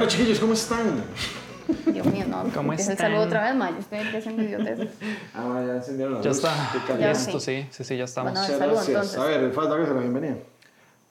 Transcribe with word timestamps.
Bueno, 0.00 0.12
chiquillos, 0.12 0.38
¿cómo 0.40 0.54
están? 0.54 1.04
Dios 1.92 2.06
mío, 2.06 2.24
no. 2.26 2.44
¿Cómo 2.54 2.72
empieza 2.72 2.92
el 2.92 2.98
saludo 2.98 3.20
otra 3.24 3.44
vez, 3.44 3.54
ma. 3.54 3.70
Yo 3.70 3.76
estoy 3.80 3.98
haciendo 3.98 4.42
idiotes. 4.42 4.88
Ah, 5.34 5.62
ya 5.66 5.74
encendieron 5.76 6.14
la 6.14 6.20
Ya 6.22 6.28
luz. 6.28 6.36
está. 6.38 6.70
Qué 6.72 6.78
Ya, 6.78 6.86
caliente. 6.86 7.18
Listo, 7.18 7.38
sí, 7.40 7.66
sí, 7.70 7.84
sí, 7.84 7.96
ya 7.98 8.04
estamos. 8.04 8.32
Bueno, 8.32 8.46
Muchas 8.46 8.58
Saludo, 8.58 8.74
gracias. 8.76 8.96
entonces. 8.96 9.18
A 9.20 9.24
ver, 9.26 9.52
falta 9.52 9.76
que 9.76 9.84
se 9.86 9.92
la 9.94 10.00
bienvenida. 10.00 10.36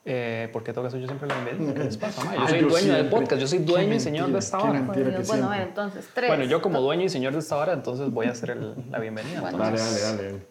Eh, 0.05 0.50
¿Por 0.52 0.64
qué 0.64 0.73
que 0.73 0.80
hacer 0.80 1.00
yo 1.02 1.05
siempre 1.05 1.28
la 1.28 1.36
bienvenida? 1.40 1.73
¿Qué 1.78 1.84
les 1.84 1.98
pasa, 1.98 2.23
ma? 2.26 2.34
Yo 2.34 2.41
Ay, 2.41 2.48
soy 2.50 2.62
yo 2.62 2.68
dueño 2.68 2.88
del 2.88 2.96
siempre. 2.96 3.20
podcast, 3.20 3.41
yo 3.41 3.48
soy 3.48 3.60
Qué 3.60 3.66
dueño 3.66 3.86
y 3.86 3.90
mentira, 3.90 4.04
señor 4.12 4.32
de 4.32 4.40
esta 4.40 4.58
qué 4.58 4.64
hora. 4.64 4.73
mentira. 4.73 5.06
Que. 5.06 5.12
Bueno, 5.12 5.24
siempre. 5.26 5.58
ver, 5.60 5.68
entonces, 5.68 6.10
tres. 6.16 6.28
Bueno, 6.30 6.44
yo 6.46 6.62
como 6.64 6.82
dueño 6.82 7.04
y 7.06 7.10
señor 7.10 7.34
de 7.34 7.40
esta 7.40 7.58
hora, 7.58 7.74
entonces 7.74 8.10
voy 8.10 8.26
a 8.26 8.32
hacer 8.32 8.49
el- 8.49 8.74
la 8.90 8.98
bienvenida. 8.98 9.41
Bueno. 9.41 9.60
Dale, 9.60 9.77
entonces. 9.77 10.02
dale, 10.18 10.24
dale. 10.32 10.48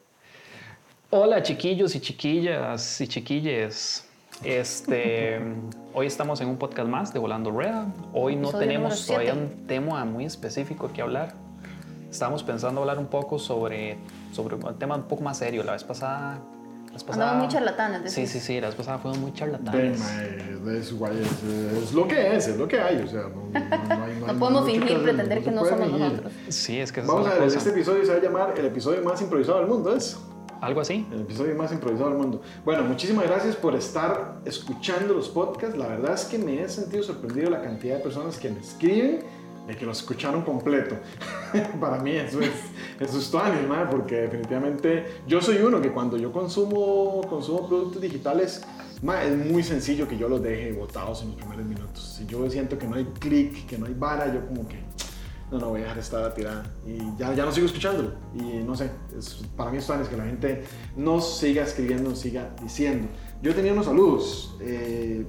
Hola 1.11 1.43
chiquillos 1.43 1.93
y 1.97 2.01
chiquillas 2.01 3.01
y 3.01 3.09
chiquilles. 3.09 4.08
Este, 4.45 5.41
hoy 5.95 6.07
estamos 6.07 6.41
en 6.41 6.49
un 6.49 6.59
podcast 6.59 6.89
más 6.89 7.13
de 7.13 7.19
Volando 7.19 7.51
Rueda. 7.51 7.87
Hoy 8.13 8.37
no 8.37 8.53
tenemos 8.53 9.07
todavía 9.07 9.35
un 9.35 9.67
tema 9.67 10.05
muy 10.05 10.25
específico 10.25 10.91
que 10.93 11.03
hablar. 11.03 11.35
Estábamos 12.11 12.43
pensando 12.43 12.81
hablar 12.81 12.99
un 12.99 13.07
poco 13.09 13.39
sobre, 13.39 13.99
sobre 14.33 14.55
un 14.55 14.79
tema 14.79 14.95
un 14.97 15.03
poco 15.03 15.23
más 15.23 15.39
serio. 15.39 15.65
La 15.65 15.73
vez 15.73 15.85
pasada... 15.85 16.39
La 16.87 16.93
vez 16.95 17.05
pasada 17.05 17.25
Andamos 17.33 17.47
muy 17.47 17.53
charlatanes, 17.55 18.13
Sí, 18.13 18.21
decís. 18.23 18.33
sí, 18.33 18.41
sí. 18.41 18.61
La 18.61 18.69
vez 18.69 18.77
pasada 18.77 18.99
fuimos 18.99 19.19
muy 19.19 19.33
charlatanes. 19.35 20.01
es, 20.01 20.67
es, 20.67 20.93
es 21.83 21.93
lo 21.93 22.09
que 22.09 22.37
es, 22.37 22.49
es 22.49 22.57
lo 22.57 22.67
que 22.67 22.81
hay. 22.81 22.97
O 23.03 23.07
sea, 23.09 23.23
no, 23.23 23.29
no, 23.29 23.97
no 23.99 24.05
hay, 24.05 24.17
No 24.21 24.27
hay 24.27 24.35
podemos 24.39 24.65
fingir, 24.65 24.87
que 24.87 24.97
pretender 24.97 25.43
que 25.45 25.51
no 25.51 25.65
somos 25.67 25.87
fingir. 25.87 26.01
nosotros. 26.01 26.33
Sí, 26.49 26.81
es 26.81 26.91
que 26.93 27.03
Vamos 27.03 27.27
es 27.27 27.33
a 27.33 27.35
ver, 27.35 27.45
cosa. 27.45 27.59
este 27.59 27.71
episodio 27.71 28.05
se 28.07 28.13
va 28.13 28.19
a 28.19 28.23
llamar 28.23 28.55
el 28.57 28.65
episodio 28.67 29.03
más 29.03 29.21
improvisado 29.21 29.59
del 29.59 29.67
mundo, 29.69 29.95
¿es? 29.95 30.17
Algo 30.61 30.81
así. 30.81 31.07
El 31.13 31.21
episodio 31.21 31.55
más 31.55 31.73
improvisado 31.73 32.11
del 32.11 32.19
mundo. 32.19 32.43
Bueno, 32.65 32.83
muchísimas 32.85 33.27
gracias 33.27 33.55
por 33.55 33.75
estar 33.77 34.41
escuchando 34.45 35.15
los 35.15 35.29
podcasts. 35.29 35.77
La 35.77 35.87
verdad 35.87 36.15
es 36.15 36.25
que 36.25 36.39
me 36.39 36.63
he 36.63 36.69
sentido 36.69 37.03
sorprendido 37.03 37.51
la 37.51 37.63
cantidad 37.63 37.97
de 37.97 38.03
personas 38.03 38.39
que 38.39 38.51
me 38.51 38.61
escriben 38.61 39.21
de 39.69 39.77
que 39.77 39.87
los 39.87 39.99
escucharon 39.99 40.43
completo. 40.43 40.97
Para 41.81 41.99
mí 41.99 42.13
eso 42.13 42.41
es, 42.41 42.51
eso 42.99 43.19
es 43.19 43.31
tuanis, 43.31 43.69
madre, 43.69 43.89
porque 43.91 44.17
definitivamente 44.23 45.07
yo 45.27 45.41
soy 45.41 45.59
uno 45.59 45.81
que 45.81 45.93
cuando 45.93 46.17
yo 46.17 46.33
consumo, 46.33 47.21
consumo 47.29 47.69
productos 47.69 48.01
digitales, 48.01 48.63
es 49.25 49.47
muy 49.47 49.63
sencillo 49.63 50.09
que 50.09 50.19
yo 50.19 50.29
los 50.29 50.43
deje 50.43 50.73
botados 50.73 51.23
en 51.23 51.29
los 51.29 51.37
primeros 51.37 51.67
minutos. 51.67 52.17
Si 52.17 52.27
yo 52.27 52.51
siento 52.51 52.79
que 52.79 52.87
no 52.89 52.97
hay 52.97 53.05
clic, 53.21 53.67
que 53.67 53.79
no 53.79 53.87
hay 53.87 53.95
vara, 53.95 54.33
yo 54.33 54.45
como 54.47 54.67
que 54.67 54.79
no, 55.51 55.59
no 55.59 55.69
voy 55.71 55.81
a 55.81 55.85
dejar 55.85 55.99
esta 55.99 56.35
tirada. 56.35 56.65
Y 56.87 56.99
ya, 57.19 57.33
ya 57.35 57.45
no 57.45 57.53
sigo 57.53 57.67
escuchándolo. 57.67 58.13
Y 58.35 58.43
no 58.65 58.75
sé, 58.77 58.91
es- 59.17 59.45
para 59.57 59.71
mí 59.71 59.79
es 59.79 59.87
tan 59.87 60.01
es 60.03 60.09
que 60.09 60.17
la 60.17 60.25
gente 60.25 60.65
nos 60.97 61.39
siga 61.39 61.63
escribiendo, 61.65 62.11
nos 62.11 62.19
siga 62.21 62.51
diciendo. 62.63 63.09
Yo 63.43 63.55
tenía 63.55 63.73
unos 63.73 63.87
saludos. 63.87 64.57
eh, 64.61 65.25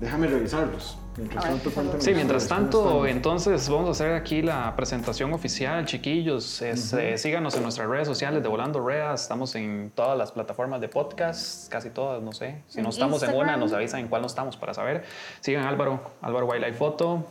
déjame 0.00 0.26
revisarlos. 0.26 0.98
Mientras 1.16 1.44
tanto. 1.44 1.70
Sí, 2.00 2.14
mientras 2.14 2.44
ustedes, 2.44 2.48
¿cómo 2.48 2.88
tanto, 2.92 3.06
entonces 3.06 3.68
vamos 3.68 3.88
a 3.88 3.90
hacer 3.92 4.14
aquí 4.14 4.40
la 4.40 4.74
presentación 4.74 5.32
oficial, 5.34 5.84
chiquillos. 5.84 6.62
Es, 6.62 6.92
eh, 6.94 7.18
síganos 7.18 7.54
en 7.54 7.62
nuestras 7.64 7.86
redes 7.86 8.08
sociales 8.08 8.42
de 8.42 8.48
Volando 8.48 8.80
Ruedas. 8.80 9.20
Estamos 9.22 9.54
en 9.54 9.92
todas 9.94 10.16
las 10.16 10.32
plataformas 10.32 10.80
de 10.80 10.88
podcast, 10.88 11.70
casi 11.70 11.90
todas, 11.90 12.22
no 12.22 12.32
sé. 12.32 12.62
Si 12.66 12.80
no 12.80 12.88
estamos 12.88 13.22
en 13.22 13.34
una, 13.34 13.58
nos 13.58 13.74
avisan 13.74 14.00
en 14.00 14.08
cuál 14.08 14.22
no 14.22 14.26
estamos 14.26 14.56
para 14.56 14.72
saber. 14.72 15.04
Sigan 15.40 15.66
Álvaro, 15.66 16.00
Álvaro 16.22 16.46
Wildlife 16.46 16.78
Photo, 16.78 17.26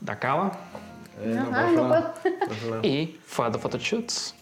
Dacaba 0.00 0.52
Eh, 1.20 1.34
no, 1.34 1.50
puedo. 1.50 1.88
Favor. 1.88 2.80
y 2.86 3.18
Fado 3.24 3.58
Photoshoots. 3.58 4.34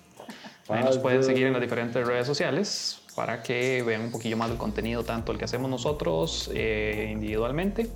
Ahí 0.69 0.83
nos 0.83 0.99
pueden 0.99 1.23
seguir 1.23 1.47
en 1.47 1.53
las 1.53 1.63
diferentes 1.63 2.07
redes 2.07 2.27
sociales 2.27 3.03
para 3.15 3.43
que 3.43 3.83
vean 3.83 4.03
un 4.03 4.11
poquillo 4.11 4.37
más 4.37 4.49
del 4.49 4.59
contenido, 4.59 5.05
tanto 5.05 5.31
el 5.31 5.39
que 5.39 5.45
hacemos 5.45 5.71
nosotros 5.71 6.51
eh, 6.53 7.11
individualmente 7.13 7.91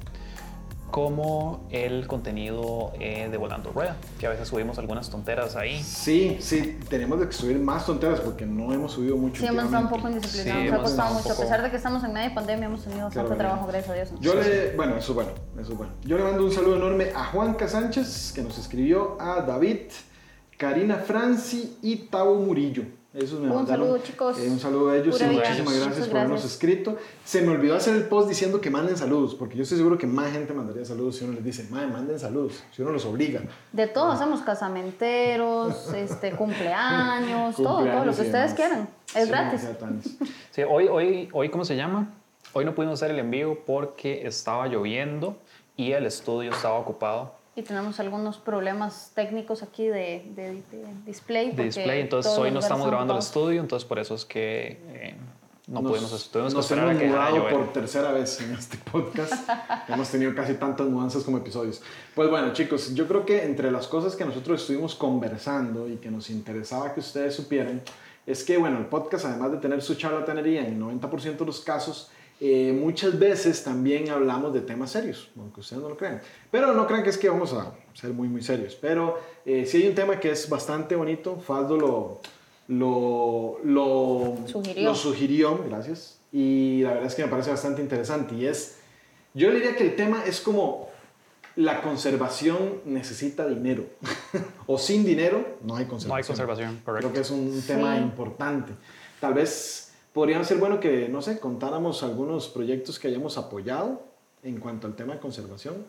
como 0.91 1.67
el 1.71 2.07
contenido 2.07 2.93
eh, 2.99 3.29
de 3.31 3.37
Volando 3.37 3.71
Rueda, 3.73 3.97
que 4.19 4.27
a 4.27 4.31
veces 4.31 4.49
subimos 4.49 4.79
algunas 4.79 5.11
tonteras 5.11 5.55
ahí. 5.57 5.83
Sí, 5.83 6.39
sí, 6.41 6.79
tenemos 6.89 7.25
que 7.25 7.33
subir 7.33 7.59
más 7.59 7.87
tonteras 7.87 8.21
porque 8.21 8.47
no 8.47 8.73
hemos 8.73 8.93
subido 8.93 9.17
mucho. 9.17 9.41
Sí, 9.41 9.47
hemos 9.47 9.65
estado 9.65 9.85
un 9.85 9.91
poco 9.91 10.09
Sí, 10.09 10.15
indisciplinados. 10.15 10.65
Nos 10.65 10.73
ha 10.73 10.83
costado 10.83 11.15
mucho. 11.15 11.33
A 11.33 11.37
pesar 11.37 11.63
de 11.63 11.71
que 11.71 11.77
estamos 11.77 12.05
en 12.05 12.13
medio 12.13 12.29
de 12.31 12.35
pandemia, 12.35 12.67
hemos 12.67 12.85
tenido 12.85 13.05
bastante 13.05 13.29
Claro, 13.35 13.39
trabajo, 13.39 13.67
gracias 13.67 13.91
a 13.91 13.95
Dios. 13.95 14.11
Yo 14.21 14.35
le, 14.35 14.75
bueno, 14.77 14.97
eso 14.97 15.13
es 15.13 15.15
bueno, 15.15 15.31
eso 15.61 15.73
es 15.73 15.79
bueno. 15.79 15.93
Yo 16.05 16.17
le 16.17 16.25
mando 16.25 16.45
un 16.45 16.53
saludo 16.53 16.77
enorme 16.77 17.11
a 17.15 17.25
Juanca 17.27 17.69
Sánchez, 17.69 18.33
que 18.35 18.43
nos 18.43 18.57
escribió, 18.59 19.17
a 19.21 19.43
David, 19.43 19.91
Karina 20.57 20.97
Franci 20.97 21.77
y 21.83 21.97
Tavo 22.09 22.35
Murillo. 22.37 22.85
Esos 23.19 23.41
me 23.41 23.49
Un 23.51 23.57
mandaron, 23.57 23.87
saludo, 23.87 24.03
chicos. 24.05 24.39
eh, 24.39 24.49
un 24.49 24.61
saludo 24.61 24.91
a 24.91 24.97
ellos 24.97 25.17
Pura 25.17 25.27
y 25.27 25.31
vida. 25.31 25.41
muchísimas 25.41 25.73
Muchas 25.75 25.87
gracias 25.87 26.07
por 26.09 26.17
habernos 26.17 26.41
gracias. 26.41 26.53
escrito. 26.53 26.97
Se 27.25 27.43
me 27.43 27.49
olvidó 27.49 27.75
hacer 27.77 27.95
el 27.97 28.05
post 28.05 28.29
diciendo 28.29 28.61
que 28.61 28.71
manden 28.71 28.97
saludos, 28.97 29.35
porque 29.35 29.57
yo 29.57 29.63
estoy 29.65 29.79
seguro 29.79 29.99
que 29.99 30.07
más 30.07 30.31
gente 30.33 30.53
mandaría 30.53 30.85
saludos 30.85 31.17
si 31.17 31.25
uno 31.25 31.35
les 31.35 31.45
dice, 31.45 31.67
madre, 31.71 31.89
manden 31.89 32.19
saludos, 32.19 32.63
si 32.75 32.83
uno 32.83 32.93
los 32.93 33.05
obliga. 33.05 33.43
De 33.73 33.87
todo 33.89 34.13
hacemos 34.13 34.41
casamenteros, 34.43 35.93
este, 35.95 36.33
cumpleaños, 36.33 37.57
todo, 37.57 37.65
todo 37.65 37.77
lo 37.81 37.85
Cumpleaños 37.85 38.17
que 38.17 38.23
ustedes 38.23 38.33
demás. 38.33 38.55
quieran. 38.55 38.89
Es 39.15 39.25
Sí, 39.25 39.31
gratis. 39.31 40.17
Sí, 40.51 40.63
hoy, 40.69 40.87
hoy, 40.89 41.29
hoy, 41.33 41.49
¿cómo 41.49 41.65
se 41.65 41.77
llama? 41.77 42.11
Hoy 42.53 42.65
no 42.65 42.75
pudimos 42.75 42.95
hacer 43.03 43.11
el 43.13 43.19
envío 43.19 43.59
porque 43.67 44.27
estaba 44.27 44.67
lloviendo 44.69 45.37
y 45.77 45.93
el 45.93 46.07
estudio 46.07 46.51
estaba 46.53 46.79
ocupado 46.79 47.35
Y 47.59 47.63
tenemos 47.63 47.99
algunos 47.99 48.37
problemas 48.39 49.11
técnicos 49.17 49.65
aquí 49.65 49.87
de, 49.89 50.25
de- 50.37 50.63
de 50.71 50.85
display. 51.05 51.47
de 51.47 51.51
porque 51.51 51.65
display, 51.65 52.01
entonces 52.03 52.33
hoy 52.39 52.53
no 52.53 52.61
estamos 52.61 52.87
grabando 52.87 53.15
el 53.15 53.19
estudio, 53.19 53.61
entonces 53.61 53.85
por 53.89 53.99
eso 53.99 54.15
es 54.15 54.25
que 54.25 54.79
eh, 54.91 55.17
no 55.67 55.83
Nos- 55.83 55.91
pudimos, 55.91 56.31
tuvimos 56.31 56.53
que 56.55 56.57
nos 56.57 56.71
a 56.71 56.75
hemos 56.77 56.99
que 56.99 57.07
mudado 57.09 57.49
por 57.49 57.73
tercera 57.73 58.13
vez 58.13 58.41
en 58.43 58.53
este 58.53 58.77
podcast. 58.79 59.33
hemos 59.89 60.09
tenido 60.09 60.33
casi 60.37 60.55
tantas 60.55 60.87
mudanzas 60.87 61.25
como 61.25 61.39
episodios. 61.39 61.83
Pues 62.15 62.31
bueno, 62.31 62.53
chicos, 62.53 62.95
yo 62.95 63.09
creo 63.09 63.27
que 63.27 63.43
entre 63.45 63.73
las 63.73 63.89
cosas 63.89 64.15
que 64.15 64.25
nosotros 64.25 64.61
estuvimos 64.61 64.95
conversando 64.95 65.89
y 65.89 65.97
que 65.97 66.13
nos 66.13 66.31
interesaba 66.31 66.95
que 66.95 67.01
ustedes 67.01 67.35
supieran, 67.35 67.83
es 68.25 68.45
que, 68.45 68.57
bueno, 68.57 68.79
el 68.79 68.87
podcast, 68.87 69.25
además 69.25 69.51
de 69.51 69.59
tener 69.59 69.83
su 69.83 69.97
charlatanería 69.97 70.61
en 70.65 70.75
el 70.75 70.81
90% 70.81 71.39
de 71.39 71.45
los 71.45 71.61
casos, 71.63 72.09
eh, 72.41 72.73
muchas 72.73 73.19
veces 73.19 73.65
también 73.65 74.11
hablamos 74.11 74.53
de 74.55 74.61
temas 74.61 74.91
serios, 74.91 75.31
aunque 75.37 75.61
ustedes 75.61 75.83
no 75.83 75.89
lo 75.89 75.97
crean. 75.97 76.21
Pero 76.51 76.73
no 76.75 76.87
crean 76.87 77.03
que 77.03 77.11
es 77.11 77.19
que 77.19 77.29
vamos 77.29 77.53
a 77.53 77.73
ser 77.95 78.11
muy, 78.13 78.29
muy 78.29 78.43
serios. 78.43 78.75
Pero 78.77 79.19
eh, 79.45 79.67
sí 79.67 79.79
hay 79.83 79.89
un 79.89 79.95
tema 79.95 80.21
que 80.21 80.31
es 80.31 80.49
bastante 80.49 80.95
bonito. 80.97 81.39
Faldo 81.41 81.77
lo, 81.77 82.21
lo, 82.69 83.59
lo, 83.65 84.37
Sugirió. 84.47 84.85
lo 84.85 84.95
sugirió, 84.95 85.65
gracias. 85.69 86.21
Y 86.33 86.83
la 86.83 86.91
verdad 86.91 87.07
es 87.07 87.15
que 87.15 87.23
me 87.25 87.29
parece 87.29 87.51
bastante 87.51 87.83
interesante. 87.83 88.35
Y 88.35 88.47
es, 88.47 88.79
yo 89.35 89.51
diría 89.51 89.75
que 89.75 89.85
el 89.85 89.97
tema 89.97 90.23
es 90.27 90.41
como 90.41 90.89
la 91.57 91.83
conservación 91.83 92.83
necesita 92.85 93.49
dinero. 93.49 93.85
o 94.67 94.79
sin 94.79 95.05
dinero 95.05 95.57
no 95.65 95.75
hay 95.77 95.87
conservación. 95.87 96.09
No 96.09 96.15
hay 96.17 96.23
conservación, 96.25 96.81
correcto. 96.85 97.09
Creo 97.09 97.13
que 97.15 97.21
es 97.21 97.31
un 97.31 97.61
tema 97.67 97.97
Sí. 97.97 98.03
importante. 98.03 98.73
Tal 99.21 99.35
vez 99.35 99.88
podría 100.13 100.43
ser 100.45 100.59
bueno 100.59 100.81
que, 100.81 101.09
no 101.09 101.23
sé, 101.23 101.39
contáramos 101.39 102.03
algunos 102.03 102.49
proyectos 102.49 102.99
que 102.99 103.09
hayamos 103.09 103.39
apoyado 103.39 104.03
en 104.43 104.59
cuanto 104.61 104.87
al 104.87 104.95
tema 104.95 105.15
de 105.15 105.21
conservación 105.21 105.87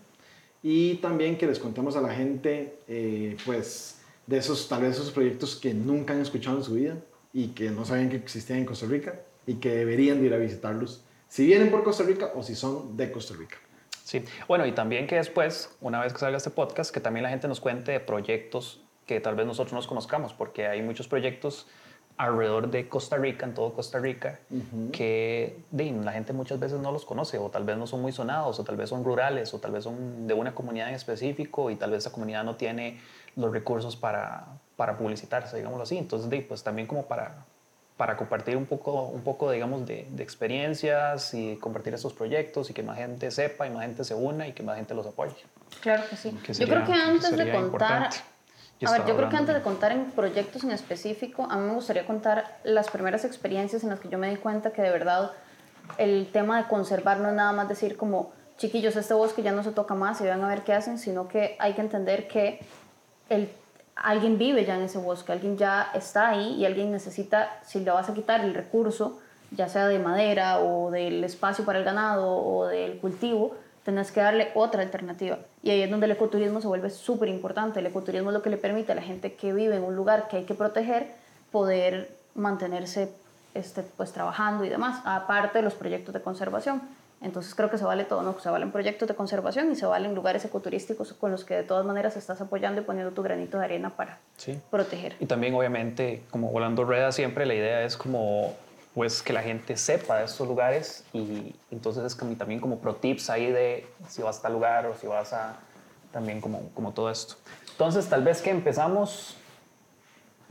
y 0.61 0.95
también 0.95 1.37
que 1.37 1.47
les 1.47 1.59
contemos 1.59 1.95
a 1.95 2.01
la 2.01 2.13
gente, 2.13 2.79
eh, 2.87 3.37
pues, 3.45 4.01
de 4.27 4.37
esos, 4.37 4.67
tal 4.67 4.81
vez 4.81 4.95
esos 4.95 5.11
proyectos 5.11 5.55
que 5.55 5.73
nunca 5.73 6.13
han 6.13 6.21
escuchado 6.21 6.57
en 6.57 6.63
su 6.63 6.73
vida 6.73 6.97
y 7.33 7.49
que 7.49 7.71
no 7.71 7.85
sabían 7.85 8.09
que 8.09 8.17
existían 8.17 8.59
en 8.59 8.65
Costa 8.65 8.85
Rica 8.85 9.21
y 9.47 9.55
que 9.55 9.73
deberían 9.73 10.19
de 10.19 10.27
ir 10.27 10.33
a 10.33 10.37
visitarlos, 10.37 11.03
si 11.27 11.45
vienen 11.45 11.71
por 11.71 11.83
Costa 11.83 12.03
Rica 12.03 12.31
o 12.35 12.43
si 12.43 12.55
son 12.55 12.97
de 12.97 13.11
Costa 13.11 13.35
Rica. 13.35 13.57
Sí, 14.03 14.23
bueno, 14.47 14.65
y 14.65 14.71
también 14.71 15.07
que 15.07 15.15
después, 15.15 15.69
una 15.81 16.01
vez 16.01 16.13
que 16.13 16.19
salga 16.19 16.37
este 16.37 16.49
podcast, 16.49 16.91
que 16.93 16.99
también 16.99 17.23
la 17.23 17.29
gente 17.29 17.47
nos 17.47 17.59
cuente 17.59 17.91
de 17.91 17.99
proyectos 17.99 18.81
que 19.05 19.19
tal 19.19 19.35
vez 19.35 19.45
nosotros 19.47 19.73
nos 19.73 19.87
conozcamos, 19.87 20.33
porque 20.33 20.67
hay 20.67 20.81
muchos 20.81 21.07
proyectos 21.07 21.67
alrededor 22.23 22.69
de 22.69 22.89
Costa 22.89 23.15
Rica, 23.15 23.45
en 23.45 23.53
todo 23.53 23.71
Costa 23.73 23.97
Rica, 23.97 24.39
que 24.91 25.57
de, 25.71 25.89
la 26.03 26.11
gente 26.11 26.33
muchas 26.33 26.59
veces 26.59 26.77
no 26.81 26.91
los 26.91 27.05
conoce, 27.05 27.37
o 27.37 27.49
tal 27.49 27.63
vez 27.63 27.77
no 27.77 27.87
son 27.87 28.01
muy 28.01 28.11
sonados, 28.11 28.59
o 28.59 28.63
tal 28.65 28.75
vez 28.75 28.89
son 28.89 29.05
rurales, 29.05 29.53
o 29.53 29.59
tal 29.59 29.71
vez 29.71 29.85
son 29.85 30.27
de 30.27 30.33
una 30.33 30.53
comunidad 30.53 30.89
en 30.89 30.95
específico, 30.95 31.69
y 31.71 31.77
tal 31.77 31.91
vez 31.91 31.99
esa 31.99 32.11
comunidad 32.11 32.43
no 32.43 32.57
tiene 32.57 32.99
los 33.37 33.49
recursos 33.53 33.95
para, 33.95 34.47
para 34.75 34.97
publicitarse, 34.97 35.55
digámoslo 35.55 35.83
así. 35.83 35.97
Entonces, 35.97 36.29
de, 36.29 36.41
pues 36.41 36.61
también 36.61 36.89
como 36.89 37.05
para, 37.05 37.45
para 37.95 38.17
compartir 38.17 38.57
un 38.57 38.65
poco, 38.65 39.03
un 39.03 39.21
poco 39.21 39.49
digamos, 39.49 39.85
de, 39.87 40.05
de 40.11 40.21
experiencias 40.21 41.33
y 41.33 41.55
compartir 41.55 41.93
estos 41.93 42.11
proyectos 42.11 42.69
y 42.69 42.73
que 42.73 42.83
más 42.83 42.97
gente 42.97 43.31
sepa 43.31 43.65
y 43.65 43.69
más 43.69 43.83
gente 43.83 44.03
se 44.03 44.13
una 44.13 44.45
y 44.45 44.51
que 44.51 44.61
más 44.61 44.75
gente 44.75 44.93
los 44.93 45.07
apoye. 45.07 45.35
Claro 45.79 46.03
que 46.09 46.17
sí. 46.17 46.31
Que 46.43 46.47
yo 46.49 46.53
sería- 46.53 46.83
creo 46.83 46.85
que 46.85 46.93
antes 47.01 47.31
de 47.31 47.37
sería 47.37 47.53
contar, 47.53 47.65
importante. 47.65 48.17
A 48.85 48.91
ver, 48.91 49.05
yo 49.05 49.15
creo 49.17 49.29
que 49.29 49.35
antes 49.35 49.53
de 49.55 49.61
contar 49.61 49.91
en 49.91 50.05
proyectos 50.11 50.63
en 50.63 50.71
específico, 50.71 51.47
a 51.49 51.57
mí 51.57 51.67
me 51.67 51.73
gustaría 51.73 52.05
contar 52.05 52.59
las 52.63 52.89
primeras 52.89 53.25
experiencias 53.25 53.83
en 53.83 53.89
las 53.89 53.99
que 53.99 54.07
yo 54.07 54.17
me 54.17 54.29
di 54.29 54.37
cuenta 54.37 54.71
que 54.71 54.81
de 54.81 54.89
verdad 54.89 55.31
el 55.97 56.29
tema 56.31 56.61
de 56.61 56.67
conservar 56.67 57.19
no 57.19 57.29
es 57.29 57.35
nada 57.35 57.51
más 57.51 57.67
decir 57.67 57.97
como, 57.97 58.31
chiquillos, 58.57 58.95
este 58.95 59.13
bosque 59.13 59.41
ya 59.41 59.51
no 59.51 59.63
se 59.63 59.71
toca 59.71 59.95
más 59.95 60.21
y 60.21 60.23
vean 60.23 60.43
a 60.43 60.47
ver 60.47 60.61
qué 60.61 60.73
hacen, 60.73 60.97
sino 60.97 61.27
que 61.27 61.57
hay 61.59 61.73
que 61.73 61.81
entender 61.81 62.27
que 62.27 62.59
el, 63.27 63.49
alguien 63.95 64.37
vive 64.37 64.63
ya 64.65 64.75
en 64.75 64.83
ese 64.83 64.97
bosque, 64.97 65.33
alguien 65.33 65.57
ya 65.57 65.91
está 65.93 66.29
ahí 66.29 66.55
y 66.55 66.65
alguien 66.65 66.91
necesita, 66.91 67.59
si 67.63 67.79
le 67.79 67.91
vas 67.91 68.09
a 68.09 68.13
quitar 68.13 68.41
el 68.41 68.53
recurso, 68.53 69.19
ya 69.51 69.67
sea 69.67 69.87
de 69.87 69.99
madera 69.99 70.59
o 70.59 70.91
del 70.91 71.23
espacio 71.23 71.65
para 71.65 71.79
el 71.79 71.85
ganado 71.85 72.29
o 72.29 72.67
del 72.67 72.99
cultivo, 72.99 73.55
tenés 73.89 74.11
que 74.11 74.21
darle 74.21 74.49
otra 74.53 74.81
alternativa. 74.81 75.39
Y 75.63 75.71
ahí 75.71 75.81
es 75.81 75.89
donde 75.89 76.05
el 76.05 76.11
ecoturismo 76.11 76.61
se 76.61 76.67
vuelve 76.67 76.89
súper 76.89 77.29
importante. 77.29 77.79
El 77.79 77.87
ecoturismo 77.87 78.29
es 78.29 78.33
lo 78.33 78.41
que 78.41 78.49
le 78.49 78.57
permite 78.57 78.91
a 78.91 78.95
la 78.95 79.01
gente 79.01 79.33
que 79.33 79.51
vive 79.51 79.75
en 79.75 79.83
un 79.83 79.95
lugar 79.95 80.27
que 80.27 80.37
hay 80.37 80.43
que 80.43 80.53
proteger 80.53 81.07
poder 81.51 82.15
mantenerse 82.35 83.11
este, 83.55 83.81
pues, 83.81 84.11
trabajando 84.13 84.63
y 84.63 84.69
demás, 84.69 85.01
aparte 85.05 85.57
de 85.57 85.63
los 85.63 85.73
proyectos 85.73 86.13
de 86.13 86.21
conservación. 86.21 86.81
Entonces 87.21 87.53
creo 87.55 87.69
que 87.69 87.77
se 87.77 87.83
vale 87.83 88.05
todo, 88.05 88.21
¿no? 88.21 88.39
Se 88.39 88.49
valen 88.49 88.71
proyectos 88.71 89.07
de 89.07 89.15
conservación 89.15 89.71
y 89.71 89.75
se 89.75 89.85
valen 89.85 90.15
lugares 90.15 90.45
ecoturísticos 90.45 91.13
con 91.13 91.31
los 91.31 91.43
que 91.43 91.55
de 91.55 91.63
todas 91.63 91.85
maneras 91.85 92.15
estás 92.15 92.39
apoyando 92.39 92.79
y 92.79 92.83
poniendo 92.85 93.11
tu 93.11 93.23
granito 93.23 93.57
de 93.57 93.65
arena 93.65 93.89
para 93.89 94.19
proteger. 94.69 95.15
Y 95.19 95.25
también 95.25 95.53
obviamente, 95.55 96.21
como 96.29 96.49
volando 96.49 96.85
rueda 96.85 97.11
siempre, 97.11 97.45
la 97.45 97.55
idea 97.55 97.83
es 97.83 97.97
como 97.97 98.53
pues 98.93 99.21
que 99.21 99.33
la 99.33 99.41
gente 99.41 99.77
sepa 99.77 100.17
de 100.17 100.25
estos 100.25 100.47
lugares 100.47 101.03
y 101.13 101.55
entonces 101.71 102.03
es 102.03 102.15
como, 102.15 102.35
también 102.35 102.59
como 102.59 102.79
pro 102.79 102.95
tips 102.95 103.29
ahí 103.29 103.51
de 103.51 103.87
si 104.07 104.21
vas 104.21 104.39
a 104.39 104.41
tal 104.43 104.53
lugar 104.53 104.85
o 104.87 104.95
si 104.95 105.07
vas 105.07 105.33
a 105.33 105.59
también 106.11 106.41
como, 106.41 106.69
como 106.73 106.91
todo 106.91 107.09
esto. 107.09 107.35
Entonces 107.71 108.07
tal 108.07 108.23
vez 108.23 108.41
que 108.41 108.49
empezamos 108.49 109.35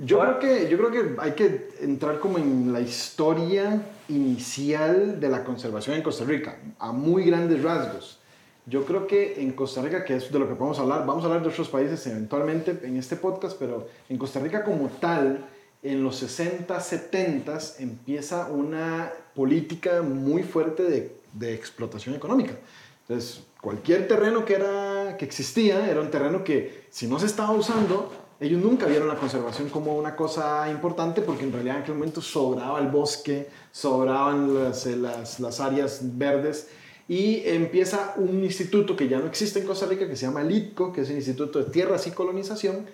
yo 0.01 0.21
creo, 0.21 0.39
que, 0.39 0.69
yo 0.69 0.79
creo 0.79 0.91
que 0.93 1.21
hay 1.21 1.33
que 1.33 1.71
entrar 1.81 2.21
como 2.21 2.39
en 2.39 2.73
la 2.73 2.81
historia 2.81 3.83
inicial 4.09 5.19
de 5.19 5.29
la 5.29 5.43
conservación 5.43 5.97
en 5.97 6.03
Costa 6.03 6.25
Rica, 6.25 6.57
a 6.79 6.93
muy 6.93 7.25
grandes 7.25 7.65
rasgos. 7.65 8.21
Yo 8.67 8.85
creo 8.85 9.09
que 9.09 9.43
en 9.43 9.53
Costa 9.53 9.83
Rica, 9.83 10.05
que 10.05 10.15
es 10.15 10.31
de 10.31 10.39
lo 10.39 10.49
que 10.49 10.55
podemos 10.55 10.79
hablar, 10.79 11.05
vamos 11.05 11.25
a 11.25 11.27
hablar 11.27 11.43
de 11.43 11.49
otros 11.49 11.69
países 11.69 12.07
eventualmente 12.07 12.79
en 12.85 12.97
este 12.97 13.17
podcast, 13.17 13.59
pero 13.59 13.89
en 14.09 14.19
Costa 14.19 14.39
Rica 14.39 14.63
como 14.63 14.87
tal, 15.01 15.45
en 15.83 16.03
los 16.03 16.17
60, 16.17 16.81
70 16.81 17.59
empieza 17.79 18.49
una 18.49 19.13
política 19.35 20.03
muy 20.03 20.43
fuerte 20.43 20.83
de, 20.83 21.17
de 21.33 21.55
explotación 21.55 22.15
económica. 22.15 22.55
Entonces, 23.03 23.43
cualquier 23.61 24.07
terreno 24.07 24.45
que, 24.45 24.55
era, 24.55 25.17
que 25.17 25.25
existía 25.25 25.91
era 25.91 26.01
un 26.01 26.11
terreno 26.11 26.45
que 26.45 26.87
si 26.91 27.07
no 27.07 27.19
se 27.19 27.27
estaba 27.27 27.53
usando, 27.53 28.13
ellos 28.41 28.63
nunca 28.63 28.87
vieron 28.87 29.09
la 29.09 29.17
conservación 29.17 29.69
como 29.69 29.97
una 29.97 30.15
cosa 30.15 30.71
importante 30.71 31.23
porque 31.23 31.45
en 31.45 31.53
realidad 31.53 31.77
en 31.77 31.83
aquel 31.83 31.95
momento 31.95 32.21
sobraba 32.21 32.79
el 32.79 32.89
bosque, 32.89 33.49
sobraban 33.73 34.55
las, 34.55 34.87
eh, 34.87 34.97
las, 34.97 35.41
las 35.41 35.61
áreas 35.61 36.01
verdes 36.03 36.69
y 37.09 37.43
empieza 37.47 38.15
un 38.17 38.45
instituto 38.45 38.95
que 38.95 39.09
ya 39.09 39.19
no 39.19 39.27
existe 39.27 39.59
en 39.59 39.67
Costa 39.67 39.87
Rica 39.87 40.07
que 40.07 40.15
se 40.15 40.27
llama 40.27 40.43
el 40.43 40.53
ITCO, 40.53 40.93
que 40.93 41.01
es 41.01 41.11
el 41.11 41.17
Instituto 41.17 41.59
de 41.61 41.71
Tierras 41.71 42.07
y 42.07 42.11
Colonización, 42.11 42.85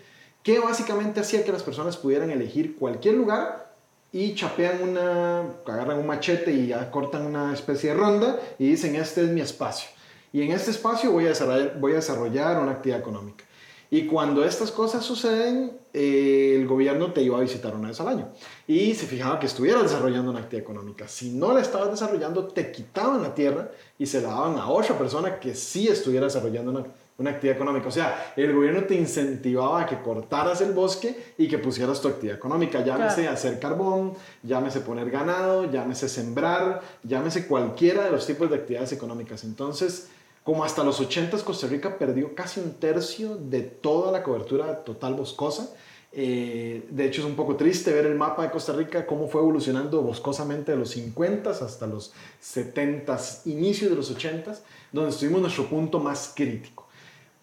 que 0.44 0.60
básicamente 0.60 1.20
hacía 1.20 1.42
que 1.42 1.50
las 1.50 1.64
personas 1.64 1.96
pudieran 1.96 2.30
elegir 2.30 2.76
cualquier 2.76 3.14
lugar 3.14 3.74
y 4.12 4.34
chapean 4.34 4.80
una, 4.82 5.40
agarran 5.66 5.98
un 5.98 6.06
machete 6.06 6.52
y 6.52 6.72
cortan 6.92 7.26
una 7.26 7.52
especie 7.52 7.90
de 7.90 7.96
ronda 7.96 8.38
y 8.58 8.68
dicen, 8.68 8.94
este 8.94 9.22
es 9.22 9.30
mi 9.30 9.40
espacio. 9.40 9.88
Y 10.32 10.42
en 10.42 10.52
este 10.52 10.70
espacio 10.70 11.10
voy 11.10 11.24
a 11.24 11.96
desarrollar, 11.96 12.60
una 12.62 12.72
actividad 12.72 13.00
económica. 13.00 13.44
Y 13.90 14.06
cuando 14.06 14.44
estas 14.44 14.70
cosas 14.70 15.04
suceden, 15.04 15.78
eh, 15.92 16.56
el 16.56 16.66
gobierno 16.66 17.12
te 17.12 17.22
iba 17.22 17.38
a 17.38 17.40
visitar 17.40 17.74
una 17.74 17.88
vez 17.88 18.00
al 18.00 18.08
año 18.08 18.28
y 18.66 18.94
se 18.94 19.06
fijaba 19.06 19.38
que 19.38 19.46
estuvieras 19.46 19.84
desarrollando 19.84 20.30
una 20.30 20.40
actividad 20.40 20.64
económica. 20.64 21.08
Si 21.08 21.30
no 21.30 21.54
la 21.54 21.60
estabas 21.60 21.90
desarrollando, 21.90 22.48
te 22.48 22.70
quitaban 22.70 23.22
la 23.22 23.34
tierra 23.34 23.70
y 23.98 24.06
se 24.06 24.20
la 24.20 24.28
daban 24.28 24.58
a 24.58 24.68
otra 24.68 24.98
persona 24.98 25.38
que 25.38 25.54
sí 25.54 25.88
estuviera 25.88 26.26
desarrollando 26.26 26.72
una, 26.72 26.84
una 27.18 27.30
actividad 27.30 27.56
económica. 27.56 27.88
O 27.88 27.92
sea, 27.92 28.32
el 28.36 28.52
gobierno 28.52 28.84
te 28.84 28.94
incentivaba 28.94 29.82
a 29.82 29.86
que 29.86 30.00
cortaras 30.00 30.60
el 30.60 30.72
bosque 30.72 31.34
y 31.38 31.48
que 31.48 31.58
pusieras 31.58 32.00
tu 32.00 32.08
actividad 32.08 32.36
económica. 32.36 32.84
Llámese 32.84 33.28
hacer 33.28 33.60
carbón, 33.60 34.14
llámese 34.42 34.80
poner 34.80 35.10
ganado, 35.10 35.70
llámese 35.70 36.08
sembrar, 36.08 36.80
llámese 37.02 37.46
cualquiera 37.46 38.04
de 38.04 38.10
los 38.10 38.26
tipos 38.26 38.50
de 38.50 38.56
actividades 38.56 38.92
económicas. 38.92 39.44
Entonces, 39.44 40.08
como 40.42 40.64
hasta 40.64 40.84
los 40.84 41.00
80 41.00 41.38
Costa 41.38 41.66
Rica 41.66 41.98
perdió 41.98 42.34
casi 42.34 42.60
un 42.60 42.74
tercio 42.74 43.36
de 43.36 43.62
toda 43.62 44.12
la 44.12 44.22
cobertura 44.22 44.84
total 44.84 45.14
boscosa. 45.14 45.70
Eh, 46.16 46.86
de 46.90 47.06
hecho 47.06 47.22
es 47.22 47.26
un 47.26 47.34
poco 47.34 47.56
triste 47.56 47.92
ver 47.92 48.06
el 48.06 48.14
mapa 48.14 48.44
de 48.44 48.50
Costa 48.50 48.72
Rica, 48.72 49.04
cómo 49.04 49.26
fue 49.26 49.40
evolucionando 49.40 50.00
boscosamente 50.00 50.70
de 50.70 50.78
los 50.78 50.90
50 50.90 51.50
hasta 51.50 51.86
los 51.88 52.12
70, 52.40 53.18
inicios 53.46 53.90
de 53.90 53.96
los 53.96 54.10
80, 54.10 54.54
donde 54.92 55.10
estuvimos 55.10 55.38
en 55.38 55.42
nuestro 55.42 55.66
punto 55.66 55.98
más 55.98 56.32
crítico. 56.36 56.83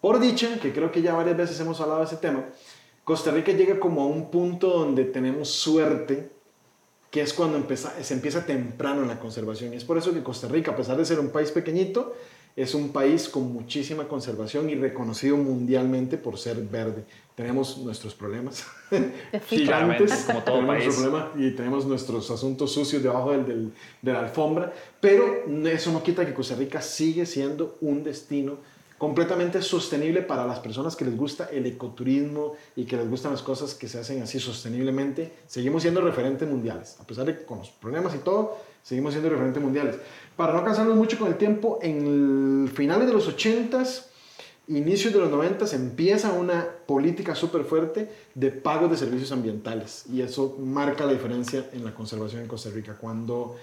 Por 0.02 0.18
dicha, 0.18 0.58
que 0.60 0.72
creo 0.72 0.90
que 0.90 1.00
ya 1.00 1.14
varias 1.14 1.36
veces 1.36 1.60
hemos 1.60 1.80
hablado 1.80 2.00
de 2.00 2.06
ese 2.06 2.16
tema, 2.16 2.44
Costa 3.04 3.30
Rica 3.30 3.52
llega 3.52 3.78
como 3.78 4.02
a 4.02 4.06
un 4.06 4.32
punto 4.32 4.68
donde 4.68 5.04
tenemos 5.04 5.48
suerte, 5.48 6.28
que 7.08 7.20
es 7.20 7.32
cuando 7.32 7.56
empieza, 7.56 7.92
se 8.02 8.12
empieza 8.12 8.44
temprano 8.44 9.02
en 9.02 9.08
la 9.08 9.20
conservación. 9.20 9.72
Y 9.72 9.76
es 9.76 9.84
por 9.84 9.96
eso 9.96 10.12
que 10.12 10.24
Costa 10.24 10.48
Rica, 10.48 10.72
a 10.72 10.76
pesar 10.76 10.96
de 10.96 11.04
ser 11.04 11.20
un 11.20 11.30
país 11.30 11.52
pequeñito, 11.52 12.16
es 12.56 12.74
un 12.74 12.88
país 12.88 13.28
con 13.28 13.52
muchísima 13.52 14.08
conservación 14.08 14.68
y 14.70 14.74
reconocido 14.74 15.36
mundialmente 15.36 16.18
por 16.18 16.36
ser 16.36 16.56
verde. 16.56 17.04
Tenemos 17.36 17.78
nuestros 17.78 18.12
problemas 18.12 18.66
gigantes, 19.46 20.24
como 20.26 20.42
todo 20.42 20.66
país. 20.66 21.00
y 21.36 21.52
tenemos 21.52 21.86
nuestros 21.86 22.28
asuntos 22.28 22.72
sucios 22.72 23.04
debajo 23.04 23.30
del, 23.30 23.72
de 24.02 24.12
la 24.12 24.18
alfombra, 24.18 24.72
pero 25.00 25.44
eso 25.64 25.92
no 25.92 26.02
quita 26.02 26.26
que 26.26 26.34
Costa 26.34 26.56
Rica 26.56 26.82
sigue 26.82 27.24
siendo 27.24 27.78
un 27.80 28.02
destino 28.02 28.58
completamente 29.02 29.60
sostenible 29.62 30.22
para 30.22 30.46
las 30.46 30.60
personas 30.60 30.94
que 30.94 31.04
les 31.04 31.16
gusta 31.16 31.48
el 31.50 31.66
ecoturismo 31.66 32.52
y 32.76 32.84
que 32.84 32.96
les 32.96 33.10
gustan 33.10 33.32
las 33.32 33.42
cosas 33.42 33.74
que 33.74 33.88
se 33.88 33.98
hacen 33.98 34.22
así 34.22 34.38
sosteniblemente. 34.38 35.32
Seguimos 35.48 35.82
siendo 35.82 36.00
referentes 36.02 36.48
mundiales, 36.48 36.96
a 37.00 37.04
pesar 37.04 37.24
de 37.24 37.36
que 37.36 37.44
con 37.44 37.58
los 37.58 37.70
problemas 37.70 38.14
y 38.14 38.18
todo, 38.18 38.58
seguimos 38.80 39.12
siendo 39.12 39.28
referentes 39.28 39.60
mundiales. 39.60 39.96
Para 40.36 40.52
no 40.52 40.62
cansarnos 40.62 40.96
mucho 40.96 41.18
con 41.18 41.26
el 41.26 41.34
tiempo, 41.34 41.80
en 41.82 42.70
finales 42.72 43.08
de 43.08 43.12
los 43.12 43.28
80s, 43.28 44.04
inicios 44.68 45.12
de 45.12 45.18
los 45.18 45.32
90s, 45.32 45.74
empieza 45.74 46.30
una 46.30 46.64
política 46.86 47.34
súper 47.34 47.64
fuerte 47.64 48.08
de 48.36 48.52
pagos 48.52 48.88
de 48.88 48.96
servicios 48.96 49.32
ambientales. 49.32 50.04
Y 50.12 50.22
eso 50.22 50.56
marca 50.60 51.04
la 51.06 51.12
diferencia 51.12 51.68
en 51.72 51.84
la 51.84 51.92
conservación 51.92 52.42
en 52.42 52.46
Costa 52.46 52.70
Rica. 52.70 52.96
Cuando, 53.00 53.56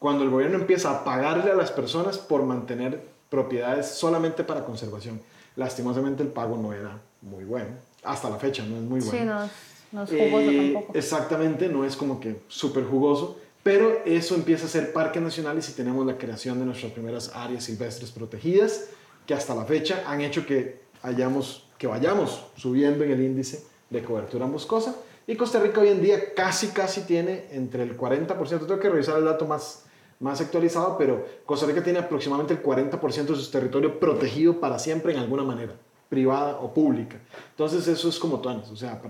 cuando 0.00 0.24
el 0.24 0.30
gobierno 0.30 0.58
empieza 0.58 0.90
a 0.90 1.04
pagarle 1.04 1.52
a 1.52 1.54
las 1.54 1.70
personas 1.70 2.18
por 2.18 2.42
mantener 2.42 3.11
propiedades 3.32 3.86
solamente 3.86 4.44
para 4.44 4.62
conservación. 4.62 5.18
Lastimosamente 5.56 6.22
el 6.22 6.28
pago 6.28 6.58
no 6.58 6.74
era 6.74 7.00
muy 7.22 7.44
bueno. 7.44 7.70
Hasta 8.04 8.28
la 8.28 8.36
fecha 8.36 8.62
no 8.62 8.76
es 8.76 8.82
muy 8.82 9.00
bueno. 9.00 9.10
Sí, 9.10 9.24
no, 9.24 9.50
no 9.92 10.02
es 10.04 10.10
jugoso 10.10 10.50
eh, 10.50 10.72
tampoco. 10.74 10.98
Exactamente, 10.98 11.68
no 11.70 11.86
es 11.86 11.96
como 11.96 12.20
que 12.20 12.42
súper 12.48 12.84
jugoso. 12.84 13.38
Pero 13.62 14.02
eso 14.04 14.34
empieza 14.34 14.66
a 14.66 14.68
ser 14.68 14.92
parques 14.92 15.22
nacionales 15.22 15.66
y 15.70 15.72
tenemos 15.72 16.04
la 16.04 16.18
creación 16.18 16.58
de 16.58 16.66
nuestras 16.66 16.92
primeras 16.92 17.32
áreas 17.34 17.64
silvestres 17.64 18.10
protegidas, 18.10 18.88
que 19.26 19.32
hasta 19.32 19.54
la 19.54 19.64
fecha 19.64 20.04
han 20.06 20.20
hecho 20.20 20.44
que, 20.44 20.82
hayamos, 21.02 21.70
que 21.78 21.86
vayamos 21.86 22.44
subiendo 22.56 23.02
en 23.02 23.12
el 23.12 23.22
índice 23.22 23.64
de 23.88 24.04
cobertura 24.04 24.44
boscosa. 24.44 24.94
Y 25.26 25.36
Costa 25.36 25.58
Rica 25.58 25.80
hoy 25.80 25.88
en 25.88 26.02
día 26.02 26.34
casi, 26.34 26.68
casi 26.68 27.02
tiene 27.02 27.46
entre 27.52 27.82
el 27.84 27.96
40%, 27.96 28.36
tengo 28.66 28.78
que 28.78 28.90
revisar 28.90 29.16
el 29.16 29.24
dato 29.24 29.46
más, 29.46 29.84
más 30.22 30.40
actualizado, 30.40 30.96
pero 30.96 31.26
Costa 31.44 31.66
Rica 31.66 31.82
tiene 31.82 31.98
aproximadamente 31.98 32.54
el 32.54 32.62
40% 32.62 33.26
de 33.26 33.36
su 33.36 33.50
territorio 33.50 33.98
protegido 33.98 34.60
para 34.60 34.78
siempre 34.78 35.12
en 35.12 35.18
alguna 35.18 35.42
manera, 35.42 35.72
privada 36.08 36.58
o 36.60 36.72
pública. 36.72 37.18
Entonces 37.50 37.86
eso 37.88 38.08
es 38.08 38.18
como 38.18 38.40
Tuanes, 38.40 38.70
o 38.70 38.76
sea, 38.76 39.00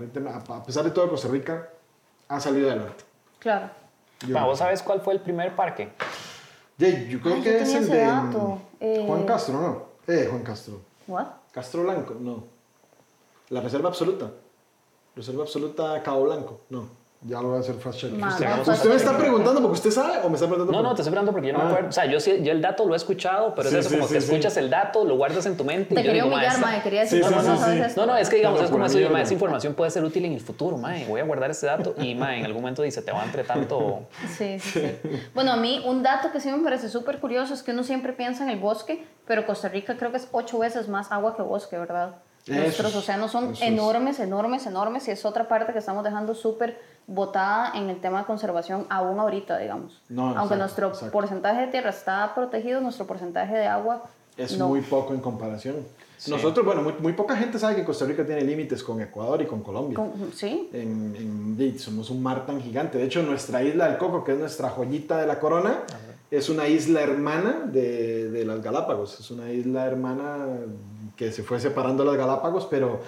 a 0.48 0.64
pesar 0.64 0.84
de 0.84 0.90
todo 0.90 1.10
Costa 1.10 1.28
Rica 1.28 1.68
ha 2.28 2.40
salido 2.40 2.70
adelante. 2.70 3.04
Claro. 3.38 3.70
¿Vos 4.26 4.58
sabes 4.58 4.82
cuál 4.82 5.00
fue 5.00 5.14
el 5.14 5.20
primer 5.20 5.54
parque? 5.54 5.92
yo 6.78 7.20
creo 7.20 7.42
que 7.42 7.60
es 7.60 7.74
el 7.74 7.88
de 7.88 8.06
Juan 8.06 8.60
eh, 8.80 9.24
Castro, 9.26 9.60
¿no? 9.60 9.86
Eh, 10.12 10.26
Juan 10.28 10.42
Castro. 10.42 10.80
¿What? 11.06 11.26
Castro 11.52 11.82
Blanco, 11.82 12.16
no. 12.18 12.44
La 13.50 13.60
Reserva 13.60 13.90
Absoluta. 13.90 14.30
Reserva 15.14 15.42
Absoluta 15.42 16.02
Cabo 16.02 16.24
Blanco, 16.24 16.62
no. 16.70 17.01
Ya 17.24 17.40
lo 17.40 17.48
voy 17.48 17.58
a 17.58 17.60
hacer 17.60 17.76
fast 17.76 18.00
check. 18.00 18.12
¿Usted, 18.12 18.88
me 18.88 18.96
está 18.96 19.16
preguntando 19.16 19.60
porque 19.60 19.76
usted 19.76 19.92
sabe 19.92 20.18
o 20.24 20.28
me 20.28 20.34
está 20.34 20.48
preguntando? 20.48 20.72
No, 20.72 20.82
no, 20.82 20.94
te 20.94 21.02
estoy 21.02 21.12
preguntando 21.12 21.30
porque 21.30 21.48
yo 21.48 21.52
no 21.52 21.60
me 21.60 21.64
ah. 21.64 21.68
acuerdo. 21.68 21.88
O 21.88 21.92
sea, 21.92 22.06
yo, 22.06 22.18
yo 22.18 22.52
el 22.52 22.60
dato 22.60 22.84
lo 22.84 22.94
he 22.94 22.96
escuchado, 22.96 23.54
pero 23.54 23.68
es 23.68 23.74
eso, 23.74 23.90
como 23.90 24.08
que 24.08 24.18
escuchas 24.18 24.56
el 24.56 24.68
dato, 24.68 25.04
lo 25.04 25.16
guardas 25.16 25.46
en 25.46 25.56
tu 25.56 25.62
mente. 25.62 25.94
Te 25.94 26.00
y 26.00 26.04
quería 26.04 26.24
humillar, 26.24 26.58
mae, 26.58 26.82
quería 26.82 27.02
decir, 27.02 27.20
no, 27.20 27.30
no, 27.30 27.42
no, 27.42 27.56
no, 27.96 28.06
no, 28.06 28.16
es 28.16 28.28
que 28.28 28.36
digamos, 28.36 28.60
es 28.60 28.70
como 28.70 28.84
eso, 28.86 28.98
mae, 29.10 29.22
esa 29.22 29.34
información 29.34 29.74
puede 29.74 29.92
ser 29.92 30.02
útil 30.02 30.24
en 30.24 30.32
el 30.32 30.40
futuro, 30.40 30.76
mae. 30.76 31.06
Voy 31.06 31.20
a 31.20 31.24
guardar 31.24 31.50
ese 31.52 31.66
dato 31.66 31.94
y, 31.96 32.16
mae, 32.16 32.40
en 32.40 32.44
algún 32.44 32.62
momento 32.62 32.82
dice, 32.82 33.02
te 33.02 33.12
va 33.12 33.24
entre 33.24 33.44
tanto. 33.44 34.08
Sí, 34.36 34.58
sí, 34.58 34.80
sí. 34.80 34.80
Bueno, 35.34 35.52
a 35.52 35.56
mí, 35.56 35.80
un 35.86 36.02
dato 36.02 36.32
que 36.32 36.40
sí 36.40 36.50
me 36.50 36.58
parece 36.64 36.88
súper 36.88 37.20
curioso 37.20 37.54
es 37.54 37.62
que 37.62 37.70
uno 37.70 37.84
siempre 37.84 38.12
piensa 38.12 38.42
en 38.42 38.50
el 38.50 38.58
bosque, 38.58 39.06
pero 39.26 39.46
Costa 39.46 39.68
Rica 39.68 39.96
creo 39.96 40.10
que 40.10 40.16
es 40.16 40.28
ocho 40.32 40.58
veces 40.58 40.88
más 40.88 41.12
agua 41.12 41.36
que 41.36 41.42
bosque, 41.42 41.78
¿verdad? 41.78 42.16
Nuestros 42.46 42.94
océanos 42.96 43.30
son 43.30 43.54
enormes, 43.60 44.18
enormes, 44.18 44.66
enormes 44.66 45.06
y 45.06 45.12
es 45.12 45.24
otra 45.24 45.46
parte 45.46 45.72
que 45.72 45.78
estamos 45.78 46.02
dejando 46.02 46.34
súper 46.34 46.76
botada 47.06 47.72
en 47.74 47.90
el 47.90 48.00
tema 48.00 48.20
de 48.20 48.24
conservación 48.24 48.86
aún 48.88 49.18
ahorita, 49.18 49.58
digamos. 49.58 50.00
Aunque 50.16 50.56
nuestro 50.56 50.92
porcentaje 51.10 51.62
de 51.62 51.66
tierra 51.68 51.90
está 51.90 52.34
protegido, 52.34 52.80
nuestro 52.80 53.06
porcentaje 53.06 53.54
de 53.54 53.66
agua 53.66 54.04
es 54.36 54.58
muy 54.58 54.80
poco 54.80 55.14
en 55.14 55.20
comparación. 55.20 55.76
Nosotros, 56.28 56.64
bueno, 56.64 56.82
muy, 57.00 57.12
poca 57.14 57.36
gente 57.36 57.58
sabe 57.58 57.74
que 57.74 57.84
Costa 57.84 58.04
Rica 58.04 58.24
tiene 58.24 58.42
límites 58.42 58.82
con 58.84 59.00
Ecuador 59.00 59.42
y 59.42 59.46
con 59.46 59.60
Colombia. 59.62 59.98
sí. 60.32 60.70
En, 60.72 61.78
somos 61.78 62.10
un 62.10 62.22
mar 62.22 62.46
tan 62.46 62.60
gigante. 62.60 62.98
De 62.98 63.04
hecho, 63.04 63.22
nuestra 63.22 63.62
isla 63.62 63.88
del 63.88 63.98
Coco, 63.98 64.22
que 64.22 64.32
es 64.32 64.38
nuestra 64.38 64.70
joyita 64.70 65.18
de 65.18 65.26
la 65.26 65.40
corona, 65.40 65.80
es 66.30 66.48
una 66.48 66.68
isla 66.68 67.02
hermana 67.02 67.62
de, 67.66 68.30
de 68.30 68.44
las 68.44 68.62
Galápagos. 68.62 69.18
Es 69.18 69.30
una 69.30 69.50
isla 69.50 69.86
hermana 69.86 70.46
que 71.22 71.30
se 71.30 71.44
fue 71.44 71.60
separando 71.60 72.04
las 72.04 72.16
Galápagos, 72.16 72.66
pero 72.68 73.00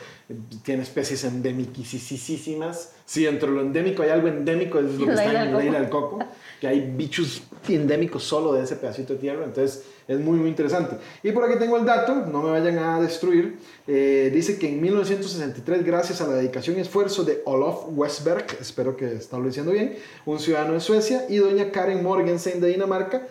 tiene 0.62 0.84
especies 0.84 1.24
endémicísimas. 1.24 2.92
Sí, 3.04 3.24
dentro 3.24 3.50
de 3.50 3.56
lo 3.56 3.60
endémico 3.62 4.04
hay 4.04 4.10
algo 4.10 4.28
endémico, 4.28 4.78
es 4.78 4.94
lo 4.94 5.06
que 5.06 5.12
La 5.12 5.24
está 5.24 5.42
en 5.44 5.52
la 5.52 5.64
isla 5.64 5.80
del 5.80 5.88
coco, 5.88 6.20
que 6.60 6.68
hay 6.68 6.92
bichos 6.96 7.42
endémicos 7.68 8.22
solo 8.22 8.52
de 8.52 8.62
ese 8.62 8.76
pedacito 8.76 9.14
de 9.14 9.18
tierra, 9.18 9.44
entonces 9.44 9.84
es 10.06 10.20
muy, 10.20 10.38
muy 10.38 10.48
interesante. 10.48 10.96
Y 11.24 11.32
por 11.32 11.44
aquí 11.44 11.58
tengo 11.58 11.76
el 11.76 11.84
dato, 11.84 12.14
no 12.14 12.40
me 12.42 12.50
vayan 12.50 12.78
a 12.78 13.00
destruir, 13.00 13.58
eh, 13.88 14.30
dice 14.32 14.58
que 14.58 14.68
en 14.68 14.80
1963, 14.80 15.84
gracias 15.84 16.20
a 16.20 16.28
la 16.28 16.34
dedicación 16.34 16.78
y 16.78 16.80
esfuerzo 16.80 17.24
de 17.24 17.42
Olof 17.46 17.86
Westberg, 17.88 18.46
espero 18.60 18.96
que 18.96 19.14
está 19.14 19.38
lo 19.38 19.46
diciendo 19.46 19.72
bien, 19.72 19.96
un 20.24 20.38
ciudadano 20.38 20.74
de 20.74 20.80
Suecia, 20.80 21.26
y 21.28 21.38
doña 21.38 21.72
Karen 21.72 22.02
Morgensen 22.02 22.60
de 22.60 22.68
Dinamarca, 22.68 23.26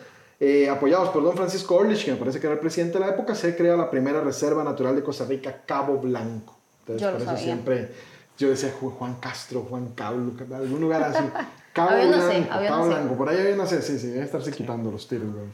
eh, 0.46 0.70
apoyados 0.70 1.10
por 1.10 1.24
don 1.24 1.36
Francisco 1.38 1.76
Orlich, 1.76 2.04
que 2.06 2.12
me 2.12 2.18
parece 2.18 2.40
que 2.40 2.48
era 2.48 2.56
el 2.56 2.60
presidente 2.60 3.00
de 3.00 3.06
la 3.06 3.12
época, 3.12 3.34
se 3.36 3.56
crea 3.56 3.76
la 3.78 3.90
primera 3.90 4.20
reserva 4.22 4.64
natural 4.64 4.96
de 4.96 5.04
Costa 5.04 5.26
Rica, 5.26 5.62
Cabo 5.66 5.98
Blanco. 6.00 6.58
Entonces, 6.82 7.02
Yo 7.02 7.08
lo 7.12 7.14
por 7.14 7.22
eso 7.22 7.32
sabía. 7.32 7.44
siempre 7.44 7.92
yo 8.38 8.50
decía 8.50 8.74
Ju- 8.82 8.92
Juan 8.92 9.16
Castro, 9.22 9.62
Juan 9.70 9.90
Cabo, 9.96 10.18
algún 10.56 10.82
lugar 10.82 11.04
así. 11.04 11.24
Cabo 11.74 11.90
Había 11.92 12.08
Blanco, 12.08 12.52
había 12.54 12.70
Cabo 12.70 12.84
una 12.86 12.96
C. 12.96 13.00
Blanco, 13.02 13.18
por 13.18 13.30
ahí 13.30 13.38
había 13.40 13.54
una 13.56 13.66
C, 13.68 13.82
sí, 13.82 13.98
sí, 14.00 14.08
debe 14.08 14.26
estarse 14.26 14.52
quitando 14.52 14.92
los 14.92 15.08
tiros. 15.08 15.32
güey. 15.34 15.46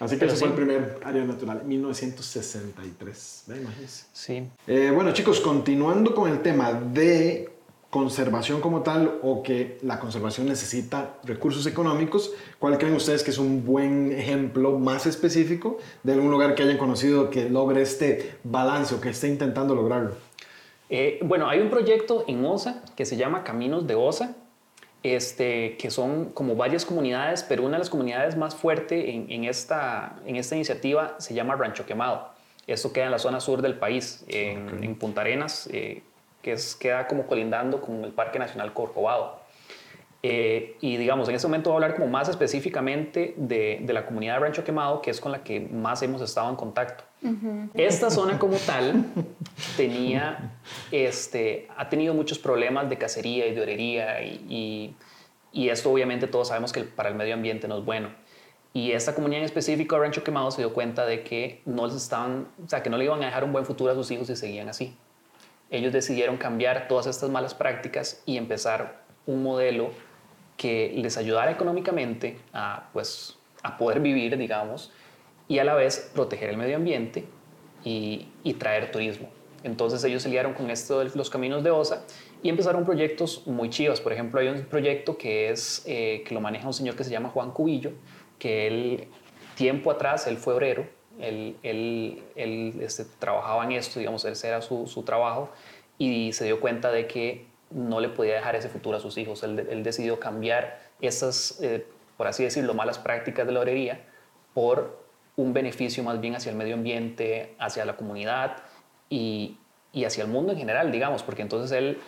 Así 0.00 0.14
que 0.14 0.20
Pero 0.20 0.32
ese 0.32 0.38
fue 0.46 0.48
sí. 0.54 0.60
el 0.60 0.66
primer 0.66 1.00
área 1.04 1.24
natural, 1.24 1.62
1963. 1.64 3.42
Ve, 3.48 3.56
imagínense. 3.60 4.04
Sí. 4.12 4.48
Eh, 4.66 4.92
bueno, 4.94 5.12
chicos, 5.12 5.40
continuando 5.40 6.14
con 6.14 6.30
el 6.30 6.40
tema 6.40 6.72
de 6.72 7.50
conservación 7.90 8.60
como 8.60 8.82
tal 8.82 9.18
o 9.22 9.42
que 9.42 9.78
la 9.82 9.98
conservación 9.98 10.46
necesita 10.46 11.14
recursos 11.24 11.66
económicos, 11.66 12.32
¿cuál 12.58 12.76
creen 12.76 12.94
ustedes 12.94 13.22
que 13.22 13.30
es 13.30 13.38
un 13.38 13.64
buen 13.64 14.12
ejemplo 14.12 14.78
más 14.78 15.06
específico 15.06 15.78
de 16.02 16.12
algún 16.12 16.30
lugar 16.30 16.54
que 16.54 16.62
hayan 16.62 16.76
conocido 16.76 17.30
que 17.30 17.48
logre 17.48 17.80
este 17.80 18.34
balance 18.44 18.94
o 18.94 19.00
que 19.00 19.08
esté 19.08 19.28
intentando 19.28 19.74
lograrlo? 19.74 20.12
Eh, 20.90 21.18
bueno, 21.22 21.48
hay 21.48 21.60
un 21.60 21.70
proyecto 21.70 22.24
en 22.28 22.44
OSA 22.44 22.82
que 22.94 23.06
se 23.06 23.16
llama 23.16 23.42
Caminos 23.42 23.86
de 23.86 23.94
OSA, 23.94 24.36
este, 25.02 25.76
que 25.78 25.90
son 25.90 26.26
como 26.26 26.56
varias 26.56 26.84
comunidades, 26.84 27.42
pero 27.42 27.62
una 27.62 27.72
de 27.72 27.78
las 27.78 27.90
comunidades 27.90 28.36
más 28.36 28.54
fuertes 28.54 29.04
en, 29.06 29.30
en 29.30 29.44
esta, 29.44 30.16
en 30.26 30.36
esta 30.36 30.56
iniciativa 30.56 31.16
se 31.18 31.32
llama 31.34 31.56
Rancho 31.56 31.86
Quemado. 31.86 32.36
Esto 32.66 32.92
queda 32.92 33.06
en 33.06 33.12
la 33.12 33.18
zona 33.18 33.40
sur 33.40 33.62
del 33.62 33.78
país, 33.78 34.24
en, 34.28 34.84
en 34.84 34.94
Punta 34.96 35.22
Arenas, 35.22 35.70
eh, 35.72 36.02
que 36.48 36.54
es, 36.54 36.74
queda 36.74 37.06
como 37.06 37.26
colindando 37.26 37.82
con 37.82 38.02
el 38.04 38.12
Parque 38.12 38.38
Nacional 38.38 38.72
Corcovado. 38.72 39.38
Eh, 40.22 40.76
y 40.80 40.96
digamos, 40.96 41.28
en 41.28 41.34
este 41.34 41.46
momento 41.46 41.68
voy 41.70 41.74
a 41.74 41.84
hablar 41.84 41.94
como 41.94 42.10
más 42.10 42.26
específicamente 42.30 43.34
de, 43.36 43.80
de 43.82 43.92
la 43.92 44.06
comunidad 44.06 44.34
de 44.34 44.40
Rancho 44.40 44.64
Quemado, 44.64 45.02
que 45.02 45.10
es 45.10 45.20
con 45.20 45.30
la 45.30 45.44
que 45.44 45.60
más 45.60 46.02
hemos 46.02 46.22
estado 46.22 46.48
en 46.48 46.56
contacto. 46.56 47.04
Esta 47.74 48.10
zona 48.10 48.38
como 48.38 48.56
tal 48.56 49.04
tenía, 49.76 50.54
este, 50.90 51.68
ha 51.76 51.90
tenido 51.90 52.14
muchos 52.14 52.38
problemas 52.38 52.88
de 52.88 52.96
cacería 52.96 53.46
y 53.46 53.54
de 53.54 53.60
orería 53.60 54.22
y, 54.22 54.46
y, 54.48 54.96
y 55.52 55.68
esto 55.68 55.92
obviamente 55.92 56.28
todos 56.28 56.48
sabemos 56.48 56.72
que 56.72 56.84
para 56.84 57.10
el 57.10 57.14
medio 57.14 57.34
ambiente 57.34 57.68
no 57.68 57.76
es 57.76 57.84
bueno. 57.84 58.08
Y 58.72 58.92
esta 58.92 59.14
comunidad 59.14 59.40
en 59.40 59.44
específico 59.44 59.96
de 59.96 60.02
Rancho 60.02 60.24
Quemado 60.24 60.50
se 60.50 60.62
dio 60.62 60.72
cuenta 60.72 61.04
de 61.04 61.22
que 61.24 61.60
no 61.66 61.86
les 61.86 61.96
estaban, 61.96 62.48
o 62.64 62.68
sea, 62.68 62.82
que 62.82 62.88
no 62.88 62.96
le 62.96 63.04
iban 63.04 63.22
a 63.22 63.26
dejar 63.26 63.44
un 63.44 63.52
buen 63.52 63.66
futuro 63.66 63.92
a 63.92 63.94
sus 63.94 64.10
hijos 64.10 64.28
si 64.28 64.36
seguían 64.36 64.70
así. 64.70 64.96
Ellos 65.70 65.92
decidieron 65.92 66.36
cambiar 66.36 66.88
todas 66.88 67.06
estas 67.06 67.30
malas 67.30 67.54
prácticas 67.54 68.22
y 68.26 68.36
empezar 68.36 69.02
un 69.26 69.42
modelo 69.42 69.90
que 70.56 70.92
les 70.96 71.16
ayudara 71.16 71.50
económicamente 71.50 72.38
a, 72.52 72.88
pues, 72.92 73.36
a 73.62 73.76
poder 73.76 74.00
vivir, 74.00 74.36
digamos, 74.36 74.92
y 75.46 75.58
a 75.58 75.64
la 75.64 75.74
vez 75.74 76.10
proteger 76.14 76.50
el 76.50 76.56
medio 76.56 76.76
ambiente 76.76 77.24
y, 77.84 78.28
y 78.42 78.54
traer 78.54 78.90
turismo. 78.90 79.28
Entonces 79.62 80.02
ellos 80.04 80.22
se 80.22 80.28
liaron 80.28 80.54
con 80.54 80.70
esto 80.70 81.00
de 81.00 81.10
los 81.14 81.30
caminos 81.30 81.64
de 81.64 81.70
OSA 81.70 82.04
y 82.42 82.48
empezaron 82.48 82.84
proyectos 82.84 83.46
muy 83.46 83.70
chivos. 83.70 84.00
Por 84.00 84.12
ejemplo, 84.12 84.40
hay 84.40 84.48
un 84.48 84.62
proyecto 84.64 85.18
que, 85.18 85.50
es, 85.50 85.82
eh, 85.86 86.22
que 86.26 86.34
lo 86.34 86.40
maneja 86.40 86.66
un 86.66 86.74
señor 86.74 86.94
que 86.94 87.04
se 87.04 87.10
llama 87.10 87.28
Juan 87.30 87.50
Cubillo, 87.50 87.92
que 88.38 88.66
él, 88.66 89.08
tiempo 89.56 89.90
atrás, 89.90 90.26
él 90.26 90.36
fue 90.36 90.54
obrero, 90.54 90.86
él, 91.20 91.56
él, 91.62 92.22
él 92.36 92.74
este, 92.80 93.04
trabajaba 93.18 93.64
en 93.64 93.72
esto, 93.72 93.98
digamos, 93.98 94.24
ese 94.24 94.48
era 94.48 94.62
su, 94.62 94.86
su 94.86 95.02
trabajo, 95.02 95.50
y 95.98 96.32
se 96.32 96.44
dio 96.44 96.60
cuenta 96.60 96.92
de 96.92 97.06
que 97.06 97.46
no 97.70 98.00
le 98.00 98.08
podía 98.08 98.34
dejar 98.34 98.56
ese 98.56 98.68
futuro 98.68 98.96
a 98.96 99.00
sus 99.00 99.18
hijos. 99.18 99.42
Él, 99.42 99.82
decidió 99.82 100.18
cambiar 100.20 100.80
esas, 101.00 101.60
eh, 101.62 101.86
por 102.16 102.26
así 102.26 102.44
decirlo, 102.44 102.74
malas 102.74 102.98
prácticas 102.98 103.46
de 103.46 103.52
la 103.52 103.60
orería 103.60 104.04
por 104.54 105.04
un 105.36 105.52
beneficio 105.52 106.02
más 106.02 106.20
bien 106.20 106.34
hacia 106.34 106.50
el 106.50 106.56
medio 106.56 106.74
ambiente, 106.74 107.54
hacia 107.58 107.84
la 107.84 107.96
comunidad 107.96 108.56
y, 109.08 109.58
y 109.92 110.04
hacia 110.04 110.24
el 110.24 110.30
mundo 110.30 110.52
en 110.52 110.58
general, 110.58 110.90
digamos, 110.90 111.22
porque 111.22 111.42
entonces 111.42 111.70
él, 111.72 111.98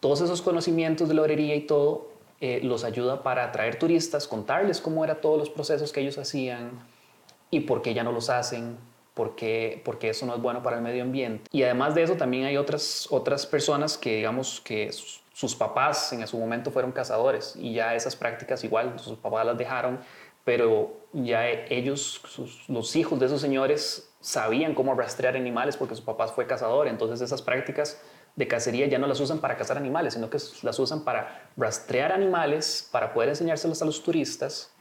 todos 0.00 0.20
esos 0.20 0.42
conocimientos 0.42 1.08
de 1.08 1.14
la 1.14 1.22
orería 1.22 1.54
y 1.54 1.62
todo, 1.62 2.12
eh, 2.40 2.60
los 2.60 2.82
ayuda 2.82 3.22
para 3.22 3.44
atraer 3.44 3.78
turistas, 3.78 4.26
contarles 4.26 4.80
cómo 4.80 5.04
eran 5.04 5.20
todos 5.20 5.38
los 5.38 5.48
procesos 5.48 5.92
que 5.92 6.00
ellos 6.00 6.18
hacían 6.18 6.72
y 7.52 7.60
por 7.60 7.82
qué 7.82 7.92
ya 7.92 8.02
no 8.02 8.12
los 8.12 8.30
hacen, 8.30 8.78
por 9.12 9.36
qué, 9.36 9.82
porque 9.84 10.08
eso 10.08 10.24
no 10.24 10.34
es 10.34 10.40
bueno 10.40 10.62
para 10.62 10.76
el 10.76 10.82
medio 10.82 11.02
ambiente. 11.02 11.44
Y 11.52 11.62
además 11.62 11.94
de 11.94 12.02
eso 12.02 12.14
también 12.16 12.46
hay 12.46 12.56
otras, 12.56 13.06
otras 13.10 13.46
personas 13.46 13.98
que 13.98 14.16
digamos 14.16 14.60
que 14.62 14.90
sus, 14.90 15.54
papás 15.54 16.12
en 16.14 16.26
su 16.26 16.38
momento 16.38 16.70
fueron 16.70 16.92
cazadores 16.92 17.54
y 17.56 17.74
ya 17.74 17.94
esas 17.94 18.16
prácticas 18.16 18.64
igual, 18.64 18.98
sus 18.98 19.18
papás 19.18 19.44
las 19.44 19.58
dejaron, 19.58 20.00
pero 20.44 20.96
ya 21.12 21.46
ellos, 21.46 22.22
sus- 22.26 22.66
los 22.70 22.96
hijos 22.96 23.20
de 23.20 23.26
esos 23.26 23.42
señores 23.42 24.10
sabían 24.20 24.74
cómo 24.74 24.94
rastrear 24.94 25.36
animales 25.36 25.76
porque 25.76 25.94
su 25.94 26.04
papá 26.06 26.28
fue 26.28 26.46
cazador, 26.46 26.88
entonces 26.88 27.20
esas 27.20 27.42
prácticas 27.42 28.00
de 28.34 28.48
cacería 28.48 28.86
ya 28.86 28.98
no 28.98 29.06
las 29.06 29.20
usan 29.20 29.40
para 29.40 29.58
cazar 29.58 29.76
animales, 29.76 30.14
sino 30.14 30.30
que 30.30 30.38
las 30.62 30.78
usan 30.78 31.04
para 31.04 31.50
rastrear 31.58 32.12
animales, 32.12 32.88
para 32.90 33.12
poder 33.12 33.28
enseñárselos 33.28 33.82
a 33.82 33.84
los 33.84 34.02
turistas 34.02 34.72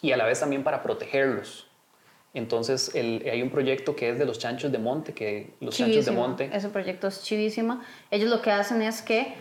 y 0.00 0.12
a 0.12 0.16
la 0.16 0.24
vez 0.24 0.40
también 0.40 0.64
para 0.64 0.82
protegerlos. 0.82 1.68
Entonces 2.34 2.94
el- 2.94 3.22
hay 3.30 3.42
un 3.42 3.50
proyecto 3.50 3.94
que 3.94 4.10
es 4.10 4.18
de 4.18 4.24
los 4.24 4.38
chanchos 4.38 4.72
de 4.72 4.78
monte, 4.78 5.12
que 5.12 5.54
los 5.60 5.76
chanchos 5.76 6.04
de 6.04 6.12
monte... 6.12 6.50
Ese 6.52 6.68
proyecto 6.68 7.06
es 7.08 7.22
chivísima. 7.22 7.82
Ellos 8.10 8.30
lo 8.30 8.40
que 8.40 8.50
hacen 8.50 8.80
es 8.82 9.02
que 9.02 9.34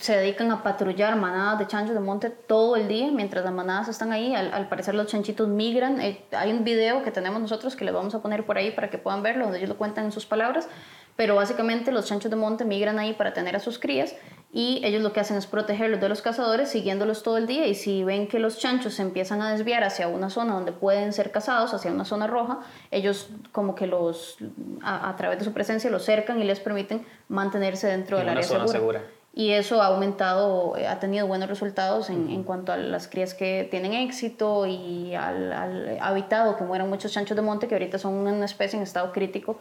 se 0.00 0.16
dedican 0.16 0.50
a 0.50 0.62
patrullar 0.62 1.14
manadas 1.16 1.58
de 1.58 1.66
chanchos 1.66 1.94
de 1.94 2.00
monte 2.00 2.30
todo 2.30 2.76
el 2.76 2.88
día 2.88 3.10
mientras 3.10 3.44
las 3.44 3.52
manadas 3.52 3.88
están 3.88 4.12
ahí. 4.12 4.34
Al, 4.34 4.52
al 4.52 4.68
parecer 4.68 4.94
los 4.94 5.06
chanchitos 5.06 5.48
migran. 5.48 6.00
Eh, 6.00 6.22
hay 6.32 6.52
un 6.52 6.64
video 6.64 7.02
que 7.02 7.10
tenemos 7.10 7.40
nosotros 7.40 7.76
que 7.76 7.84
les 7.84 7.92
vamos 7.92 8.14
a 8.14 8.22
poner 8.22 8.44
por 8.44 8.56
ahí 8.58 8.70
para 8.70 8.88
que 8.90 8.98
puedan 8.98 9.22
verlo, 9.22 9.44
donde 9.44 9.58
ellos 9.58 9.68
lo 9.70 9.76
cuentan 9.76 10.04
en 10.06 10.12
sus 10.12 10.26
palabras. 10.26 10.68
Pero 11.16 11.36
básicamente 11.36 11.92
los 11.92 12.06
chanchos 12.06 12.30
de 12.30 12.36
monte 12.36 12.64
migran 12.64 12.98
ahí 12.98 13.12
para 13.12 13.32
tener 13.32 13.54
a 13.54 13.60
sus 13.60 13.78
crías 13.78 14.14
y 14.52 14.80
ellos 14.84 15.02
lo 15.02 15.12
que 15.12 15.18
hacen 15.18 15.36
es 15.36 15.46
protegerlos 15.46 16.00
de 16.00 16.08
los 16.08 16.22
cazadores 16.22 16.68
siguiéndolos 16.68 17.24
todo 17.24 17.38
el 17.38 17.46
día 17.48 17.66
y 17.66 17.74
si 17.74 18.04
ven 18.04 18.28
que 18.28 18.38
los 18.38 18.58
chanchos 18.58 18.94
se 18.94 19.02
empiezan 19.02 19.42
a 19.42 19.50
desviar 19.50 19.82
hacia 19.82 20.06
una 20.06 20.30
zona 20.30 20.54
donde 20.54 20.70
pueden 20.70 21.12
ser 21.12 21.32
cazados, 21.32 21.74
hacia 21.74 21.90
una 21.90 22.04
zona 22.04 22.28
roja, 22.28 22.60
ellos 22.92 23.30
como 23.50 23.74
que 23.74 23.88
los 23.88 24.36
a, 24.80 25.08
a 25.08 25.16
través 25.16 25.40
de 25.40 25.44
su 25.44 25.52
presencia 25.52 25.90
los 25.90 26.04
cercan 26.04 26.40
y 26.40 26.44
les 26.44 26.60
permiten 26.60 27.04
mantenerse 27.28 27.88
dentro 27.88 28.16
En 28.18 28.26
del 28.26 28.36
área 28.36 28.44
zona 28.44 28.68
segura. 28.68 29.00
segura. 29.00 29.14
Y 29.36 29.50
eso 29.50 29.82
ha 29.82 29.86
aumentado, 29.86 30.76
eh, 30.76 30.86
ha 30.86 31.00
tenido 31.00 31.26
buenos 31.26 31.48
resultados 31.48 32.08
en, 32.08 32.30
en 32.30 32.44
cuanto 32.44 32.70
a 32.70 32.76
las 32.76 33.08
crías 33.08 33.34
que 33.34 33.66
tienen 33.68 33.92
éxito 33.92 34.64
y 34.66 35.16
al, 35.16 35.52
al 35.52 35.98
habitado, 36.00 36.56
que 36.56 36.62
mueran 36.62 36.88
muchos 36.88 37.10
chanchos 37.10 37.34
de 37.34 37.42
monte, 37.42 37.66
que 37.66 37.74
ahorita 37.74 37.98
son 37.98 38.14
una 38.14 38.44
especie 38.44 38.76
en 38.76 38.84
estado 38.84 39.10
crítico 39.10 39.58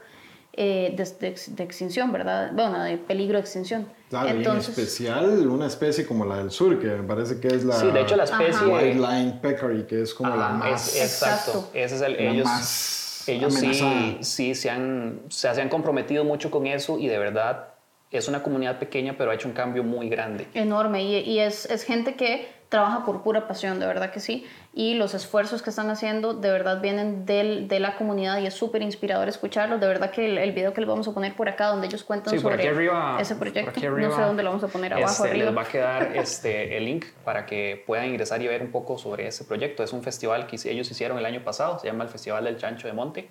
eh, 0.54 0.94
de, 0.96 1.04
de 1.30 1.36
de 1.48 1.64
extinción, 1.64 2.12
¿verdad? 2.12 2.52
Bueno, 2.54 2.84
de 2.84 2.98
peligro 2.98 3.36
de 3.36 3.42
extinción. 3.42 3.88
Claro, 4.10 4.28
y 4.28 4.32
en 4.32 4.38
Entonces, 4.38 4.70
especial 4.78 5.48
una 5.48 5.66
especie 5.66 6.06
como 6.06 6.26
la 6.26 6.38
del 6.38 6.52
sur, 6.52 6.80
que 6.80 6.88
me 6.88 7.04
parece 7.04 7.40
que 7.40 7.48
es 7.48 7.64
la 7.66 7.74
Sí, 7.74 7.90
de 7.92 8.02
hecho 8.02 8.16
la 8.16 8.26
especie... 8.26 8.68
White 8.68 8.96
Line 8.96 9.40
Peccary, 9.42 9.84
que 9.88 10.04
es 10.04 10.14
como 10.14 10.30
la 10.36 10.48
Ajá, 10.50 10.54
más... 10.58 10.88
es- 10.96 11.02
exacto. 11.02 11.52
Exacto. 11.52 11.70
Ese 11.74 11.96
es 11.96 12.02
el, 12.02 12.14
la 12.24 12.32
ellos, 12.32 12.46
más 12.46 13.24
ellos 13.28 13.54
sí, 13.54 14.18
sí 14.22 14.54
se, 14.56 14.70
han, 14.70 15.22
se, 15.30 15.54
se 15.54 15.62
han 15.62 15.70
comprometido 15.70 16.24
mucho 16.24 16.52
con 16.52 16.68
eso 16.68 17.00
y 17.00 17.08
de 17.08 17.18
verdad 17.18 17.70
es 18.12 18.28
una 18.28 18.44
comunidad 18.44 18.78
pequeña, 18.78 19.16
pero 19.18 19.32
ha 19.32 19.34
hecho 19.34 19.48
un 19.48 19.56
cambio 19.56 19.84
muy 19.84 20.08
grande. 20.10 20.46
enorme 20.54 21.02
y, 21.04 21.16
y 21.22 21.40
es, 21.40 21.66
es 21.66 21.84
gente 21.84 22.14
que 22.16 22.48
trabaja 22.70 23.06
por 23.06 23.24
pura 23.24 23.48
pasión, 23.48 23.80
de 23.80 23.88
verdad 23.88 24.12
que 24.12 24.20
sí. 24.20 24.46
Y 24.76 24.96
los 24.96 25.14
esfuerzos 25.14 25.62
que 25.62 25.70
están 25.70 25.92
haciendo 25.92 26.34
de 26.34 26.50
verdad 26.50 26.82
vienen 26.82 27.28
del, 27.28 27.68
de 27.68 27.80
la 27.80 27.96
comunidad 27.96 28.40
y 28.42 28.48
es 28.48 28.56
súper 28.56 28.82
inspirador 28.82 29.30
escucharlos. 29.30 29.80
De 29.80 29.86
verdad 29.86 30.10
que 30.10 30.26
el, 30.26 30.40
el 30.40 30.52
video 30.52 30.74
que 30.74 30.82
les 30.82 30.88
vamos 30.88 31.08
a 31.08 31.14
poner 31.14 31.36
por 31.36 31.48
acá, 31.48 31.68
donde 31.68 31.86
ellos 31.86 32.04
cuentan 32.04 32.34
Sí, 32.34 32.40
sobre 32.40 32.56
aquí 32.56 32.66
arriba, 32.68 33.18
ese 33.22 33.36
proyecto, 33.36 33.70
aquí 33.70 33.82
no 33.86 33.94
arriba, 33.94 34.16
sé 34.16 34.22
dónde 34.24 34.42
lo 34.42 34.50
vamos 34.50 34.64
a 34.64 34.68
poner, 34.70 34.94
abajo, 34.96 35.12
este, 35.12 35.30
arriba. 35.30 35.46
Les 35.46 35.58
va 35.58 35.62
a 35.62 35.68
quedar 35.68 36.12
este, 36.18 36.76
el 36.76 36.86
link 36.86 37.06
para 37.24 37.46
que 37.46 37.84
puedan 37.86 38.08
ingresar 38.08 38.42
y 38.42 38.48
ver 38.48 38.64
un 38.64 38.72
poco 38.72 38.98
sobre 38.98 39.28
ese 39.28 39.44
proyecto. 39.44 39.84
Es 39.84 39.94
un 39.94 40.02
festival 40.02 40.48
que 40.48 40.56
ellos 40.68 40.90
hicieron 40.90 41.20
el 41.20 41.26
año 41.28 41.44
pasado, 41.44 41.78
se 41.78 41.86
llama 41.86 42.04
el 42.06 42.10
Festival 42.10 42.44
del 42.46 42.58
Chancho 42.58 42.88
de 42.88 42.94
Monte. 42.94 43.30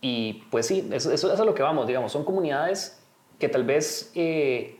Y 0.00 0.44
pues 0.50 0.66
sí, 0.66 0.88
eso, 0.92 1.12
eso, 1.12 1.26
eso 1.26 1.34
es 1.34 1.40
a 1.40 1.44
lo 1.44 1.54
que 1.54 1.62
vamos, 1.62 1.86
digamos, 1.86 2.12
son 2.12 2.24
comunidades 2.24 2.98
que 3.38 3.50
tal 3.50 3.64
vez, 3.64 4.10
eh, 4.14 4.76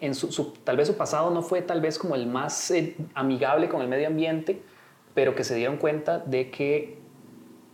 en 0.00 0.14
su, 0.14 0.30
su- 0.30 0.52
tal 0.64 0.76
vez 0.76 0.86
su 0.88 0.96
pasado 0.96 1.30
no 1.30 1.40
fue 1.42 1.62
tal 1.62 1.80
vez 1.80 1.98
como 1.98 2.14
el 2.14 2.26
más 2.26 2.70
eh, 2.72 2.94
amigable 3.14 3.68
con 3.70 3.80
el 3.80 3.88
medio 3.88 4.06
ambiente, 4.08 4.60
pero 5.18 5.34
que 5.34 5.42
se 5.42 5.56
dieron 5.56 5.78
cuenta 5.78 6.20
de 6.20 6.48
que, 6.48 6.96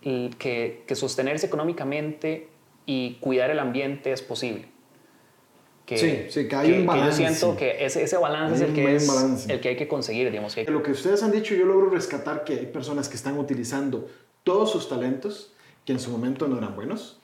que, 0.00 0.82
que 0.86 0.94
sostenerse 0.94 1.44
económicamente 1.44 2.48
y 2.86 3.18
cuidar 3.20 3.50
el 3.50 3.58
ambiente 3.58 4.12
es 4.12 4.22
posible. 4.22 4.64
Que, 5.84 5.98
sí, 5.98 6.24
sí, 6.30 6.48
que 6.48 6.56
hay 6.56 6.72
un 6.72 6.86
balance. 6.86 7.22
yo 7.22 7.28
siento 7.28 7.54
que 7.54 7.84
ese, 7.84 8.02
ese 8.02 8.16
balance 8.16 8.64
es, 8.64 8.70
el 8.70 8.74
que 8.74 8.96
es 8.96 9.46
el 9.50 9.60
que 9.60 9.68
hay 9.68 9.76
que 9.76 9.86
conseguir, 9.86 10.30
digamos. 10.30 10.56
Lo 10.66 10.82
que 10.82 10.92
ustedes 10.92 11.22
han 11.22 11.32
dicho, 11.32 11.54
yo 11.54 11.66
logro 11.66 11.90
rescatar 11.90 12.44
que 12.44 12.54
hay 12.54 12.64
personas 12.64 13.10
que 13.10 13.16
están 13.16 13.38
utilizando 13.38 14.08
todos 14.42 14.72
sus 14.72 14.88
talentos, 14.88 15.52
que 15.84 15.92
en 15.92 16.00
su 16.00 16.10
momento 16.10 16.48
no 16.48 16.56
eran 16.56 16.74
buenos, 16.74 17.20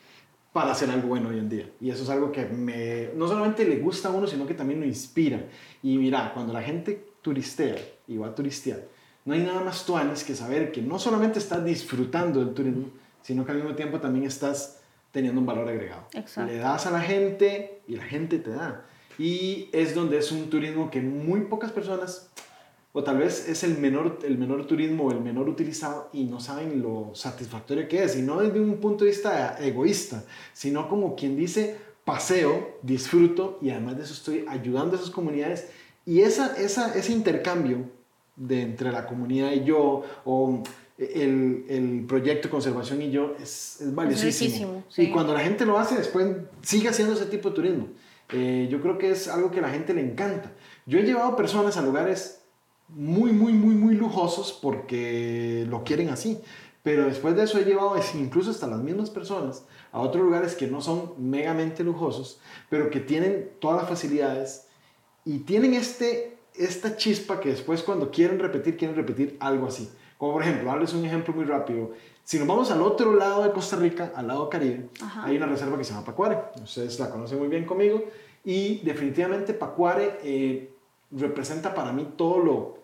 para 0.52 0.72
hacer 0.72 0.90
algo 0.90 1.08
bueno 1.08 1.30
hoy 1.30 1.38
en 1.38 1.48
día. 1.48 1.70
Y 1.80 1.88
eso 1.88 2.02
es 2.02 2.10
algo 2.10 2.30
que 2.30 2.44
me, 2.44 3.08
no 3.14 3.26
solamente 3.26 3.64
le 3.64 3.76
gusta 3.76 4.08
a 4.08 4.10
uno, 4.10 4.26
sino 4.26 4.46
que 4.46 4.52
también 4.52 4.80
lo 4.80 4.86
inspira. 4.86 5.46
Y 5.82 5.96
mira, 5.96 6.32
cuando 6.34 6.52
la 6.52 6.60
gente 6.60 7.06
turistea 7.22 7.76
y 8.06 8.18
va 8.18 8.26
a 8.26 8.34
turistear, 8.34 8.80
no 9.24 9.34
hay 9.34 9.40
nada 9.40 9.60
más 9.60 9.84
tuanis 9.84 10.24
que 10.24 10.34
saber 10.34 10.72
que 10.72 10.82
no 10.82 10.98
solamente 10.98 11.38
estás 11.38 11.64
disfrutando 11.64 12.40
del 12.40 12.54
turismo, 12.54 12.88
sino 13.22 13.44
que 13.44 13.52
al 13.52 13.58
mismo 13.58 13.74
tiempo 13.74 14.00
también 14.00 14.26
estás 14.26 14.80
teniendo 15.12 15.40
un 15.40 15.46
valor 15.46 15.68
agregado. 15.68 16.06
Le 16.46 16.56
das 16.56 16.86
a 16.86 16.90
la 16.90 17.00
gente 17.00 17.82
y 17.86 17.96
la 17.96 18.04
gente 18.04 18.38
te 18.38 18.50
da. 18.50 18.84
Y 19.18 19.68
es 19.72 19.94
donde 19.94 20.18
es 20.18 20.32
un 20.32 20.48
turismo 20.48 20.90
que 20.90 21.02
muy 21.02 21.42
pocas 21.42 21.72
personas, 21.72 22.30
o 22.92 23.04
tal 23.04 23.18
vez 23.18 23.48
es 23.48 23.62
el 23.62 23.76
menor, 23.78 24.18
el 24.24 24.38
menor 24.38 24.66
turismo 24.66 25.06
o 25.06 25.12
el 25.12 25.20
menor 25.20 25.48
utilizado 25.48 26.08
y 26.12 26.24
no 26.24 26.40
saben 26.40 26.82
lo 26.82 27.10
satisfactorio 27.14 27.86
que 27.86 28.02
es. 28.02 28.16
Y 28.16 28.22
no 28.22 28.40
desde 28.40 28.60
un 28.60 28.78
punto 28.78 29.04
de 29.04 29.10
vista 29.10 29.58
egoísta, 29.60 30.24
sino 30.54 30.88
como 30.88 31.14
quien 31.14 31.36
dice, 31.36 31.76
paseo, 32.04 32.78
disfruto 32.82 33.58
y 33.60 33.70
además 33.70 33.98
de 33.98 34.04
eso 34.04 34.14
estoy 34.14 34.44
ayudando 34.48 34.96
a 34.96 34.98
esas 34.98 35.10
comunidades. 35.10 35.68
Y 36.06 36.20
esa, 36.20 36.56
esa, 36.56 36.94
ese 36.94 37.12
intercambio 37.12 37.84
de 38.40 38.62
entre 38.62 38.90
la 38.90 39.06
comunidad 39.06 39.52
y 39.52 39.64
yo, 39.64 40.02
o 40.24 40.62
el, 40.96 41.64
el, 41.68 42.04
proyecto 42.06 42.48
de 42.48 42.50
conservación 42.50 43.02
y 43.02 43.10
yo 43.10 43.34
es, 43.40 43.80
es 43.80 43.94
valiosísimo. 43.94 44.82
Y 44.96 45.10
cuando 45.10 45.34
la 45.34 45.40
gente 45.40 45.66
lo 45.66 45.78
hace, 45.78 45.96
después 45.96 46.26
sigue 46.62 46.88
haciendo 46.88 47.14
ese 47.14 47.26
tipo 47.26 47.50
de 47.50 47.54
turismo. 47.54 47.88
Eh, 48.32 48.68
yo 48.70 48.80
creo 48.80 48.96
que 48.96 49.10
es 49.10 49.28
algo 49.28 49.50
que 49.50 49.58
a 49.58 49.62
la 49.62 49.70
gente 49.70 49.92
le 49.92 50.00
encanta. 50.00 50.52
Yo 50.86 50.98
he 50.98 51.02
llevado 51.02 51.36
personas 51.36 51.76
a 51.76 51.82
lugares 51.82 52.42
muy, 52.88 53.32
muy, 53.32 53.52
muy, 53.52 53.74
muy 53.74 53.94
lujosos 53.94 54.58
porque 54.60 55.66
lo 55.68 55.84
quieren 55.84 56.08
así. 56.08 56.40
Pero 56.82 57.04
después 57.04 57.36
de 57.36 57.44
eso 57.44 57.58
he 57.58 57.64
llevado 57.64 57.94
incluso 58.14 58.50
hasta 58.50 58.66
las 58.66 58.80
mismas 58.80 59.10
personas 59.10 59.64
a 59.92 60.00
otros 60.00 60.24
lugares 60.24 60.54
que 60.54 60.66
no 60.66 60.80
son 60.80 61.12
megamente 61.18 61.84
lujosos, 61.84 62.40
pero 62.70 62.88
que 62.88 63.00
tienen 63.00 63.50
todas 63.58 63.82
las 63.82 63.88
facilidades 63.88 64.66
y 65.24 65.40
tienen 65.40 65.74
este, 65.74 66.38
esta 66.64 66.96
chispa 66.96 67.40
que 67.40 67.50
después 67.50 67.82
cuando 67.82 68.10
quieren 68.10 68.38
repetir, 68.38 68.76
quieren 68.76 68.96
repetir 68.96 69.36
algo 69.40 69.66
así. 69.66 69.90
Como 70.18 70.34
por 70.34 70.42
ejemplo, 70.42 70.68
darles 70.68 70.92
un 70.92 71.04
ejemplo 71.04 71.32
muy 71.32 71.44
rápido. 71.44 71.92
Si 72.24 72.38
nos 72.38 72.46
vamos 72.46 72.70
al 72.70 72.82
otro 72.82 73.14
lado 73.14 73.42
de 73.42 73.52
Costa 73.52 73.76
Rica, 73.76 74.12
al 74.14 74.28
lado 74.28 74.50
caribe, 74.50 74.88
hay 75.22 75.36
una 75.36 75.46
reserva 75.46 75.78
que 75.78 75.84
se 75.84 75.92
llama 75.92 76.04
Pacuare. 76.04 76.38
Ustedes 76.62 77.00
la 77.00 77.10
conocen 77.10 77.38
muy 77.38 77.48
bien 77.48 77.64
conmigo. 77.64 78.04
Y 78.44 78.80
definitivamente 78.80 79.54
Pacuare 79.54 80.18
eh, 80.22 80.70
representa 81.10 81.74
para 81.74 81.92
mí 81.92 82.12
todo 82.16 82.38
lo, 82.38 82.78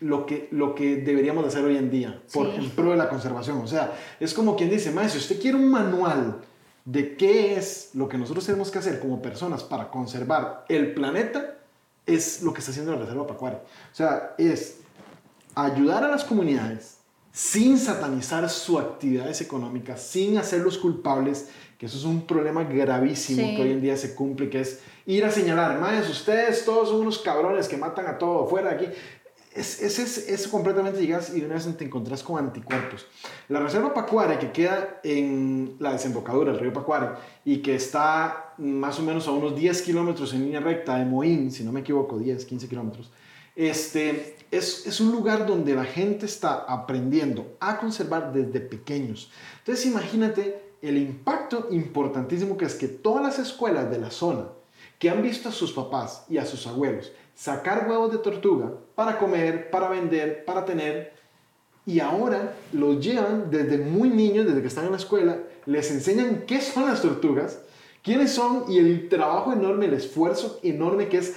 lo, 0.00 0.26
que, 0.26 0.48
lo 0.50 0.74
que 0.74 0.96
deberíamos 0.96 1.44
de 1.44 1.48
hacer 1.48 1.64
hoy 1.64 1.76
en 1.76 1.90
día 1.90 2.20
por, 2.32 2.48
en 2.48 2.70
pro 2.70 2.90
de 2.90 2.96
la 2.96 3.08
conservación. 3.08 3.58
O 3.58 3.66
sea, 3.66 3.96
es 4.20 4.34
como 4.34 4.54
quien 4.54 4.70
dice, 4.70 4.90
maestro, 4.90 5.20
si 5.20 5.32
usted 5.32 5.42
quiere 5.42 5.56
un 5.56 5.70
manual 5.70 6.40
de 6.84 7.16
qué 7.16 7.56
es 7.56 7.90
lo 7.94 8.08
que 8.08 8.18
nosotros 8.18 8.44
tenemos 8.44 8.70
que 8.70 8.78
hacer 8.78 9.00
como 9.00 9.22
personas 9.22 9.64
para 9.64 9.90
conservar 9.90 10.66
el 10.68 10.92
planeta, 10.92 11.58
es 12.06 12.42
lo 12.42 12.52
que 12.52 12.60
está 12.60 12.70
haciendo 12.70 12.92
la 12.92 12.98
Reserva 12.98 13.26
Pacuare. 13.26 13.56
O 13.56 13.94
sea, 13.94 14.34
es 14.38 14.78
ayudar 15.54 16.04
a 16.04 16.08
las 16.08 16.24
comunidades 16.24 16.98
sin 17.32 17.78
satanizar 17.78 18.48
sus 18.48 18.78
actividades 18.78 19.40
económicas, 19.40 20.00
sin 20.00 20.38
hacerlos 20.38 20.78
culpables, 20.78 21.48
que 21.78 21.86
eso 21.86 21.98
es 21.98 22.04
un 22.04 22.26
problema 22.26 22.62
gravísimo 22.62 23.56
que 23.56 23.62
hoy 23.62 23.72
en 23.72 23.80
día 23.80 23.96
se 23.96 24.14
cumple, 24.14 24.48
que 24.48 24.60
es 24.60 24.80
ir 25.06 25.24
a 25.24 25.30
señalar, 25.30 25.80
más 25.80 26.08
ustedes 26.08 26.64
todos 26.64 26.90
son 26.90 27.00
unos 27.00 27.18
cabrones 27.18 27.68
que 27.68 27.76
matan 27.76 28.06
a 28.06 28.18
todo 28.18 28.46
fuera 28.46 28.70
de 28.70 28.74
aquí. 28.76 28.94
Es, 29.54 29.80
es, 29.80 30.00
es, 30.00 30.28
es, 30.28 30.48
completamente 30.48 31.00
llegas 31.00 31.30
y 31.30 31.38
de 31.38 31.46
una 31.46 31.54
vez 31.54 31.76
te 31.76 31.84
encontrás 31.84 32.24
con 32.24 32.38
anticuerpos. 32.38 33.06
La 33.48 33.60
reserva 33.60 33.94
Pacuare, 33.94 34.38
que 34.38 34.50
queda 34.50 35.00
en 35.04 35.76
la 35.78 35.92
desembocadura 35.92 36.50
del 36.50 36.60
río 36.60 36.72
Pacuare 36.72 37.10
y 37.44 37.58
que 37.58 37.76
está 37.76 38.54
más 38.58 38.98
o 38.98 39.02
menos 39.02 39.28
a 39.28 39.30
unos 39.30 39.54
10 39.54 39.82
kilómetros 39.82 40.34
en 40.34 40.44
línea 40.44 40.60
recta 40.60 40.96
de 40.96 41.04
Moín, 41.04 41.52
si 41.52 41.62
no 41.62 41.70
me 41.70 41.80
equivoco, 41.80 42.18
10, 42.18 42.44
15 42.44 42.68
kilómetros, 42.68 43.12
este, 43.54 44.36
es, 44.50 44.86
es, 44.86 45.00
un 45.00 45.12
lugar 45.12 45.46
donde 45.46 45.74
la 45.74 45.84
gente 45.84 46.26
está 46.26 46.64
aprendiendo 46.66 47.56
a 47.60 47.78
conservar 47.78 48.32
desde 48.32 48.60
pequeños. 48.60 49.30
Entonces 49.58 49.86
imagínate 49.86 50.74
el 50.82 50.98
impacto 50.98 51.68
importantísimo 51.70 52.56
que 52.56 52.64
es 52.64 52.74
que 52.74 52.88
todas 52.88 53.22
las 53.22 53.38
escuelas 53.38 53.88
de 53.90 53.98
la 53.98 54.10
zona 54.10 54.48
que 54.98 55.10
han 55.10 55.22
visto 55.22 55.48
a 55.48 55.52
sus 55.52 55.72
papás 55.72 56.24
y 56.28 56.38
a 56.38 56.44
sus 56.44 56.66
abuelos 56.66 57.12
sacar 57.34 57.86
huevos 57.88 58.12
de 58.12 58.18
tortuga 58.18 58.72
para 58.94 59.18
comer, 59.18 59.70
para 59.70 59.88
vender, 59.88 60.44
para 60.44 60.64
tener, 60.64 61.12
y 61.86 62.00
ahora 62.00 62.54
los 62.72 63.04
llevan 63.04 63.50
desde 63.50 63.78
muy 63.78 64.08
niños, 64.08 64.46
desde 64.46 64.62
que 64.62 64.68
están 64.68 64.86
en 64.86 64.92
la 64.92 64.96
escuela, 64.96 65.38
les 65.66 65.90
enseñan 65.90 66.44
qué 66.46 66.60
son 66.60 66.86
las 66.86 67.02
tortugas, 67.02 67.60
quiénes 68.02 68.32
son 68.32 68.64
y 68.68 68.78
el 68.78 69.08
trabajo 69.08 69.52
enorme, 69.52 69.86
el 69.86 69.94
esfuerzo 69.94 70.60
enorme 70.62 71.08
que 71.08 71.18
es 71.18 71.34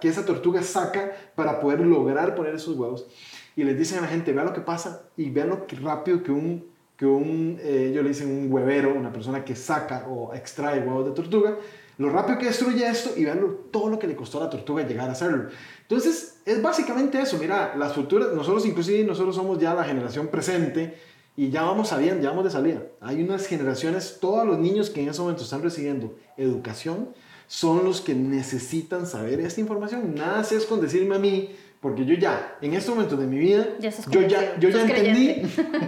que 0.00 0.08
esa 0.08 0.24
tortuga 0.24 0.62
saca 0.62 1.12
para 1.34 1.60
poder 1.60 1.80
lograr 1.80 2.34
poner 2.34 2.54
esos 2.54 2.76
huevos. 2.76 3.06
Y 3.54 3.64
les 3.64 3.78
dicen 3.78 3.98
a 3.98 4.02
la 4.02 4.08
gente, 4.08 4.32
vean 4.32 4.46
lo 4.46 4.54
que 4.54 4.62
pasa 4.62 5.02
y 5.16 5.28
vean 5.28 5.50
lo 5.50 5.66
rápido 5.82 6.22
que 6.22 6.32
un, 6.32 6.64
que 6.96 7.04
un 7.04 7.58
eh, 7.60 7.88
ellos 7.90 8.02
le 8.02 8.08
dicen 8.10 8.30
un 8.30 8.52
huevero, 8.52 8.94
una 8.94 9.12
persona 9.12 9.44
que 9.44 9.54
saca 9.54 10.06
o 10.08 10.32
extrae 10.32 10.80
huevos 10.80 11.04
de 11.04 11.12
tortuga, 11.12 11.58
lo 12.02 12.10
rápido 12.10 12.38
que 12.38 12.46
destruye 12.46 12.84
esto 12.84 13.12
y 13.16 13.24
vean 13.24 13.40
todo 13.70 13.88
lo 13.88 13.98
que 13.98 14.08
le 14.08 14.16
costó 14.16 14.40
a 14.40 14.44
la 14.44 14.50
tortuga 14.50 14.84
llegar 14.84 15.08
a 15.08 15.12
hacerlo. 15.12 15.46
Entonces, 15.82 16.40
es 16.44 16.60
básicamente 16.60 17.20
eso. 17.20 17.38
Mira, 17.38 17.76
las 17.76 17.92
futuras, 17.92 18.32
nosotros 18.34 18.66
inclusive, 18.66 19.04
nosotros 19.04 19.36
somos 19.36 19.60
ya 19.60 19.72
la 19.72 19.84
generación 19.84 20.26
presente 20.26 20.98
y 21.36 21.50
ya 21.50 21.62
vamos 21.62 21.90
saliendo, 21.90 22.20
ya 22.20 22.30
vamos 22.30 22.44
de 22.44 22.50
salida. 22.50 22.82
Hay 23.00 23.22
unas 23.22 23.46
generaciones, 23.46 24.18
todos 24.20 24.44
los 24.44 24.58
niños 24.58 24.90
que 24.90 25.00
en 25.00 25.10
ese 25.10 25.20
momento 25.20 25.44
están 25.44 25.62
recibiendo 25.62 26.16
educación 26.36 27.10
son 27.46 27.84
los 27.84 28.00
que 28.00 28.16
necesitan 28.16 29.06
saber 29.06 29.38
esta 29.38 29.60
información. 29.60 30.14
Nada 30.16 30.40
es 30.40 30.66
con 30.66 30.80
decirme 30.80 31.14
a 31.14 31.18
mí, 31.20 31.54
porque 31.80 32.04
yo 32.04 32.14
ya, 32.14 32.58
en 32.60 32.74
este 32.74 32.90
momento 32.90 33.16
de 33.16 33.26
mi 33.28 33.38
vida, 33.38 33.64
yo 34.10 34.22
ya, 34.22 34.58
yo 34.58 34.70
ya 34.70 34.82
entendí, 34.82 35.42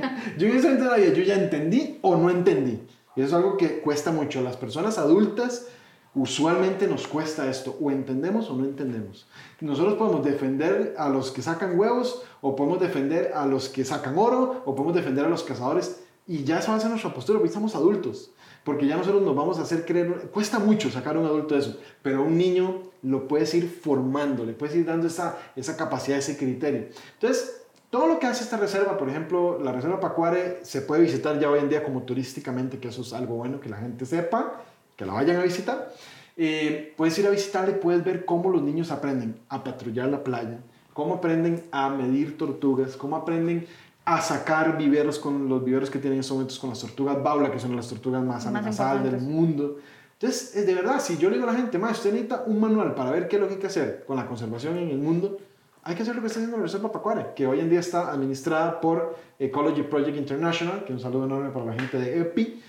yo 0.38 0.46
en 0.46 0.56
este 0.56 0.68
momento 0.68 0.84
de 0.84 0.90
la 0.90 0.96
vida, 0.96 1.12
yo 1.12 1.22
ya 1.24 1.34
entendí 1.34 1.98
o 2.02 2.16
no 2.16 2.30
entendí. 2.30 2.80
Y 3.16 3.20
eso 3.20 3.28
es 3.28 3.34
algo 3.34 3.56
que 3.56 3.80
cuesta 3.80 4.12
mucho. 4.12 4.42
Las 4.42 4.56
personas 4.56 4.98
adultas 4.98 5.66
usualmente 6.14 6.86
nos 6.86 7.06
cuesta 7.06 7.48
esto, 7.50 7.76
o 7.80 7.90
entendemos 7.90 8.48
o 8.48 8.56
no 8.56 8.64
entendemos. 8.64 9.26
Nosotros 9.60 9.94
podemos 9.94 10.24
defender 10.24 10.94
a 10.96 11.08
los 11.08 11.30
que 11.30 11.42
sacan 11.42 11.78
huevos, 11.78 12.22
o 12.40 12.54
podemos 12.54 12.80
defender 12.80 13.32
a 13.34 13.46
los 13.46 13.68
que 13.68 13.84
sacan 13.84 14.16
oro, 14.16 14.62
o 14.64 14.74
podemos 14.74 14.94
defender 14.94 15.24
a 15.24 15.28
los 15.28 15.42
cazadores, 15.42 16.00
y 16.26 16.44
ya 16.44 16.60
eso 16.60 16.70
va 16.70 16.76
a 16.76 16.80
ser 16.80 16.90
nuestra 16.90 17.12
postura, 17.12 17.38
porque 17.38 17.48
estamos 17.48 17.74
adultos, 17.74 18.30
porque 18.62 18.86
ya 18.86 18.96
nosotros 18.96 19.22
nos 19.22 19.34
vamos 19.34 19.58
a 19.58 19.62
hacer 19.62 19.84
creer, 19.84 20.30
cuesta 20.32 20.58
mucho 20.58 20.90
sacar 20.90 21.16
a 21.16 21.20
un 21.20 21.26
adulto 21.26 21.54
de 21.54 21.60
eso, 21.60 21.78
pero 22.02 22.18
a 22.18 22.22
un 22.22 22.38
niño 22.38 22.82
lo 23.02 23.26
puedes 23.28 23.52
ir 23.54 23.68
formando, 23.68 24.44
le 24.44 24.52
puedes 24.52 24.74
ir 24.76 24.86
dando 24.86 25.08
esa, 25.08 25.36
esa 25.56 25.76
capacidad, 25.76 26.18
ese 26.18 26.38
criterio. 26.38 26.86
Entonces, 27.14 27.62
todo 27.90 28.06
lo 28.06 28.18
que 28.18 28.26
hace 28.26 28.42
esta 28.42 28.56
reserva, 28.56 28.96
por 28.96 29.08
ejemplo, 29.08 29.60
la 29.60 29.70
reserva 29.70 30.00
Pacuare 30.00 30.60
se 30.62 30.80
puede 30.80 31.02
visitar 31.02 31.38
ya 31.38 31.50
hoy 31.50 31.60
en 31.60 31.68
día 31.68 31.84
como 31.84 32.02
turísticamente, 32.02 32.78
que 32.78 32.88
eso 32.88 33.02
es 33.02 33.12
algo 33.12 33.34
bueno 33.34 33.60
que 33.60 33.68
la 33.68 33.76
gente 33.76 34.06
sepa 34.06 34.64
que 34.96 35.06
la 35.06 35.12
vayan 35.12 35.36
a 35.36 35.42
visitar. 35.42 35.92
Eh, 36.36 36.92
puedes 36.96 37.18
ir 37.18 37.26
a 37.26 37.30
visitarla 37.30 37.76
y 37.76 37.80
puedes 37.80 38.04
ver 38.04 38.24
cómo 38.24 38.50
los 38.50 38.62
niños 38.62 38.90
aprenden 38.90 39.36
a 39.48 39.62
patrullar 39.62 40.08
la 40.08 40.24
playa, 40.24 40.58
cómo 40.92 41.14
aprenden 41.14 41.62
a 41.70 41.88
medir 41.90 42.36
tortugas, 42.36 42.96
cómo 42.96 43.16
aprenden 43.16 43.66
a 44.04 44.20
sacar 44.20 44.76
viveros 44.76 45.18
con 45.18 45.48
los 45.48 45.64
viveros 45.64 45.90
que 45.90 45.98
tienen 45.98 46.16
en 46.16 46.20
estos 46.20 46.36
momentos 46.36 46.58
con 46.58 46.70
las 46.70 46.80
tortugas 46.80 47.22
baula, 47.22 47.50
que 47.50 47.58
son 47.58 47.74
las 47.74 47.88
tortugas 47.88 48.22
más, 48.22 48.46
amenazadas 48.46 49.02
del 49.04 49.20
mundo. 49.20 49.78
Entonces, 50.14 50.54
es 50.56 50.66
de 50.66 50.74
verdad, 50.74 51.00
si 51.00 51.16
yo 51.16 51.30
le 51.30 51.36
digo 51.36 51.48
a 51.48 51.52
la 51.52 51.58
gente, 51.58 51.78
más 51.78 51.98
usted 51.98 52.12
necesita 52.12 52.44
un 52.46 52.60
manual 52.60 52.94
para 52.94 53.10
ver 53.10 53.28
qué 53.28 53.36
es 53.36 53.42
lo 53.42 53.48
que 53.48 53.54
hay 53.54 53.60
que 53.60 53.66
hacer 53.66 54.04
con 54.06 54.16
la 54.16 54.26
conservación 54.26 54.76
en 54.76 54.90
el 54.90 54.98
mundo, 54.98 55.38
hay 55.82 55.94
que 55.94 56.02
hacer 56.02 56.14
lo 56.14 56.22
que 56.22 56.28
está 56.28 56.38
haciendo 56.38 56.56
la 56.56 56.62
Reserva 56.62 56.90
Pacuare, 56.90 57.26
que 57.36 57.46
hoy 57.46 57.60
en 57.60 57.68
día 57.68 57.80
está 57.80 58.10
administrada 58.10 58.80
por 58.80 59.16
Ecology 59.38 59.82
Project 59.82 60.16
International, 60.16 60.84
que 60.84 60.92
un 60.92 61.00
saludo 61.00 61.26
enorme 61.26 61.50
para 61.50 61.66
la 61.66 61.74
gente 61.74 61.98
de 61.98 62.20
EPI, 62.20 62.62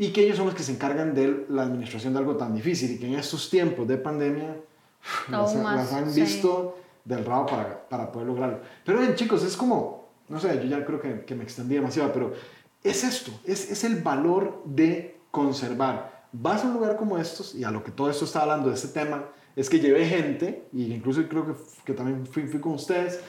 y 0.00 0.10
que 0.10 0.22
ellos 0.22 0.36
son 0.36 0.46
los 0.46 0.54
que 0.54 0.62
se 0.62 0.72
encargan 0.72 1.12
de 1.12 1.44
la 1.48 1.62
administración 1.62 2.12
de 2.12 2.20
algo 2.20 2.36
tan 2.36 2.54
difícil 2.54 2.92
y 2.92 2.98
que 2.98 3.06
en 3.06 3.14
estos 3.14 3.50
tiempos 3.50 3.86
de 3.88 3.98
pandemia 3.98 4.56
las, 5.28 5.54
han 5.92 6.14
visto 6.14 6.78
del 7.04 7.24
rabo 7.24 7.46
para, 7.46 7.88
para, 7.88 8.12
poder 8.12 8.28
lograrlo. 8.28 8.60
Pero 8.84 9.00
bien, 9.00 9.16
chicos, 9.16 9.42
es 9.42 9.56
como, 9.56 10.08
no 10.28 10.38
sé, 10.38 10.54
yo 10.62 10.64
ya 10.64 10.84
creo 10.84 11.00
que, 11.00 11.24
que 11.24 11.34
me 11.34 11.42
extendí 11.42 11.74
demasiado, 11.74 12.12
pero 12.12 12.32
es 12.84 13.02
esto, 13.02 13.32
es, 13.44 13.72
es, 13.72 13.82
el 13.82 13.96
valor 13.96 14.62
de 14.64 15.18
conservar. 15.32 16.28
Vas 16.30 16.62
a 16.62 16.68
un 16.68 16.74
lugar 16.74 16.96
como 16.96 17.18
estos, 17.18 17.56
y 17.56 17.64
a 17.64 17.70
lo 17.72 17.82
que 17.82 17.90
todo 17.90 18.08
esto 18.08 18.24
está 18.24 18.42
hablando 18.42 18.68
de 18.68 18.76
este 18.76 18.88
tema, 18.88 19.24
es 19.56 19.68
que 19.68 19.80
llevé 19.80 20.06
gente, 20.06 20.68
y 20.72 20.92
incluso 20.92 21.26
creo 21.26 21.44
que, 21.44 21.54
que 21.84 21.94
también 21.94 22.24
fui, 22.24 22.46
fui 22.46 22.60
con 22.60 22.74
ustedes, 22.74 23.20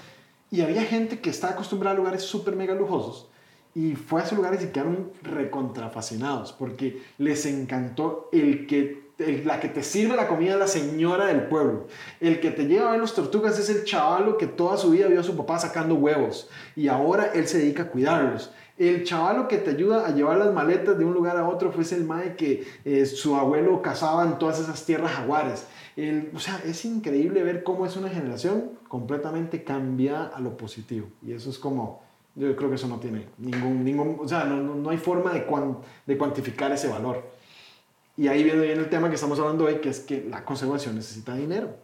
Y 0.52 0.62
había 0.62 0.84
gente 0.84 1.20
que 1.20 1.30
estaba 1.30 1.54
acostumbrada 1.54 1.96
a 1.96 1.98
lugares 1.98 2.22
súper 2.24 2.56
mega 2.56 2.76
lujosos 2.76 3.30
y 3.76 3.96
fue 3.96 4.22
a 4.22 4.24
esos 4.24 4.38
lugares 4.38 4.64
y 4.64 4.68
quedaron 4.68 5.12
recontrafascinados 5.22 6.54
porque 6.54 7.02
les 7.18 7.46
encantó 7.46 8.30
el 8.32 8.68
que 8.68 9.10
la 9.44 9.60
que 9.60 9.68
te 9.68 9.84
sirve 9.84 10.16
la 10.16 10.28
comida 10.28 10.54
es 10.54 10.60
la 10.60 10.68
señora 10.68 11.26
del 11.26 11.44
pueblo. 11.44 11.88
El 12.22 12.40
que 12.40 12.52
te 12.52 12.68
lleva 12.68 12.88
a 12.88 12.92
ver 12.92 13.02
los 13.02 13.14
tortugas 13.14 13.60
es 13.60 13.70
el 13.70 13.84
chavalo 13.84 14.38
que 14.38 14.48
toda 14.48 14.78
su 14.78 14.92
vida 14.92 15.08
vio 15.08 15.20
a 15.20 15.24
su 15.24 15.36
papá 15.36 15.60
sacando 15.60 15.96
huevos 15.96 16.50
y 16.76 16.88
ahora 16.88 17.32
él 17.34 17.48
se 17.48 17.60
dedica 17.60 17.84
a 17.84 17.88
cuidarlos. 17.90 18.52
El 18.78 19.04
chavalo 19.04 19.50
que 19.50 19.58
te 19.58 19.72
ayuda 19.72 20.08
a 20.08 20.16
llevar 20.16 20.38
las 20.38 20.54
maletas 20.54 20.98
de 20.98 21.04
un 21.04 21.14
lugar 21.14 21.36
a 21.36 21.50
otro 21.50 21.74
fue 21.74 21.84
el 21.98 22.06
mae 22.06 22.38
que 22.38 22.66
eh, 22.86 23.06
su 23.06 23.36
abuelo 23.36 23.82
cazaba 23.82 24.24
en 24.24 24.40
todas 24.40 24.58
esas 24.58 24.86
tierras 24.86 25.12
jaguares. 25.12 25.68
o 26.34 26.40
sea, 26.40 26.62
es 26.66 26.86
increíble 26.86 27.44
ver 27.44 27.64
cómo 27.64 27.86
es 27.86 27.98
una 27.98 28.08
generación 28.08 28.72
completamente 28.88 29.66
cambiada 29.66 30.28
a 30.28 30.40
lo 30.40 30.56
positivo. 30.56 31.08
Y 31.22 31.34
eso 31.34 31.50
es 31.50 31.60
como, 31.60 32.02
yo 32.36 32.56
creo 32.56 32.70
que 32.70 32.76
eso 32.76 32.88
no 32.88 33.00
tiene 33.00 33.28
ningún, 33.38 33.84
ningún 33.84 34.18
o 34.20 34.28
sea, 34.28 34.46
no, 34.46 34.76
no 34.76 34.90
hay 34.90 34.98
forma 34.98 35.34
de, 35.34 35.46
de 36.06 36.18
cuantificar 36.18 36.72
ese 36.72 36.88
valor. 36.88 37.24
Y 38.18 38.28
ahí 38.28 38.44
viene 38.44 38.62
bien 38.62 38.80
el 38.80 38.90
tema 38.90 39.08
que 39.08 39.16
estamos 39.16 39.40
hablando 39.40 39.66
hoy, 39.66 39.76
que 39.76 39.90
es 39.90 40.02
que 40.02 40.26
la 40.30 40.44
conservación 40.44 40.96
necesita 40.96 41.36
dinero. 41.36 41.78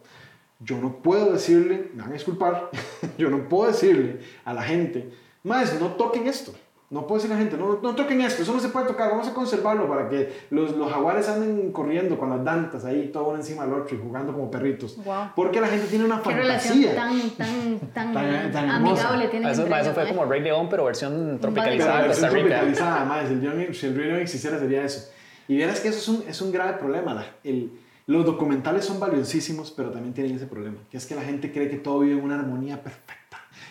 Yo 0.60 0.78
no 0.78 0.96
puedo 1.02 1.32
decirle, 1.32 1.90
me 1.94 2.02
van 2.02 2.10
a 2.10 2.14
disculpar, 2.14 2.70
yo 3.18 3.30
no 3.30 3.48
puedo 3.48 3.70
decirle 3.70 4.20
a 4.44 4.52
la 4.52 4.62
gente, 4.62 5.10
más 5.42 5.80
no 5.80 5.92
toquen 5.92 6.26
esto. 6.26 6.54
No 6.88 7.04
puede 7.04 7.22
decir 7.22 7.34
la 7.36 7.42
gente, 7.42 7.56
no, 7.56 7.80
no 7.82 7.94
toquen 7.96 8.20
esto, 8.20 8.42
eso 8.42 8.52
no 8.52 8.60
se 8.60 8.68
puede 8.68 8.86
tocar, 8.86 9.10
vamos 9.10 9.26
a 9.26 9.34
conservarlo 9.34 9.88
para 9.88 10.08
que 10.08 10.42
los, 10.50 10.76
los 10.76 10.88
jaguares 10.92 11.28
anden 11.28 11.72
corriendo 11.72 12.16
con 12.16 12.30
las 12.30 12.44
dantas 12.44 12.84
ahí, 12.84 13.10
todo 13.12 13.24
uno 13.28 13.38
encima 13.38 13.64
del 13.64 13.74
otro 13.74 13.96
y 13.96 14.00
jugando 14.00 14.32
como 14.32 14.48
perritos. 14.52 14.96
Porque 15.34 15.60
la 15.60 15.66
gente 15.66 15.88
tiene 15.88 16.04
una 16.04 16.22
Qué 16.22 16.30
fantasía. 16.30 16.94
tan, 16.94 17.20
tan, 17.30 17.78
tan, 17.92 18.52
tan 18.52 18.70
amigable 18.70 19.26
tiene 19.28 19.50
Eso, 19.50 19.66
fue 19.66 20.06
como. 20.08 20.26
Rey 20.26 20.42
León, 20.42 20.68
pero 20.70 20.84
versión 20.84 21.38
tropicalizada 21.40 21.94
Pero 21.96 22.06
versión 22.08 22.30
tropicalizada, 22.30 23.04
más, 23.04 23.30
el 23.30 23.40
León- 23.40 23.74
si 23.74 23.86
el 23.86 23.96
Rey 23.96 24.06
León 24.06 24.20
existiera 24.20 24.58
sería 24.60 24.84
eso. 24.84 25.10
Y 25.48 25.56
verás 25.58 25.80
que 25.80 25.88
eso 25.88 25.98
es 25.98 26.08
un, 26.08 26.24
es 26.28 26.40
un 26.40 26.52
grave 26.52 26.74
problema. 26.74 27.14
la- 27.14 27.26
el, 27.42 27.72
los 28.06 28.24
documentales 28.24 28.84
son 28.84 29.00
valiosísimos, 29.00 29.72
pero 29.72 29.90
también 29.90 30.14
tienen 30.14 30.36
ese 30.36 30.46
problema, 30.46 30.76
que 30.88 30.96
es 30.96 31.04
que 31.06 31.16
la 31.16 31.22
gente 31.22 31.50
cree 31.50 31.68
que 31.68 31.78
todo 31.78 31.98
vive 31.98 32.16
en 32.16 32.24
una 32.24 32.36
armonía 32.38 32.80
perfecta 32.80 33.25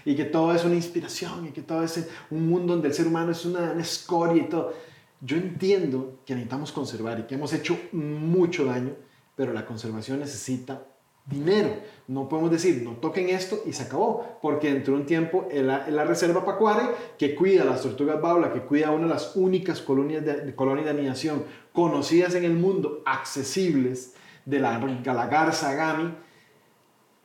y 0.05 0.15
que 0.15 0.25
todo 0.25 0.53
es 0.53 0.63
una 0.63 0.75
inspiración 0.75 1.47
y 1.47 1.49
que 1.49 1.61
todo 1.63 1.83
es 1.83 2.07
un 2.29 2.47
mundo 2.47 2.73
donde 2.73 2.87
el 2.89 2.93
ser 2.93 3.07
humano 3.07 3.31
es 3.31 3.43
una, 3.45 3.71
una 3.71 3.81
escoria 3.81 4.43
y 4.43 4.47
todo. 4.49 4.73
Yo 5.19 5.35
entiendo 5.37 6.19
que 6.25 6.35
necesitamos 6.35 6.71
conservar 6.71 7.19
y 7.19 7.23
que 7.23 7.35
hemos 7.35 7.51
hecho 7.53 7.77
mucho 7.91 8.65
daño, 8.65 8.91
pero 9.35 9.51
la 9.51 9.65
conservación 9.65 10.19
necesita 10.19 10.83
dinero. 11.25 11.69
No 12.07 12.29
podemos 12.29 12.51
decir, 12.51 12.83
no 12.83 12.91
toquen 12.97 13.29
esto 13.29 13.63
y 13.65 13.73
se 13.73 13.83
acabó, 13.83 14.37
porque 14.43 14.71
dentro 14.71 14.93
de 14.93 14.99
un 14.99 15.05
tiempo 15.07 15.47
en 15.49 15.65
la, 15.65 15.89
la 15.89 16.03
reserva 16.03 16.45
Pacuare, 16.45 16.83
que 17.17 17.33
cuida 17.33 17.65
las 17.65 17.81
tortugas 17.81 18.21
baula, 18.21 18.53
que 18.53 18.61
cuida 18.61 18.91
una 18.91 19.07
de 19.07 19.13
las 19.13 19.35
únicas 19.35 19.81
colonias 19.81 20.23
de, 20.23 20.41
de- 20.41 20.51
de 20.53 20.89
anidación 20.89 21.43
conocidas 21.73 22.35
en 22.35 22.43
el 22.43 22.53
mundo, 22.53 23.01
accesibles, 23.07 24.13
de 24.45 24.59
la, 24.59 24.77
la 24.77 25.25
garza 25.25 25.73
gami, 25.73 26.13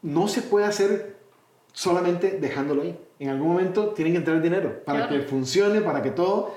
no 0.01 0.27
se 0.29 0.41
puede 0.41 0.65
hacer 0.65 1.20
solamente 1.73 2.39
dejándolo 2.41 2.83
ahí. 2.83 2.99
En 3.19 3.29
algún 3.29 3.49
momento 3.49 3.89
tienen 3.91 4.15
que 4.15 4.19
entrar 4.19 4.41
dinero 4.41 4.83
para 4.85 5.07
Claro. 5.07 5.13
que 5.23 5.29
funcione, 5.29 5.81
para 5.81 6.03
que 6.03 6.11
todo, 6.11 6.55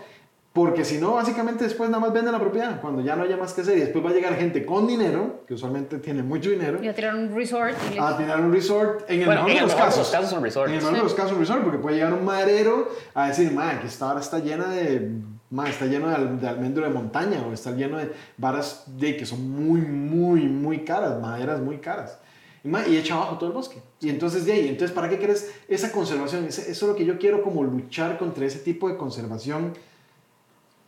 porque 0.53 0.85
si 0.85 0.99
no, 0.99 1.15
básicamente 1.15 1.63
después 1.63 1.89
nada 1.89 1.99
más 1.99 2.13
venden 2.13 2.31
la 2.31 2.39
propiedad, 2.39 2.79
cuando 2.79 3.01
ya 3.01 3.15
no 3.15 3.23
haya 3.23 3.35
más 3.37 3.53
que 3.53 3.61
hacer. 3.61 3.75
Y 3.77 3.81
después 3.81 4.05
va 4.05 4.11
a 4.11 4.13
llegar 4.13 4.35
gente 4.35 4.63
con 4.65 4.85
dinero, 4.85 5.41
que 5.47 5.55
usualmente 5.55 5.97
tiene 5.97 6.21
mucho 6.21 6.51
dinero, 6.51 6.77
Y 6.81 6.87
a 6.87 6.93
tirar 6.93 7.15
un 7.15 7.33
resort 7.35 7.75
y 7.93 7.97
a 7.97 8.15
tirar 8.15 8.39
un 8.39 8.53
resort, 8.53 9.09
en 9.09 9.21
el 9.21 9.25
Bueno, 9.25 9.41
mejor 9.45 9.49
en 9.51 9.55
de 9.57 9.59
el 9.63 9.65
los 9.65 9.73
mejor 9.75 9.85
casos. 9.89 9.99
los 9.99 10.11
casos 10.11 10.37
un 10.37 10.43
resort. 10.43 10.67
En 10.69 10.75
el 10.75 10.81
mejor 10.81 10.97
de 10.97 11.03
los 11.03 11.13
casos 11.15 11.31
un 11.33 11.39
resort, 11.39 11.63
porque 11.63 11.79
puede 11.79 11.95
llegar 11.95 12.13
un 12.13 12.23
maderero 12.23 12.87
a 13.15 13.27
decir, 13.29 13.51
madre, 13.51 13.79
que 13.81 13.87
esta 13.87 14.05
vara 14.05 14.19
está 14.19 14.37
llena 14.39 14.67
de, 14.69 15.09
ma, 15.49 15.67
está 15.69 15.85
lleno 15.87 16.09
de, 16.09 16.15
al- 16.15 16.39
de 16.39 16.47
almendro 16.47 16.83
de 16.83 16.91
montaña, 16.91 17.43
o 17.49 17.51
está 17.51 17.71
lleno 17.71 17.97
de 17.97 18.11
varas 18.37 18.83
de, 18.95 19.17
que 19.17 19.25
son 19.25 19.49
muy, 19.49 19.81
muy, 19.81 20.41
muy 20.47 20.85
caras, 20.85 21.19
maderas 21.19 21.61
muy 21.61 21.79
caras. 21.79 22.19
Y, 22.63 22.95
echa 22.95 23.15
abajo 23.15 23.37
todo 23.37 23.49
el 23.49 23.53
bosque. 23.53 23.81
Y 23.99 24.09
entonces, 24.09 24.45
de 24.45 24.53
ahí, 24.53 24.67
entonces, 24.69 24.95
¿para 24.95 25.09
qué 25.09 25.17
quieres 25.17 25.51
esa 25.67 25.91
conservación? 25.91 26.45
Eso 26.45 26.61
es 26.61 26.81
lo 26.81 26.95
que 26.95 27.05
yo 27.05 27.17
quiero, 27.17 27.43
como 27.43 27.63
luchar 27.63 28.17
contra 28.17 28.45
ese 28.45 28.59
tipo 28.59 28.87
de 28.87 28.95
conservación 28.95 29.73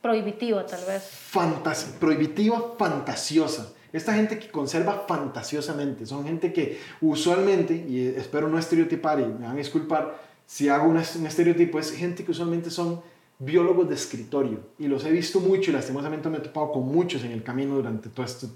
prohibitiva 0.05 0.63
tal 0.67 0.85
vez. 0.85 1.03
fantas 1.03 1.95
prohibitiva, 1.99 2.75
fantasiosa. 2.77 3.73
Esta 3.91 4.13
gente 4.13 4.37
que 4.37 4.51
conserva 4.51 5.05
fantasiosamente, 5.07 6.05
son 6.05 6.25
gente 6.25 6.53
que 6.53 6.79
usualmente, 7.01 7.73
y 7.73 8.13
espero 8.15 8.47
no 8.47 8.59
estereotipar 8.59 9.19
y 9.19 9.25
me 9.25 9.45
van 9.45 9.51
a 9.51 9.55
disculpar 9.55 10.21
si 10.45 10.69
hago 10.69 10.87
un, 10.87 10.97
un 10.97 11.25
estereotipo, 11.25 11.79
es 11.79 11.91
gente 11.91 12.23
que 12.23 12.31
usualmente 12.31 12.69
son 12.69 13.01
biólogos 13.39 13.89
de 13.89 13.95
escritorio. 13.95 14.59
Y 14.77 14.87
los 14.87 15.03
he 15.05 15.11
visto 15.11 15.39
mucho 15.39 15.71
y 15.71 15.73
lastimosamente 15.73 16.29
me 16.29 16.37
he 16.37 16.41
topado 16.41 16.71
con 16.71 16.87
muchos 16.87 17.23
en 17.23 17.31
el 17.31 17.41
camino 17.41 17.75
durante 17.75 18.09
todos 18.09 18.31
estos 18.31 18.51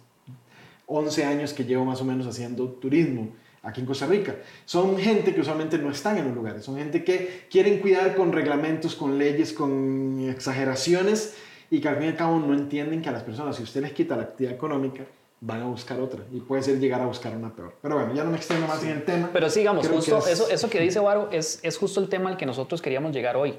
11 0.89 1.23
años 1.23 1.54
que 1.54 1.63
llevo 1.63 1.86
más 1.86 2.02
o 2.02 2.06
menos 2.06 2.25
haciendo 2.28 2.65
turismo 2.67 3.30
aquí 3.62 3.82
en 3.82 3.86
Costa 3.86 4.08
Rica. 4.08 4.36
Son 4.65 4.97
gente 4.97 5.34
que 5.34 5.41
usualmente 5.41 5.78
no 5.78 5.91
están 5.91 6.17
en 6.17 6.25
los 6.25 6.36
lugares, 6.36 6.63
son 6.65 6.78
gente 6.78 7.04
que 7.04 7.45
quieren 7.49 7.80
cuidar 7.80 8.15
con 8.15 8.32
reglamentos, 8.32 8.95
con 8.95 9.17
leyes, 9.17 9.54
con 9.54 10.28
exageraciones 10.30 11.36
y 11.69 11.80
que 11.80 11.88
al 11.88 11.97
fin 11.97 12.06
y 12.06 12.08
al 12.10 12.15
cabo 12.15 12.39
no 12.39 12.54
entienden 12.54 13.02
que 13.02 13.10
a 13.10 13.12
las 13.12 13.23
personas, 13.23 13.56
si 13.56 13.63
usted 13.63 13.82
les 13.82 13.93
quita 13.93 14.15
la 14.17 14.23
actividad 14.23 14.56
económica, 14.56 15.04
van 15.41 15.62
a 15.62 15.67
buscar 15.67 15.99
otra 16.02 16.21
y 16.34 16.39
puede 16.41 16.63
ser 16.63 16.80
llegar 16.80 16.99
a 17.02 17.06
buscar 17.06 17.36
una 17.38 17.54
peor. 17.56 17.73
Pero 17.82 17.95
bueno, 17.95 18.13
ya 18.13 18.23
no 18.23 18.32
me 18.32 18.38
extiendo 18.38 18.67
más 18.67 18.84
en 18.84 18.89
el 18.89 19.04
tema. 19.06 19.30
Pero 19.32 19.49
sigamos, 19.49 19.88
Creo 19.88 19.99
que 20.02 20.12
justo 20.12 20.17
es- 20.28 20.39
eso, 20.39 20.49
eso 20.49 20.69
que 20.69 20.82
dice 20.82 20.99
Varo 20.99 21.30
es, 21.32 21.60
es 21.63 21.78
justo 21.78 22.02
el 22.02 22.10
tema 22.10 22.30
al 22.30 22.38
que 22.38 22.45
nosotros 22.45 22.82
queríamos 22.82 23.13
llegar 23.13 23.38
hoy. 23.38 23.54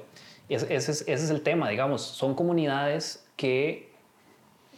Es- 0.49 0.63
ese, 0.63 0.91
es, 0.91 1.01
ese 1.01 1.13
es 1.13 1.29
el 1.29 1.41
tema, 1.41 1.69
digamos. 1.69 2.01
Son 2.01 2.35
comunidades 2.35 3.23
que 3.35 3.89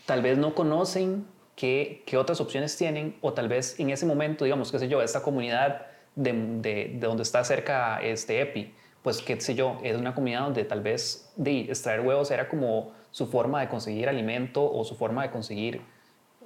tal 0.06 0.22
vez 0.22 0.38
no 0.38 0.54
conocen 0.56 1.26
qué, 1.56 2.04
otras 2.18 2.42
opciones 2.42 2.76
tienen 2.78 3.16
o 3.22 3.34
tal 3.34 3.48
vez 3.48 3.80
en 3.80 3.90
ese 3.90 4.06
momento, 4.06 4.46
digamos, 4.46 4.72
qué 4.72 4.80
sé 4.80 4.88
yo, 4.88 5.02
esta 5.02 5.22
comunidad 5.22 5.88
de, 6.16 6.34
de, 6.34 6.92
de 6.96 7.08
donde 7.08 7.24
está 7.24 7.44
cerca 7.44 8.00
este 8.02 8.42
EPI, 8.42 8.74
pues 9.04 9.22
qué 9.22 9.40
sé 9.40 9.54
yo, 9.54 9.78
es 9.84 9.98
una 9.98 10.16
comunidad 10.16 10.42
donde 10.42 10.64
tal 10.64 10.82
vez 10.82 11.32
de 11.36 11.62
extraer 11.62 12.02
huevos 12.02 12.32
era 12.32 12.48
como 12.48 12.94
su 13.12 13.28
forma 13.28 13.60
de 13.62 13.68
conseguir 13.68 14.08
alimento 14.08 14.64
o 14.72 14.84
su 14.86 14.96
forma 14.96 15.24
de 15.24 15.30
conseguir 15.30 15.82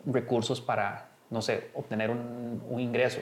recursos 0.06 0.60
para, 0.60 1.10
no 1.30 1.42
sé, 1.42 1.70
obtener 1.76 2.10
un, 2.10 2.80
ingreso. 2.80 3.22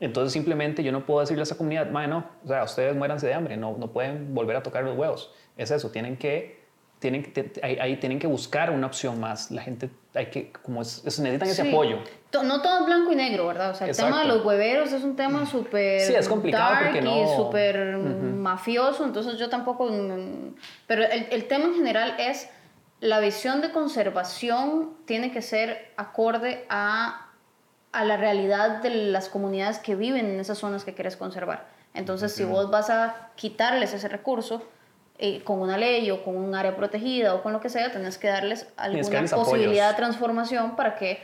Entonces 0.00 0.32
simplemente 0.32 0.82
yo 0.82 0.92
no 0.92 1.06
puedo 1.06 1.20
decirle 1.20 1.42
a 1.42 1.44
esa 1.44 1.56
comunidad, 1.56 1.90
"Mae, 1.90 2.08
no, 2.08 2.28
o 2.44 2.48
sea, 2.48 2.64
ustedes 2.64 2.94
muéranse 2.94 3.26
de 3.26 3.34
hambre, 3.34 3.56
no, 3.56 3.76
no 3.78 3.92
pueden 3.92 4.34
volver 4.34 4.56
a 4.56 4.62
tocar 4.62 4.84
los 4.84 4.96
huevos. 4.96 5.32
Es 5.56 5.70
eso, 5.70 5.90
tienen 5.90 6.16
que, 6.16 6.65
tienen, 7.10 7.32
te- 7.32 7.52
ahí, 7.62 7.78
ahí 7.80 7.96
tienen 7.98 8.18
que 8.18 8.26
buscar 8.26 8.70
una 8.70 8.88
opción 8.88 9.20
más. 9.20 9.50
La 9.52 9.62
gente, 9.62 9.90
hay 10.14 10.26
que, 10.26 10.50
como 10.50 10.82
es, 10.82 11.02
es- 11.06 11.20
necesitan 11.20 11.48
ese 11.48 11.62
Sí. 11.62 11.68
apoyo. 11.68 11.98
To- 12.30 12.42
No 12.42 12.60
todo 12.62 12.80
es 12.80 12.86
blanco 12.86 13.12
y 13.12 13.16
negro, 13.16 13.46
¿verdad? 13.46 13.70
O 13.70 13.74
sea, 13.74 13.86
el 13.86 13.94
tema 13.94 14.08
de 14.08 14.14
Exacto. 14.24 14.34
los 14.38 14.44
hueveros 14.46 14.92
es 14.92 15.04
un 15.04 15.14
tema 15.14 15.46
súper 15.46 16.00
Sí, 16.00 16.14
es 16.14 16.28
complicado 16.28 16.72
dark 16.72 16.84
porque 16.86 16.98
y 16.98 17.02
no- 17.02 17.36
súper 17.36 17.96
mafioso, 17.96 19.04
entonces 19.04 19.38
yo 19.38 19.48
tampoco... 19.48 19.86
mm, 19.88 20.54
Pero 20.88 21.04
el, 21.04 21.28
el 21.30 21.46
tema 21.46 21.66
en 21.66 21.74
general 21.74 22.16
es 22.18 22.48
la 23.00 23.20
visión 23.20 23.60
de 23.60 23.70
conservación 23.70 24.94
tiene 25.04 25.30
que 25.30 25.42
ser 25.42 25.92
acorde 25.96 26.64
a, 26.68 27.28
a 27.92 28.04
la 28.04 28.16
realidad 28.16 28.82
de 28.82 28.90
las 28.90 29.28
comunidades 29.28 29.78
que 29.78 29.94
viven 29.94 30.26
en 30.26 30.40
esas 30.40 30.58
zonas 30.58 30.84
que 30.84 30.94
quieres 30.94 31.16
conservar. 31.16 31.66
Entonces, 31.94 32.32
si 32.34 32.44
vos 32.44 32.70
vas 32.70 32.90
a 32.90 33.30
quitarles 33.36 33.94
ese 33.94 34.08
recurso, 34.08 34.62
eh, 35.18 35.42
con 35.42 35.60
una 35.60 35.78
ley 35.78 36.10
o 36.10 36.22
con 36.22 36.36
un 36.36 36.54
área 36.54 36.76
protegida 36.76 37.34
o 37.34 37.42
con 37.42 37.52
lo 37.52 37.60
que 37.60 37.68
sea, 37.68 37.90
tenés 37.90 38.18
que 38.18 38.28
darles 38.28 38.72
alguna 38.76 39.02
que 39.02 39.10
darles 39.10 39.32
apoyos. 39.32 39.50
posibilidad 39.50 39.90
de 39.90 39.96
transformación 39.96 40.76
para 40.76 40.96
que 40.96 41.20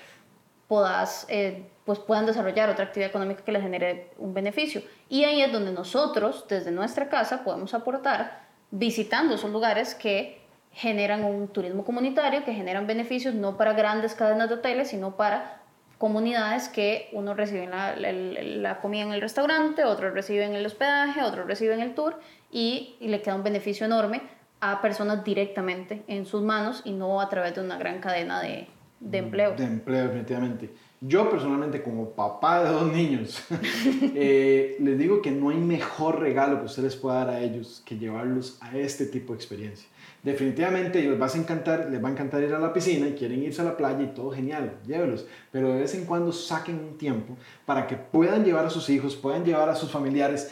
eh, 1.28 1.68
pues 1.84 1.98
puedan 1.98 2.26
desarrollar 2.26 2.70
otra 2.70 2.86
actividad 2.86 3.10
económica 3.10 3.44
que 3.44 3.52
les 3.52 3.62
genere 3.62 4.10
un 4.18 4.32
beneficio. 4.32 4.82
Y 5.08 5.24
ahí 5.24 5.42
es 5.42 5.52
donde 5.52 5.72
nosotros, 5.72 6.46
desde 6.48 6.70
nuestra 6.70 7.08
casa, 7.08 7.44
podemos 7.44 7.74
aportar 7.74 8.46
visitando 8.70 9.34
esos 9.34 9.50
lugares 9.50 9.94
que 9.94 10.40
generan 10.70 11.24
un 11.24 11.48
turismo 11.48 11.84
comunitario, 11.84 12.44
que 12.44 12.54
generan 12.54 12.86
beneficios 12.86 13.34
no 13.34 13.56
para 13.58 13.74
grandes 13.74 14.14
cadenas 14.14 14.48
de 14.48 14.54
hoteles, 14.54 14.88
sino 14.88 15.16
para 15.16 15.61
comunidades 16.02 16.68
que 16.68 17.08
uno 17.12 17.32
recibe 17.32 17.68
la, 17.68 17.94
la- 17.94 18.10
la 18.12 18.80
comida 18.80 19.02
en 19.04 19.12
el 19.12 19.20
restaurante, 19.20 19.84
otros 19.84 20.12
reciben 20.12 20.52
el 20.52 20.66
hospedaje, 20.66 21.22
otros 21.22 21.46
reciben 21.46 21.78
el 21.78 21.94
tour 21.94 22.18
y, 22.50 22.96
y 22.98 23.06
le 23.06 23.22
queda 23.22 23.36
un 23.36 23.44
beneficio 23.44 23.86
enorme 23.86 24.20
a 24.60 24.80
personas 24.82 25.22
directamente 25.22 26.02
en 26.08 26.26
sus 26.26 26.42
manos 26.42 26.82
y 26.84 26.90
no 26.90 27.20
a 27.20 27.28
través 27.28 27.54
de 27.54 27.60
una 27.60 27.78
gran 27.78 28.00
cadena 28.00 28.40
de, 28.42 28.66
de 28.98 29.18
empleo. 29.18 29.52
De 29.54 29.62
empleo, 29.62 30.02
definitivamente. 30.08 30.70
Yo 31.00 31.30
personalmente, 31.30 31.82
como 31.84 32.10
papá 32.10 32.64
de 32.64 32.70
dos 32.70 32.92
niños, 32.92 33.40
eh, 34.16 34.76
les 34.80 34.98
digo 34.98 35.22
que 35.22 35.30
no 35.30 35.50
hay 35.50 35.56
mejor 35.58 36.18
regalo 36.18 36.58
que 36.58 36.66
usted 36.66 36.82
les 36.82 36.96
pueda 36.96 37.18
dar 37.24 37.30
a 37.30 37.40
ellos 37.40 37.80
que 37.86 37.96
llevarlos 37.96 38.58
a 38.60 38.76
este 38.76 39.06
tipo 39.06 39.32
de 39.34 39.36
experiencia. 39.36 39.88
Definitivamente 40.22 41.02
les, 41.02 41.18
vas 41.18 41.34
a 41.34 41.38
encantar, 41.38 41.88
les 41.90 42.02
va 42.02 42.08
a 42.08 42.12
encantar 42.12 42.42
ir 42.42 42.54
a 42.54 42.58
la 42.58 42.72
piscina 42.72 43.08
y 43.08 43.12
quieren 43.12 43.42
irse 43.42 43.60
a 43.60 43.64
la 43.64 43.76
playa 43.76 44.02
y 44.02 44.14
todo 44.14 44.30
genial, 44.30 44.78
llévelos. 44.86 45.26
Pero 45.50 45.72
de 45.72 45.80
vez 45.80 45.94
en 45.94 46.04
cuando 46.04 46.32
saquen 46.32 46.76
un 46.76 46.98
tiempo 46.98 47.36
para 47.66 47.86
que 47.86 47.96
puedan 47.96 48.44
llevar 48.44 48.66
a 48.66 48.70
sus 48.70 48.88
hijos, 48.90 49.16
puedan 49.16 49.44
llevar 49.44 49.68
a 49.68 49.74
sus 49.74 49.90
familiares. 49.90 50.50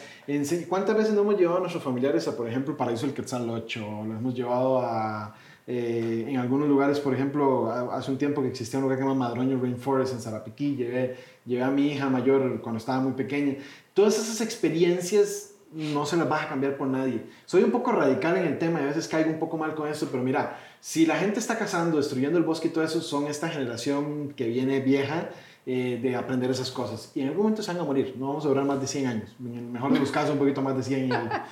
¿Cuántas 0.67 0.97
veces 0.97 1.13
no 1.13 1.21
hemos 1.21 1.37
llevado 1.37 1.57
a 1.57 1.61
nuestros 1.61 1.83
familiares 1.83 2.27
a, 2.27 2.35
por 2.35 2.47
ejemplo, 2.47 2.75
Paraíso 2.75 3.05
del 3.05 3.15
Quetzal 3.15 3.49
8? 3.49 3.79
Lo 3.79 4.15
hemos 4.15 4.35
llevado 4.35 4.79
a 4.79 5.35
eh, 5.67 6.25
en 6.27 6.37
algunos 6.37 6.67
lugares, 6.67 6.99
por 6.99 7.13
ejemplo, 7.13 7.71
hace 7.71 8.11
un 8.11 8.17
tiempo 8.17 8.41
que 8.41 8.49
existía 8.49 8.79
un 8.79 8.83
lugar 8.83 8.97
que 8.97 9.03
se 9.03 9.09
llama 9.09 9.27
Madroño 9.27 9.59
Rainforest 9.61 10.13
en 10.13 10.19
Zarapiquí, 10.19 10.75
llevé 10.75 11.63
a 11.63 11.69
mi 11.69 11.87
hija 11.87 12.09
mayor 12.09 12.61
cuando 12.61 12.77
estaba 12.77 12.99
muy 12.99 13.13
pequeña. 13.13 13.55
Todas 13.93 14.17
esas 14.17 14.41
experiencias 14.41 15.50
no 15.71 16.05
se 16.05 16.17
las 16.17 16.27
vas 16.27 16.43
a 16.43 16.49
cambiar 16.49 16.77
por 16.77 16.87
nadie. 16.87 17.23
Soy 17.45 17.63
un 17.63 17.71
poco 17.71 17.91
radical 17.91 18.37
en 18.37 18.45
el 18.45 18.57
tema 18.57 18.79
y 18.81 18.83
a 18.83 18.87
veces 18.87 19.07
caigo 19.07 19.29
un 19.29 19.39
poco 19.39 19.57
mal 19.57 19.73
con 19.73 19.87
esto, 19.87 20.07
pero 20.11 20.23
mira, 20.23 20.57
si 20.79 21.05
la 21.05 21.15
gente 21.15 21.39
está 21.39 21.57
cazando, 21.57 21.97
destruyendo 21.97 22.37
el 22.37 22.43
bosque 22.43 22.67
y 22.67 22.71
todo 22.71 22.83
eso, 22.83 23.01
son 23.01 23.27
esta 23.27 23.49
generación 23.49 24.33
que 24.35 24.47
viene 24.47 24.79
vieja 24.79 25.29
eh, 25.65 25.99
de 26.01 26.15
aprender 26.15 26.51
esas 26.51 26.71
cosas. 26.71 27.11
Y 27.15 27.21
en 27.21 27.29
algún 27.29 27.43
momento 27.43 27.63
se 27.63 27.71
van 27.71 27.81
a 27.81 27.83
morir, 27.83 28.15
no 28.17 28.27
vamos 28.27 28.45
a 28.45 28.49
durar 28.49 28.65
más 28.65 28.81
de 28.81 28.87
100 28.87 29.07
años, 29.07 29.35
en 29.39 29.55
el 29.55 29.63
mejor 29.63 29.93
de 29.93 29.99
los 29.99 30.11
casos 30.11 30.31
un 30.31 30.39
poquito 30.39 30.61
más 30.61 30.75
de 30.75 30.83
100 30.83 31.13
años. 31.13 31.33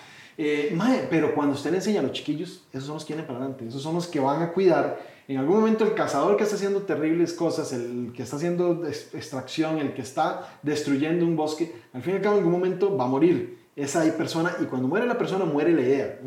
Eh, 0.42 0.74
pero 1.10 1.36
cuando 1.36 1.54
usted 1.54 1.70
le 1.70 1.80
enseña 1.80 2.00
a 2.00 2.04
los 2.04 2.14
chiquillos, 2.14 2.64
esos 2.72 2.86
son 2.86 2.94
los 2.94 3.04
que 3.04 3.12
vienen 3.12 3.28
para 3.28 3.40
adelante, 3.40 3.68
esos 3.68 3.82
son 3.82 3.96
los 3.96 4.08
que 4.08 4.22
van 4.22 4.42
a 4.42 4.54
cuidar. 4.54 4.98
En 5.28 5.36
algún 5.36 5.58
momento 5.58 5.84
el 5.84 5.94
cazador 5.94 6.38
que 6.38 6.44
está 6.44 6.56
haciendo 6.56 6.84
terribles 6.84 7.34
cosas, 7.34 7.74
el 7.74 8.14
que 8.16 8.24
está 8.24 8.38
haciendo 8.38 8.88
extracción, 8.88 9.80
el 9.80 9.94
que 9.94 10.02
está 10.02 10.58
destruyendo 10.64 11.26
un 11.26 11.36
bosque, 11.36 11.76
al 11.92 12.02
fin 12.04 12.14
y 12.14 12.16
al 12.16 12.22
cabo 12.22 12.38
en 12.38 12.44
algún 12.46 12.54
momento 12.54 12.96
va 12.96 13.04
a 13.04 13.08
morir 13.10 13.59
esa 13.80 14.04
persona 14.18 14.56
y 14.62 14.66
cuando 14.66 14.88
muere 14.88 15.06
la 15.06 15.18
persona 15.18 15.46
muere 15.46 15.72
la 15.72 15.82
idea. 15.82 16.20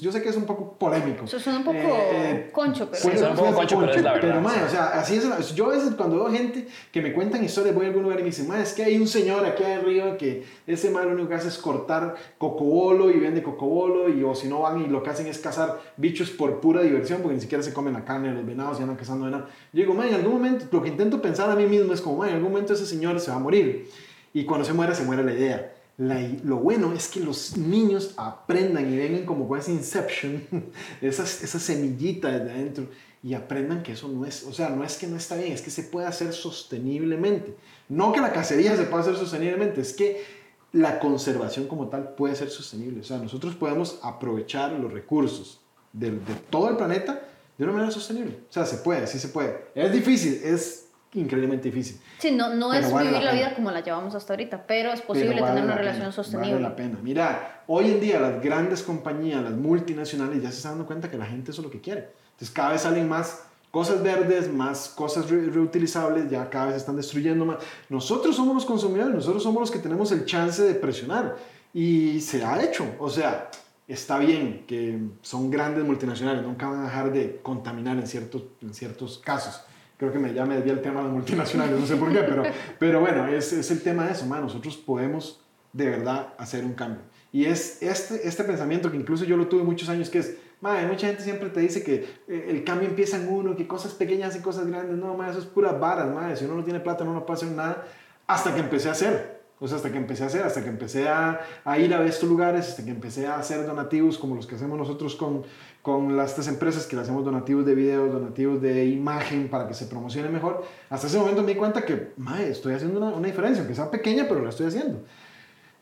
yo 0.00 0.12
sé 0.12 0.22
que 0.22 0.28
es 0.28 0.36
un 0.36 0.44
poco 0.44 0.74
polémico. 0.78 1.24
Eso 1.24 1.40
suena 1.40 1.58
un 1.58 1.64
poco 1.64 1.78
eh, 1.78 2.50
concho, 2.52 2.88
pero... 2.90 3.02
Suena 3.02 3.30
un 3.30 3.36
poco 3.36 3.54
concho, 3.54 3.78
pero 3.80 3.92
es 3.92 4.02
la 4.02 4.12
verdad. 4.12 4.42
Pero, 4.44 4.66
o 4.66 4.68
sea, 4.68 4.86
así 5.00 5.16
es. 5.16 5.54
Yo 5.54 5.66
a 5.66 5.70
veces 5.70 5.94
cuando 5.94 6.16
veo 6.16 6.30
gente 6.30 6.68
que 6.92 7.02
me 7.02 7.12
cuentan 7.12 7.42
historias, 7.44 7.74
voy 7.74 7.86
a 7.86 7.88
algún 7.88 8.04
lugar 8.04 8.20
y 8.20 8.22
me 8.22 8.28
dicen, 8.28 8.48
es 8.54 8.72
que 8.74 8.84
hay 8.84 8.96
un 8.96 9.08
señor 9.08 9.44
aquí 9.44 9.64
arriba 9.64 10.16
que 10.16 10.44
ese 10.66 10.90
mal 10.90 11.06
lo 11.06 11.14
único 11.14 11.28
que 11.28 11.34
hace 11.34 11.48
es 11.48 11.58
cortar 11.58 12.14
cocobolo 12.38 13.10
y 13.10 13.18
vende 13.18 13.42
cocobolo 13.42 14.08
y 14.08 14.22
o 14.22 14.34
si 14.34 14.46
no 14.46 14.60
van 14.60 14.80
y 14.80 14.86
lo 14.86 15.02
que 15.02 15.10
hacen 15.10 15.26
es 15.26 15.38
cazar 15.38 15.80
bichos 15.96 16.30
por 16.30 16.60
pura 16.60 16.82
diversión 16.82 17.22
porque 17.22 17.34
ni 17.34 17.40
siquiera 17.40 17.64
se 17.64 17.72
comen 17.72 17.94
la 17.94 18.04
carne 18.04 18.28
de 18.28 18.34
los 18.34 18.46
venados 18.46 18.78
y 18.78 18.82
andan 18.82 18.96
cazando 18.96 19.24
venado. 19.24 19.46
Yo 19.72 19.80
digo, 19.80 19.94
man, 19.94 20.08
en 20.08 20.14
algún 20.14 20.34
momento, 20.34 20.66
lo 20.70 20.82
que 20.82 20.90
intento 20.90 21.20
pensar 21.20 21.50
a 21.50 21.56
mí 21.56 21.66
mismo 21.66 21.92
es 21.92 22.00
como, 22.00 22.18
man, 22.18 22.28
en 22.28 22.36
algún 22.36 22.52
momento 22.52 22.74
ese 22.74 22.86
señor 22.86 23.18
se 23.18 23.32
va 23.32 23.36
a 23.36 23.40
morir 23.40 23.90
y 24.32 24.44
cuando 24.44 24.64
se 24.64 24.72
muera, 24.72 24.94
se 24.94 25.02
muere 25.02 25.24
la 25.24 25.32
idea 25.32 25.72
lo 25.98 26.58
bueno 26.58 26.92
es 26.92 27.08
que 27.08 27.18
los 27.18 27.56
niños 27.56 28.14
aprendan 28.16 28.92
y 28.92 28.96
vengan 28.96 29.26
como 29.26 29.48
con 29.48 29.58
esa 29.58 29.72
inception, 29.72 30.44
esa, 31.00 31.24
esa 31.24 31.58
semillita 31.58 32.30
de 32.30 32.50
adentro, 32.50 32.86
y 33.22 33.34
aprendan 33.34 33.82
que 33.82 33.92
eso 33.92 34.06
no 34.06 34.24
es, 34.24 34.44
o 34.44 34.52
sea, 34.52 34.70
no 34.70 34.84
es 34.84 34.96
que 34.96 35.08
no 35.08 35.16
está 35.16 35.34
bien, 35.34 35.52
es 35.52 35.60
que 35.60 35.70
se 35.70 35.82
puede 35.82 36.06
hacer 36.06 36.32
sosteniblemente. 36.32 37.56
No 37.88 38.12
que 38.12 38.20
la 38.20 38.32
cacería 38.32 38.76
se 38.76 38.84
pueda 38.84 39.02
hacer 39.02 39.16
sosteniblemente, 39.16 39.80
es 39.80 39.92
que 39.92 40.24
la 40.72 41.00
conservación 41.00 41.66
como 41.66 41.88
tal 41.88 42.14
puede 42.14 42.36
ser 42.36 42.50
sostenible. 42.50 43.00
O 43.00 43.04
sea, 43.04 43.18
nosotros 43.18 43.56
podemos 43.56 43.98
aprovechar 44.02 44.72
los 44.72 44.92
recursos 44.92 45.60
de, 45.92 46.12
de 46.12 46.34
todo 46.48 46.70
el 46.70 46.76
planeta 46.76 47.22
de 47.56 47.64
una 47.64 47.72
manera 47.72 47.90
sostenible. 47.90 48.38
O 48.48 48.52
sea, 48.52 48.64
se 48.66 48.76
puede, 48.78 49.06
sí 49.08 49.18
se 49.18 49.28
puede. 49.28 49.66
Es 49.74 49.92
difícil, 49.92 50.40
es 50.44 50.87
increíblemente 51.14 51.68
difícil. 51.68 52.00
Sí, 52.18 52.30
no, 52.30 52.54
no 52.54 52.72
es 52.74 52.92
vivir 52.92 53.22
la, 53.22 53.32
vida 53.32 53.54
como 53.54 53.70
la 53.70 53.80
llevamos 53.80 54.14
hasta 54.14 54.34
ahorita, 54.34 54.66
pero 54.66 54.92
es 54.92 55.00
posible 55.00 55.40
tener 55.40 55.64
una 55.64 55.74
relación 55.74 56.12
sostenible. 56.12 56.54
Vale 56.54 56.68
la 56.68 56.76
pena. 56.76 56.98
Mira, 57.02 57.62
hoy 57.66 57.92
en 57.92 58.00
día 58.00 58.20
las 58.20 58.42
grandes 58.42 58.82
compañías, 58.82 59.42
las 59.42 59.54
multinacionales, 59.54 60.42
ya 60.42 60.50
se 60.50 60.58
están 60.58 60.72
dando 60.72 60.86
cuenta 60.86 61.10
que 61.10 61.16
la 61.16 61.26
gente 61.26 61.50
eso 61.50 61.62
es 61.62 61.64
lo 61.64 61.70
que 61.70 61.80
quiere. 61.80 62.10
Entonces 62.32 62.50
cada 62.50 62.72
vez 62.72 62.82
salen 62.82 63.08
más 63.08 63.44
cosas 63.70 64.02
verdes, 64.02 64.52
más 64.52 64.88
cosas 64.88 65.30
reutilizables, 65.30 66.30
ya 66.30 66.48
cada 66.50 66.66
vez 66.66 66.76
están 66.76 66.96
destruyendo 66.96 67.44
más. 67.44 67.58
Nosotros 67.88 68.36
somos 68.36 68.54
los 68.54 68.64
consumidores, 68.64 69.14
nosotros 69.14 69.42
somos 69.42 69.60
los 69.60 69.70
que 69.70 69.78
tenemos 69.78 70.12
el 70.12 70.24
chance 70.26 70.62
de 70.62 70.74
presionar. 70.74 71.36
Y 71.72 72.20
se 72.20 72.44
ha 72.44 72.62
hecho. 72.62 72.84
O 72.98 73.08
sea, 73.08 73.50
está 73.86 74.18
bien 74.18 74.64
que 74.66 74.98
son 75.22 75.50
grandes 75.50 75.84
multinacionales, 75.84 76.42
nunca 76.42 76.68
van 76.68 76.80
a 76.80 76.84
dejar 76.84 77.12
de 77.12 77.40
contaminar 77.42 77.96
en 77.96 78.06
ciertos, 78.06 78.42
en 78.60 78.74
ciertos 78.74 79.18
casos 79.18 79.62
creo 79.98 80.12
que 80.12 80.18
me, 80.18 80.32
ya 80.32 80.46
me 80.46 80.54
desvía 80.54 80.72
el 80.72 80.80
tema 80.80 81.02
de 81.02 81.08
multinacionales, 81.08 81.78
no 81.78 81.86
sé 81.86 81.96
por 81.96 82.10
qué, 82.10 82.20
pero, 82.20 82.44
pero 82.78 83.00
bueno, 83.00 83.26
es, 83.26 83.52
es 83.52 83.70
el 83.70 83.82
tema 83.82 84.06
de 84.06 84.12
eso, 84.12 84.24
man, 84.26 84.40
nosotros 84.40 84.76
podemos 84.76 85.44
de 85.72 85.90
verdad 85.90 86.32
hacer 86.38 86.64
un 86.64 86.72
cambio. 86.72 87.02
Y 87.32 87.44
es 87.44 87.82
este, 87.82 88.26
este 88.26 88.44
pensamiento 88.44 88.90
que 88.90 88.96
incluso 88.96 89.24
yo 89.24 89.36
lo 89.36 89.48
tuve 89.48 89.64
muchos 89.64 89.88
años, 89.88 90.08
que 90.08 90.20
es, 90.20 90.36
madre, 90.60 90.86
mucha 90.86 91.08
gente 91.08 91.22
siempre 91.22 91.50
te 91.50 91.60
dice 91.60 91.82
que 91.82 92.06
eh, 92.28 92.46
el 92.48 92.64
cambio 92.64 92.88
empieza 92.88 93.18
en 93.18 93.28
uno, 93.28 93.56
que 93.56 93.66
cosas 93.66 93.92
pequeñas 93.92 94.34
y 94.36 94.40
cosas 94.40 94.66
grandes, 94.66 94.96
no, 94.96 95.14
madre, 95.14 95.32
eso 95.32 95.40
es 95.40 95.46
pura 95.46 95.72
varas, 95.72 96.12
madre, 96.14 96.36
si 96.36 96.44
uno 96.44 96.54
no 96.54 96.64
tiene 96.64 96.80
plata 96.80 97.04
no, 97.04 97.12
no 97.12 97.26
puede 97.26 97.38
hacer 97.38 97.50
nada, 97.50 97.86
hasta 98.26 98.54
que 98.54 98.60
empecé 98.60 98.88
a 98.88 98.92
hacer. 98.92 99.37
Sea, 99.66 99.76
hasta 99.76 99.90
que 99.90 99.98
empecé 99.98 100.22
a 100.22 100.26
hacer, 100.26 100.42
hasta 100.42 100.62
que 100.62 100.68
empecé 100.68 101.08
a, 101.08 101.40
ir 101.78 101.92
a 101.92 102.06
estos 102.06 102.28
lugares, 102.28 102.68
hasta 102.68 102.84
que 102.84 102.90
empecé 102.90 103.26
a 103.26 103.38
hacer 103.38 103.66
donativos 103.66 104.16
como 104.16 104.36
los 104.36 104.46
que 104.46 104.54
hacemos 104.54 104.78
nosotros 104.78 105.16
con, 105.16 105.42
con 105.82 106.16
las 106.16 106.34
tres 106.34 106.46
empresas 106.46 106.86
que 106.86 106.94
le 106.94 107.02
hacemos 107.02 107.24
donativos 107.24 107.66
de 107.66 107.74
videos, 107.74 108.12
donativos 108.12 108.62
de 108.62 108.86
imagen 108.86 109.48
para 109.48 109.66
que 109.66 109.74
se 109.74 109.86
promocione 109.86 110.28
mejor. 110.28 110.64
Hasta 110.88 111.08
ese 111.08 111.18
momento 111.18 111.42
me 111.42 111.54
di 111.54 111.58
cuenta 111.58 111.82
que, 111.82 112.12
mae, 112.18 112.50
estoy 112.50 112.74
haciendo 112.74 113.00
una, 113.00 113.16
una 113.16 113.26
diferencia, 113.26 113.60
aunque 113.60 113.74
sea 113.74 113.90
pequeña, 113.90 114.26
pero 114.28 114.42
la 114.42 114.50
estoy 114.50 114.66
haciendo. 114.66 115.02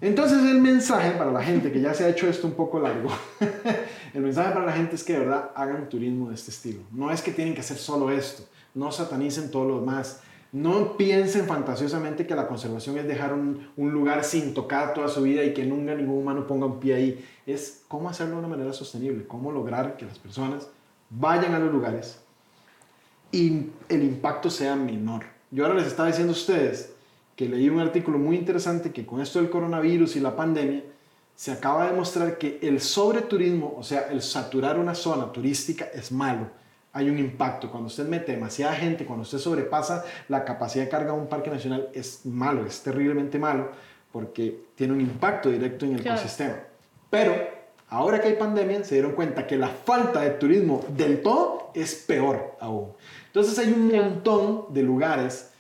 Entonces 0.00 0.42
el 0.44 0.60
mensaje 0.60 1.12
para 1.12 1.30
la 1.30 1.42
gente, 1.42 1.70
que 1.70 1.80
ya 1.80 1.92
se 1.92 2.04
ha 2.04 2.08
hecho 2.08 2.28
esto 2.28 2.46
un 2.46 2.54
poco 2.54 2.80
largo, 2.80 3.10
el 4.14 4.22
mensaje 4.22 4.52
para 4.52 4.64
la 4.64 4.72
gente 4.72 4.94
es 4.94 5.04
que 5.04 5.14
de 5.14 5.20
verdad 5.20 5.50
hagan 5.54 5.88
turismo 5.88 6.28
de 6.28 6.34
este 6.34 6.50
estilo. 6.50 6.80
No 6.92 7.10
es 7.10 7.20
que 7.20 7.32
tienen 7.32 7.54
que 7.54 7.60
hacer 7.60 7.76
solo 7.76 8.10
esto, 8.10 8.44
no 8.74 8.90
satanicen 8.90 9.50
todo 9.50 9.66
lo 9.66 9.80
demás 9.80 10.20
no 10.52 10.96
piensen 10.96 11.46
fantasiosamente 11.46 12.26
que 12.26 12.35
la 12.35 12.46
conservación 12.46 12.96
es 12.98 13.06
dejar 13.06 13.32
un, 13.35 13.68
lugar 13.76 14.24
sin 14.24 14.54
tocar 14.54 14.94
toda 14.94 15.09
su 15.09 15.22
vida 15.22 15.44
y 15.44 15.52
que 15.52 15.64
nunca 15.64 15.94
ningún 15.94 16.18
humano 16.18 16.46
ponga 16.46 16.66
un 16.66 16.80
pie 16.80 16.94
ahí. 16.94 17.24
Es 17.46 17.82
cómo 17.88 18.09
hacerlo 18.09 18.35
de 18.35 18.38
una 18.40 18.48
manera 18.48 18.72
sostenible, 18.72 19.26
cómo 19.26 19.52
lograr 19.52 19.96
que 19.96 20.06
las 20.06 20.18
personas 20.18 20.68
vayan 21.11 21.54
a 21.54 21.59
los 21.59 21.72
lugares 21.72 22.20
y 23.32 23.66
el 23.88 24.02
impacto 24.02 24.50
sea 24.50 24.76
menor. 24.76 25.24
Yo 25.50 25.64
ahora 25.64 25.78
les 25.78 25.88
estaba 25.88 26.09
diciendo 26.09 26.32
a 26.32 26.37
ustedes 26.37 26.92
que 27.35 27.48
leí 27.48 27.68
un 27.68 27.80
artículo 27.80 28.18
muy 28.18 28.37
interesante 28.37 28.92
que 28.92 29.04
con 29.04 29.20
esto 29.20 29.40
del 29.40 29.50
coronavirus 29.50 30.16
y 30.16 30.20
la 30.20 30.37
pandemia 30.37 30.82
se 31.35 31.52
acaba 31.52 31.85
de 31.85 31.90
demostrar 31.90 32.38
que 32.38 32.59
el 32.62 32.80
sobreturismo, 32.80 33.74
o 33.76 33.82
sea, 33.82 34.09
el 34.11 34.22
saturar 34.22 34.78
una 34.78 34.94
zona 34.94 35.30
turística 35.32 35.85
es 35.92 36.11
malo 36.11 36.48
hay 36.96 37.11
un 37.11 37.18
impacto. 37.18 37.70
Cuando 37.70 37.88
usted 37.88 38.09
mete 38.09 38.32
demasiada 38.32 38.74
gente, 38.74 39.04
cuando 39.04 39.22
usted 39.22 39.37
sobrepasa 39.37 40.02
la 40.28 40.46
capacidad 40.46 40.85
de 40.85 40.90
carga 40.90 41.12
de 41.12 41.18
un 41.18 41.26
parque 41.26 41.50
nacional, 41.50 41.90
es 41.92 42.24
malo, 42.24 42.64
es 42.64 42.82
terriblemente 42.82 43.38
malo, 43.38 43.68
porque 44.11 44.62
tiene 44.74 44.94
un 44.94 45.02
impacto 45.02 45.50
directo 45.50 45.85
en 45.85 45.96
el 45.96 46.00
ecosistema. 46.00 46.54
Pero 47.11 47.35
ahora 47.90 48.18
que 48.18 48.28
hay 48.28 48.37
pandemia, 48.37 48.82
se 48.82 48.94
dieron 48.94 49.12
cuenta 49.12 49.46
que 49.46 49.59
la 49.59 49.68
falta 49.68 50.22
de 50.22 50.30
turismo 50.30 50.87
del 50.88 51.20
todo 51.20 51.70
es 51.74 51.94
peor 51.96 52.56
aún. 52.61 52.92
Entonces 53.26 53.59
hay 53.59 53.74
un 53.74 53.92
montón 53.92 54.64
de 54.70 54.82
lugares 54.82 55.50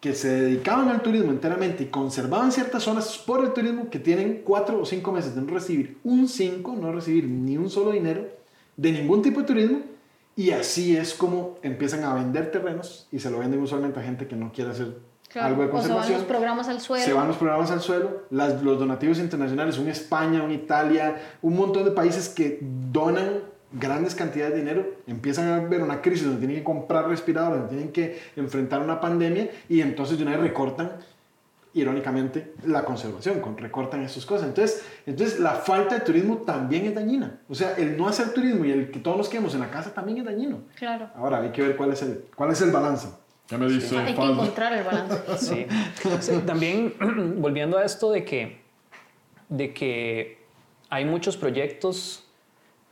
que 0.00 0.14
se 0.14 0.28
dedicaban 0.28 0.90
al 0.90 1.02
turismo 1.02 1.32
enteramente 1.32 1.82
y 1.82 1.86
conservaban 1.86 2.52
ciertas 2.52 2.84
zonas 2.84 3.18
por 3.18 3.44
el 3.44 3.52
turismo 3.52 3.90
que 3.90 3.98
tienen 3.98 4.42
cuatro 4.44 4.80
o 4.80 4.86
cinco 4.86 5.10
meses 5.10 5.34
de 5.34 5.42
no 5.42 5.52
recibir 5.52 5.98
un 6.04 6.28
cinco, 6.28 6.76
no 6.80 6.92
recibir 6.92 7.24
ni 7.24 7.56
un 7.56 7.68
solo 7.68 7.90
dinero 7.90 8.28
de 8.76 8.92
ningún 8.92 9.22
tipo 9.22 9.40
de 9.40 9.46
turismo 9.46 9.91
y 10.36 10.50
así 10.50 10.96
es 10.96 11.14
como 11.14 11.58
empiezan 11.62 12.04
a 12.04 12.14
vender 12.14 12.50
terrenos 12.50 13.06
y 13.12 13.18
se 13.18 13.30
lo 13.30 13.38
venden 13.38 13.60
usualmente 13.60 14.00
a 14.00 14.02
gente 14.02 14.26
que 14.26 14.36
no 14.36 14.52
quiere 14.52 14.70
hacer 14.70 14.96
algo 15.40 15.62
de 15.62 15.70
conservación. 15.70 16.06
Se 16.06 16.12
van 16.12 16.18
los 16.18 16.26
programas 16.26 16.68
al 16.68 16.80
suelo. 16.80 17.04
Se 17.04 17.12
van 17.12 17.28
los 17.28 17.36
programas 17.36 17.70
al 17.70 17.80
suelo. 17.80 18.22
Las, 18.30 18.62
los 18.62 18.78
donativos 18.78 19.18
internacionales, 19.18 19.78
un 19.78 19.88
España, 19.88 20.42
un 20.42 20.52
Italia, 20.52 21.20
un 21.40 21.56
montón 21.56 21.84
de 21.84 21.90
países 21.90 22.28
que 22.28 22.58
donan 22.60 23.52
grandes 23.72 24.14
cantidades 24.14 24.52
de 24.54 24.60
dinero, 24.60 24.86
empiezan 25.06 25.48
a 25.48 25.60
ver 25.60 25.82
una 25.82 26.02
crisis 26.02 26.24
donde 26.24 26.40
tienen 26.40 26.58
que 26.58 26.64
comprar 26.64 27.08
respiradores, 27.08 27.60
donde 27.60 27.74
tienen 27.74 27.92
que 27.92 28.20
enfrentar 28.36 28.82
una 28.82 29.00
pandemia 29.00 29.50
y 29.68 29.80
entonces 29.80 30.18
de 30.18 30.24
una 30.24 30.32
vez 30.32 30.42
recortan 30.42 30.92
irónicamente, 31.74 32.54
la 32.64 32.84
conservación, 32.84 33.40
con, 33.40 33.56
recortan 33.56 34.02
estas 34.02 34.26
cosas. 34.26 34.48
Entonces, 34.48 34.84
entonces, 35.06 35.40
la 35.40 35.52
falta 35.52 35.94
de 35.94 36.00
turismo 36.02 36.38
también 36.38 36.86
es 36.86 36.94
dañina. 36.94 37.40
O 37.48 37.54
sea, 37.54 37.74
el 37.76 37.96
no 37.96 38.08
hacer 38.08 38.34
turismo 38.34 38.64
y 38.64 38.72
el 38.72 38.90
que 38.90 39.00
todos 39.00 39.16
nos 39.16 39.28
quedemos 39.28 39.54
en 39.54 39.60
la 39.60 39.70
casa 39.70 39.94
también 39.94 40.18
es 40.18 40.24
dañino. 40.24 40.60
Claro. 40.76 41.08
Ahora, 41.14 41.40
hay 41.40 41.50
que 41.50 41.62
ver 41.62 41.76
cuál 41.76 41.92
es 41.92 42.02
el, 42.02 42.24
cuál 42.34 42.50
es 42.50 42.60
el 42.60 42.70
balance. 42.70 43.08
Ya 43.48 43.58
me 43.58 43.68
dice. 43.68 43.98
Hay 43.98 44.14
que 44.14 44.22
encontrar 44.22 44.72
el 44.72 44.84
balance. 44.84 45.22
Sí. 45.38 45.66
También, 46.46 46.94
volviendo 47.38 47.78
a 47.78 47.84
esto 47.84 48.10
de 48.10 48.24
que, 48.24 48.60
de 49.48 49.72
que 49.72 50.38
hay 50.90 51.04
muchos 51.04 51.36
proyectos... 51.36 52.28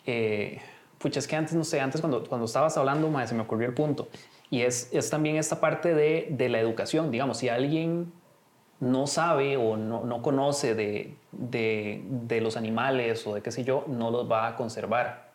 Eh, 0.07 0.61
pucha, 0.99 1.19
es 1.19 1.27
que 1.27 1.37
antes, 1.37 1.55
no 1.55 1.65
sé, 1.65 1.81
antes 1.81 2.01
cuando, 2.01 2.25
cuando 2.25 2.47
estabas 2.47 2.77
hablando, 2.77 3.11
se 3.27 3.35
me 3.35 3.43
ocurrió 3.43 3.69
el 3.69 3.75
punto. 3.75 4.09
Y 4.51 4.63
es, 4.63 4.89
es 4.93 5.11
también 5.11 5.37
esta 5.37 5.61
parte 5.61 5.95
de, 5.95 6.29
de 6.31 6.49
la 6.49 6.59
educación. 6.59 7.11
Digamos, 7.11 7.39
si 7.39 7.49
alguien 7.49 8.13
no 8.81 9.07
sabe 9.07 9.57
o 9.59 9.77
no, 9.77 10.05
no 10.05 10.23
conoce 10.23 10.75
de, 10.75 11.15
de, 11.33 12.03
de, 12.05 12.41
los 12.41 12.57
animales 12.57 13.27
o 13.27 13.35
de 13.35 13.43
qué 13.43 13.53
sé 13.53 13.63
yo, 13.63 13.85
no 13.87 14.11
los 14.11 14.31
va 14.31 14.49
a 14.49 14.57
conservar. 14.57 15.31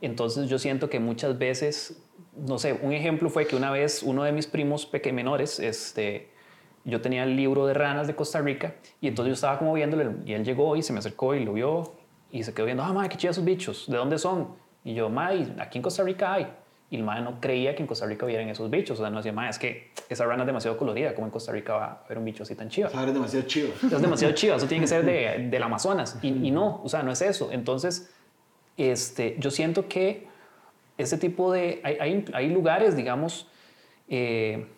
Entonces 0.00 0.48
yo 0.48 0.58
siento 0.58 0.90
que 0.90 0.98
muchas 0.98 1.38
veces, 1.38 2.02
no 2.36 2.58
sé, 2.58 2.78
un 2.82 2.92
ejemplo 2.92 3.30
fue 3.30 3.46
que 3.46 3.54
una 3.54 3.70
vez 3.70 4.02
uno 4.02 4.24
de 4.24 4.32
mis 4.32 4.46
primos 4.48 4.86
peque 4.86 5.12
menores, 5.12 5.60
este, 5.60 6.28
yo 6.84 7.00
tenía 7.00 7.22
el 7.22 7.36
libro 7.36 7.64
de 7.66 7.74
ranas 7.74 8.08
de 8.08 8.16
Costa 8.16 8.40
Rica 8.40 8.74
y 9.00 9.06
entonces 9.06 9.30
yo 9.30 9.34
estaba 9.34 9.58
como 9.58 9.72
viéndolo 9.72 10.14
y 10.26 10.32
él 10.32 10.44
llegó 10.44 10.74
y 10.76 10.82
se 10.82 10.92
me 10.92 10.98
acercó 10.98 11.34
y 11.34 11.44
lo 11.44 11.52
vio 11.54 11.94
y 12.30 12.42
se 12.42 12.52
quedó 12.52 12.66
viendo, 12.66 12.82
ah, 12.82 12.92
madre, 12.92 13.08
qué 13.08 13.16
chidos 13.16 13.36
esos 13.36 13.44
bichos, 13.44 13.86
¿de 13.88 13.96
dónde 13.96 14.18
son? 14.18 14.48
Y 14.82 14.94
yo, 14.94 15.08
madre, 15.08 15.46
aquí 15.60 15.78
en 15.78 15.82
Costa 15.82 16.02
Rica 16.02 16.34
hay. 16.34 16.48
Y 16.94 16.96
el 16.96 17.04
no 17.04 17.40
creía 17.40 17.74
que 17.74 17.82
en 17.82 17.88
Costa 17.88 18.06
Rica 18.06 18.24
hubieran 18.24 18.48
esos 18.48 18.70
bichos. 18.70 19.00
O 19.00 19.02
sea, 19.02 19.10
no 19.10 19.16
decía, 19.16 19.32
madre, 19.32 19.50
es 19.50 19.58
que 19.58 19.90
esa 20.08 20.24
rana 20.26 20.44
es 20.44 20.46
demasiado 20.46 20.76
colorida, 20.76 21.12
como 21.12 21.26
en 21.26 21.32
Costa 21.32 21.50
Rica 21.50 21.72
va 21.74 21.84
a 21.86 22.04
haber 22.04 22.18
un 22.18 22.24
bicho 22.24 22.44
así 22.44 22.54
tan 22.54 22.68
chido. 22.68 22.86
es 22.86 23.12
demasiado 23.12 23.46
chido. 23.48 23.70
Es 23.82 24.00
demasiado 24.00 24.32
chido, 24.32 24.54
eso 24.54 24.68
tiene 24.68 24.82
que 24.82 24.86
ser 24.86 25.04
de, 25.04 25.48
del 25.50 25.62
Amazonas. 25.64 26.16
Y, 26.22 26.28
y, 26.28 26.50
no, 26.52 26.80
o 26.84 26.88
sea, 26.88 27.02
no 27.02 27.10
es 27.10 27.20
eso. 27.20 27.50
Entonces, 27.50 28.14
este, 28.76 29.34
yo 29.40 29.50
siento 29.50 29.88
que 29.88 30.28
ese 30.96 31.18
tipo 31.18 31.50
de... 31.50 31.80
Hay, 31.82 31.96
hay, 31.98 32.24
hay 32.32 32.48
lugares, 32.50 32.94
digamos, 32.94 33.48
eh, 34.08 34.68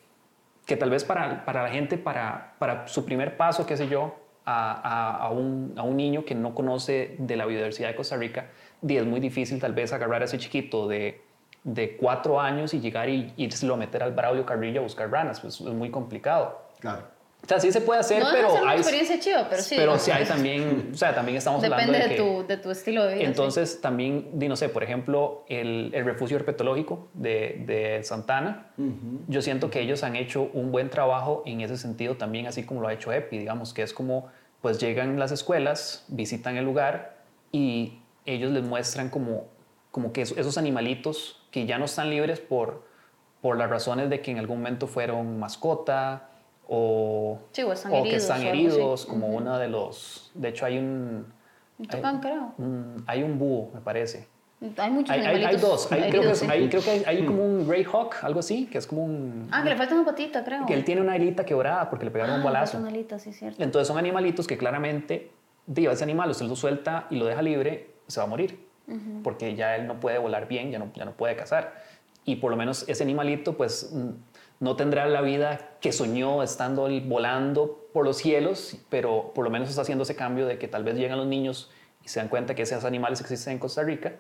que 0.65 0.79
tal 0.79 0.89
vez 0.89 1.05
para, 1.05 1.45
para 1.45 1.65
la 1.65 1.69
gente, 1.69 1.99
para, 1.99 2.55
para 2.59 2.89
su 2.89 3.05
primer 3.05 3.37
paso, 3.37 3.67
qué 3.67 3.77
sé 3.77 3.89
yo, 3.89 4.17
a, 4.47 4.73
a, 4.73 5.27
a, 5.27 5.31
un, 5.33 5.75
a, 5.77 5.83
un, 5.83 5.99
niño 5.99 6.25
que 6.25 6.35
no 6.35 6.55
conoce 6.55 7.17
de 7.19 7.37
la 7.37 7.45
biodiversidad 7.45 7.91
de 7.91 7.95
Costa 7.97 8.17
Rica, 8.17 8.47
y 8.81 8.97
es 8.97 9.05
muy 9.05 9.21
difícil 9.21 9.61
tal 9.61 9.75
vez 9.75 9.93
agarrar 9.93 10.23
a 10.23 10.25
ese 10.25 10.39
chiquito 10.39 10.89
de, 10.89 11.26
de 11.67 11.97
cuatro 11.97 12.41
años 12.41 12.73
y 12.75 12.81
llegar 12.81 13.09
y 13.09 13.35
irse 13.37 13.67
a 13.67 13.75
meter 13.75 14.01
al 14.01 14.13
Braulio 14.13 14.47
Carrillo 14.47 14.81
a 14.81 14.83
buscar 14.85 15.11
ranas, 15.11 15.41
pues 15.41 15.61
es 15.61 15.67
muy 15.67 15.91
complicado. 15.91 16.63
Claro. 16.79 17.03
O 17.43 17.49
sea, 17.49 17.59
sí 17.59 17.73
se 17.73 17.81
puede 17.81 18.01
hacer, 18.01 18.23
no 18.23 18.31
pero 18.33 18.55
una 18.55 18.71
hay... 18.71 18.79
experiencia 18.79 19.19
chiva, 19.19 19.47
pero 19.51 19.63
sí. 19.63 19.75
Pero 19.77 19.99
sí 19.99 20.13
hay 20.13 20.25
también, 20.25 20.91
o 20.93 20.97
sea, 20.97 21.13
también 21.13 21.39
estamos 21.39 21.61
Depende 21.61 21.85
hablando 21.85 22.05
de, 22.05 22.09
de, 22.09 22.17
que, 22.17 22.23
tu, 22.23 22.47
de 22.47 22.57
tu 22.57 22.71
estilo 22.71 23.05
de 23.05 23.15
vida. 23.15 23.25
Entonces, 23.25 23.73
sí. 23.73 23.79
también, 23.81 24.29
di, 24.33 24.49
no 24.49 24.55
sé, 24.55 24.69
por 24.69 24.85
ejemplo, 24.85 25.45
el, 25.49 25.91
el 25.93 26.05
refugio 26.05 26.37
herpetológico 26.37 27.09
de, 27.15 27.63
de 27.67 28.03
Santana, 28.05 28.69
uh 28.79 28.83
-huh. 28.83 29.19
yo 29.27 29.43
siento 29.43 29.71
que 29.71 29.81
ellos 29.81 30.05
han 30.05 30.15
hecho 30.15 30.51
un 30.55 30.71
buen 30.71 30.89
trabajo 30.89 31.43
en 31.47 31.61
ese 31.63 31.77
sentido 31.77 32.17
también, 32.17 32.47
así 32.47 32.63
como 32.65 32.81
lo 32.81 32.89
ha 32.89 32.93
hecho 32.93 33.13
EPI, 33.13 33.39
digamos, 33.39 33.75
que 33.75 33.83
es 33.83 33.93
como, 33.93 34.29
pues 34.63 34.79
llegan 34.79 35.19
las 35.19 35.33
escuelas, 35.33 36.05
visitan 36.09 36.57
el 36.57 36.65
lugar 36.65 37.17
y 37.53 37.99
ellos 38.25 38.53
les 38.53 38.65
muestran 38.65 39.09
como, 39.09 39.47
como 39.97 40.13
que 40.13 40.21
esos 40.21 40.59
animalitos 40.59 41.41
que 41.51 41.65
ya 41.65 41.79
no 41.79 41.87
están 41.87 42.11
libres 42.11 42.39
por, 42.39 42.83
por 43.41 43.57
las 43.57 43.71
razones 43.71 44.11
de 44.11 44.21
que 44.21 44.31
en 44.31 44.39
algún 44.39 44.59
momento 44.59 44.87
fueron 44.87 45.39
mascota, 45.39 46.29
o, 46.69 47.39
sí, 47.51 47.63
o, 47.63 47.73
están 47.73 47.93
o 47.93 47.95
heridos, 47.95 48.11
que 48.11 48.17
están 48.17 48.43
heridos, 48.43 49.07
como 49.07 49.29
uh 49.29 49.31
-huh. 49.31 49.37
uno 49.37 49.59
de 49.59 49.69
los... 49.69 50.31
De 50.35 50.51
hecho, 50.51 50.67
hay 50.67 50.77
un... 50.77 51.33
Hay, 51.89 52.03
creo. 52.21 52.53
Un, 52.59 53.05
hay 53.07 53.23
un 53.23 53.39
búho, 53.39 53.71
me 53.73 53.81
parece. 53.81 54.29
Hay 54.77 54.91
muchos 54.91 55.17
hay, 55.17 55.23
hay, 55.23 55.45
hay 55.47 55.57
dos. 55.57 55.91
Hay, 55.91 56.11
creo, 56.11 56.21
heridos, 56.21 56.41
que, 56.41 56.45
sí. 56.45 56.53
hay, 56.53 56.69
creo 56.69 56.83
que 56.83 56.91
hay, 56.91 57.03
hay 57.07 57.25
como 57.25 57.43
un 57.43 57.67
Greyhawk, 57.67 58.17
algo 58.23 58.41
así, 58.41 58.67
que 58.67 58.77
es 58.77 58.87
como 58.87 59.03
un... 59.03 59.49
Ah, 59.51 59.63
que 59.63 59.71
le 59.71 59.77
falta 59.79 59.95
una 59.95 60.05
patita, 60.05 60.45
creo. 60.45 60.67
Que 60.67 60.75
él 60.75 60.85
tiene 60.85 61.01
una 61.01 61.15
alita 61.15 61.47
quebrada 61.47 61.89
porque 61.89 62.05
le 62.05 62.11
pegaron 62.11 62.35
ah, 62.35 62.39
un 62.41 62.45
balazo. 62.45 62.77
Una 62.77 62.89
alita, 62.89 63.19
sí, 63.19 63.33
cierto. 63.33 63.63
Entonces 63.63 63.89
son 63.89 63.97
animalitos 63.97 64.47
que 64.47 64.59
claramente, 64.59 65.31
digo, 65.67 65.91
ese 65.91 66.05
animal 66.05 66.29
usted 66.29 66.45
lo 66.45 66.55
suelta 66.55 67.07
y 67.09 67.17
lo 67.17 67.25
deja 67.25 67.41
libre, 67.41 67.95
se 68.09 68.21
va 68.21 68.25
a 68.25 68.29
morir. 68.29 68.66
Porque 69.25 69.57
ya 69.57 69.75
él 69.75 69.87
no 69.87 69.99
puede 69.99 70.19
volar 70.19 70.47
bien, 70.47 70.71
ya 70.71 70.79
no, 70.79 70.93
ya 70.95 71.05
no 71.05 71.13
puede 71.13 71.35
cazar. 71.35 71.83
Y 72.25 72.37
por 72.37 72.51
lo 72.51 72.57
menos 72.57 72.89
ese 72.89 73.03
animalito, 73.03 73.57
pues 73.57 73.93
no 74.61 74.77
tendrá 74.77 75.07
la 75.07 75.21
vida 75.21 75.71
que 75.81 75.93
soñó 75.93 76.43
estando 76.43 76.89
volando 77.05 77.89
por 77.93 78.05
los 78.05 78.17
cielos, 78.17 78.77
pero 78.89 79.33
por 79.35 79.45
lo 79.45 79.51
menos 79.51 79.69
está 79.69 79.83
haciendo 79.83 80.05
ese 80.05 80.17
cambio 80.17 80.47
de 80.47 80.59
que 80.59 80.69
tal 80.69 80.85
vez 80.85 80.97
llegan 80.97 81.19
los 81.19 81.27
niños 81.27 81.71
y 82.05 82.09
se 82.09 82.21
dan 82.21 82.29
cuenta 82.29 82.55
que 82.55 82.63
esos 82.63 82.85
animales 82.85 83.21
existen 83.21 83.55
en 83.55 83.59
Costa 83.59 83.83
Rica 83.83 84.15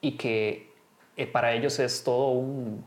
y 0.00 0.12
que 0.12 0.72
eh, 1.16 1.26
para 1.26 1.52
ellos 1.52 1.78
es 1.78 2.04
todo 2.04 2.30
un, 2.30 2.84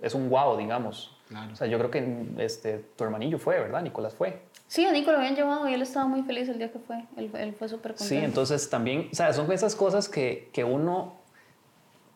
es 0.00 0.14
un 0.14 0.28
wow, 0.28 0.56
digamos. 0.56 1.16
Claro. 1.32 1.52
O 1.52 1.56
sea, 1.56 1.66
yo 1.66 1.78
creo 1.78 1.90
que 1.90 2.26
este, 2.38 2.84
tu 2.96 3.04
hermanillo 3.04 3.38
fue, 3.38 3.58
¿verdad? 3.58 3.82
Nicolás 3.82 4.14
fue. 4.14 4.42
Sí, 4.68 4.84
a 4.84 4.92
Nico 4.92 5.10
lo 5.10 5.18
habían 5.18 5.34
llevado 5.34 5.66
y 5.68 5.74
él 5.74 5.80
estaba 5.82 6.06
muy 6.06 6.22
feliz 6.22 6.48
el 6.48 6.58
día 6.58 6.70
que 6.70 6.78
fue. 6.78 7.04
Él, 7.16 7.30
él 7.34 7.54
fue 7.58 7.68
súper 7.68 7.92
contento. 7.92 8.04
Sí, 8.04 8.16
entonces 8.16 8.68
también, 8.68 9.08
o 9.10 9.14
sea, 9.14 9.32
son 9.32 9.50
esas 9.50 9.74
cosas 9.74 10.08
que, 10.08 10.50
que 10.52 10.62
uno 10.62 11.14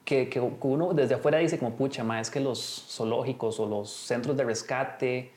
que, 0.04 0.28
que, 0.28 0.38
uno 0.38 0.92
desde 0.92 1.14
afuera 1.14 1.38
dice 1.38 1.58
como, 1.58 1.72
pucha, 1.72 2.04
ma, 2.04 2.20
es 2.20 2.30
que 2.30 2.40
los 2.40 2.86
zoológicos 2.88 3.58
o 3.58 3.66
los 3.66 3.90
centros 3.90 4.36
de 4.36 4.44
rescate, 4.44 5.32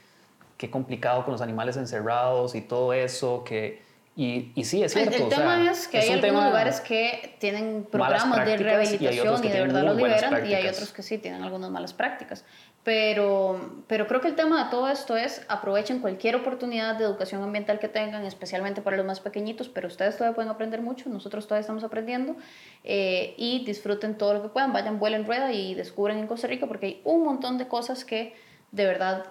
qué 0.58 0.70
complicado 0.70 1.24
con 1.24 1.32
los 1.32 1.42
animales 1.42 1.78
encerrados 1.78 2.54
y 2.56 2.62
todo 2.62 2.94
eso, 2.94 3.44
que... 3.44 3.89
Y, 4.20 4.52
y 4.54 4.66
sí, 4.66 4.84
es 4.84 4.92
cierto. 4.92 5.16
El, 5.16 5.22
el 5.24 5.30
tema 5.30 5.58
o 5.58 5.64
sea, 5.64 5.72
es 5.72 5.88
que 5.88 6.00
es 6.00 6.04
hay 6.04 6.10
un 6.10 6.16
algunos 6.16 6.42
tema 6.42 6.48
lugares 6.50 6.82
que 6.82 7.38
tienen 7.40 7.88
programas 7.90 8.46
de 8.46 8.58
rehabilitación 8.58 9.46
y, 9.46 9.48
y 9.48 9.50
de 9.50 9.62
verdad 9.62 9.84
los 9.86 9.96
liberan 9.96 10.46
y 10.46 10.54
hay 10.56 10.68
otros 10.68 10.92
que 10.92 11.04
sí 11.04 11.20
tienen 11.20 11.42
algunas 11.42 11.72
malas 11.72 11.94
prácticas. 11.94 12.44
Pero, 12.84 13.82
pero 13.88 14.08
creo 14.08 14.20
que 14.20 14.28
el 14.28 14.36
tema 14.36 14.66
de 14.66 14.70
todo 14.72 14.90
esto 14.90 15.16
es 15.16 15.46
aprovechen 15.48 16.02
cualquier 16.02 16.36
oportunidad 16.36 16.98
de 16.98 17.06
educación 17.06 17.42
ambiental 17.44 17.80
que 17.80 17.88
tengan, 17.88 18.26
especialmente 18.26 18.82
para 18.82 18.98
los 18.98 19.06
más 19.06 19.22
pequeñitos, 19.22 19.70
pero 19.70 19.88
ustedes 19.88 20.18
todavía 20.18 20.36
pueden 20.36 20.52
aprender 20.52 20.82
mucho, 20.82 21.10
nosotros 21.10 21.48
todavía 21.48 21.62
estamos 21.62 21.86
aprendiendo 21.86 22.36
eh, 22.84 23.36
y 23.38 23.64
disfruten 23.64 24.18
todo 24.18 24.34
lo 24.34 24.42
que 24.42 24.50
puedan, 24.50 24.74
vayan, 24.74 25.00
vuelen 25.00 25.26
rueda 25.26 25.54
y 25.54 25.76
descubren 25.76 26.18
en 26.18 26.28
Costa 26.28 26.48
Rica 26.48 26.68
porque 26.68 26.86
hay 26.88 27.02
un 27.06 27.24
montón 27.24 27.58
de 27.58 27.70
cosas 27.70 28.04
que 28.04 28.36
de 28.74 28.86
verdad 28.86 29.28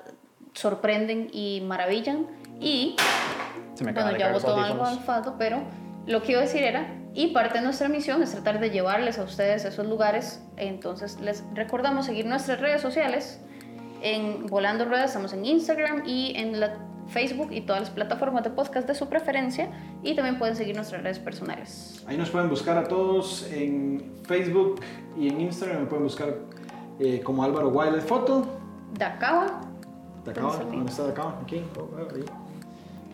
sorprenden 0.55 1.29
y 1.31 1.61
maravillan 1.61 2.27
y 2.61 2.97
bueno, 3.81 4.17
ya 4.17 4.33
botó 4.33 4.57
algo 4.57 4.85
al 4.85 4.99
fato, 5.01 5.37
pero 5.39 5.63
lo 6.07 6.23
que 6.23 6.33
iba 6.33 6.41
a 6.41 6.45
decir 6.45 6.63
era, 6.63 6.95
y 7.15 7.29
parte 7.29 7.59
de 7.59 7.65
nuestra 7.65 7.89
misión 7.89 8.23
es 8.23 8.33
tratar 8.33 8.61
de 8.61 8.71
llevarles 8.71 9.19
a 9.19 9.25
ustedes 9.25 9.65
a 9.65 9.69
esos 9.69 9.87
lugares, 9.87 10.43
entonces 10.57 11.21
les 11.21 11.45
recordamos 11.55 12.07
seguir 12.07 12.27
nuestras 12.27 12.61
redes 12.61 12.81
sociales, 12.81 13.41
en 14.03 14.47
Volando 14.47 14.85
Ruedas 14.85 15.07
estamos 15.07 15.33
en 15.33 15.45
Instagram 15.45 16.03
y 16.07 16.33
en 16.37 16.61
la 16.61 16.79
Facebook 17.09 17.49
y 17.53 17.63
todas 17.63 17.81
las 17.81 17.91
plataformas 17.91 18.45
de 18.45 18.51
podcast 18.51 18.87
de 18.87 18.95
su 18.95 19.09
preferencia 19.09 19.71
y 20.03 20.15
también 20.15 20.39
pueden 20.39 20.57
seguir 20.57 20.77
nuestras 20.77 21.03
redes 21.03 21.19
personales. 21.19 22.05
Ahí 22.07 22.17
nos 22.17 22.31
pueden 22.31 22.49
buscar 22.49 22.77
a 22.77 22.85
todos 22.85 23.49
en 23.51 24.13
Facebook 24.25 24.81
y 25.17 25.29
en 25.29 25.41
Instagram, 25.41 25.81
me 25.81 25.87
pueden 25.87 26.05
buscar 26.05 26.37
eh, 27.01 27.21
como 27.25 27.43
Álvaro 27.43 27.69
Wilde 27.69 28.01
Foto. 28.01 28.47
Dacaba. 28.93 29.63
Dacaba, 30.25 30.57
¿dónde 30.59 30.91
está 30.91 31.05
Dacaba? 31.05 31.41
Aquí, 31.43 31.57
ahí 31.57 32.25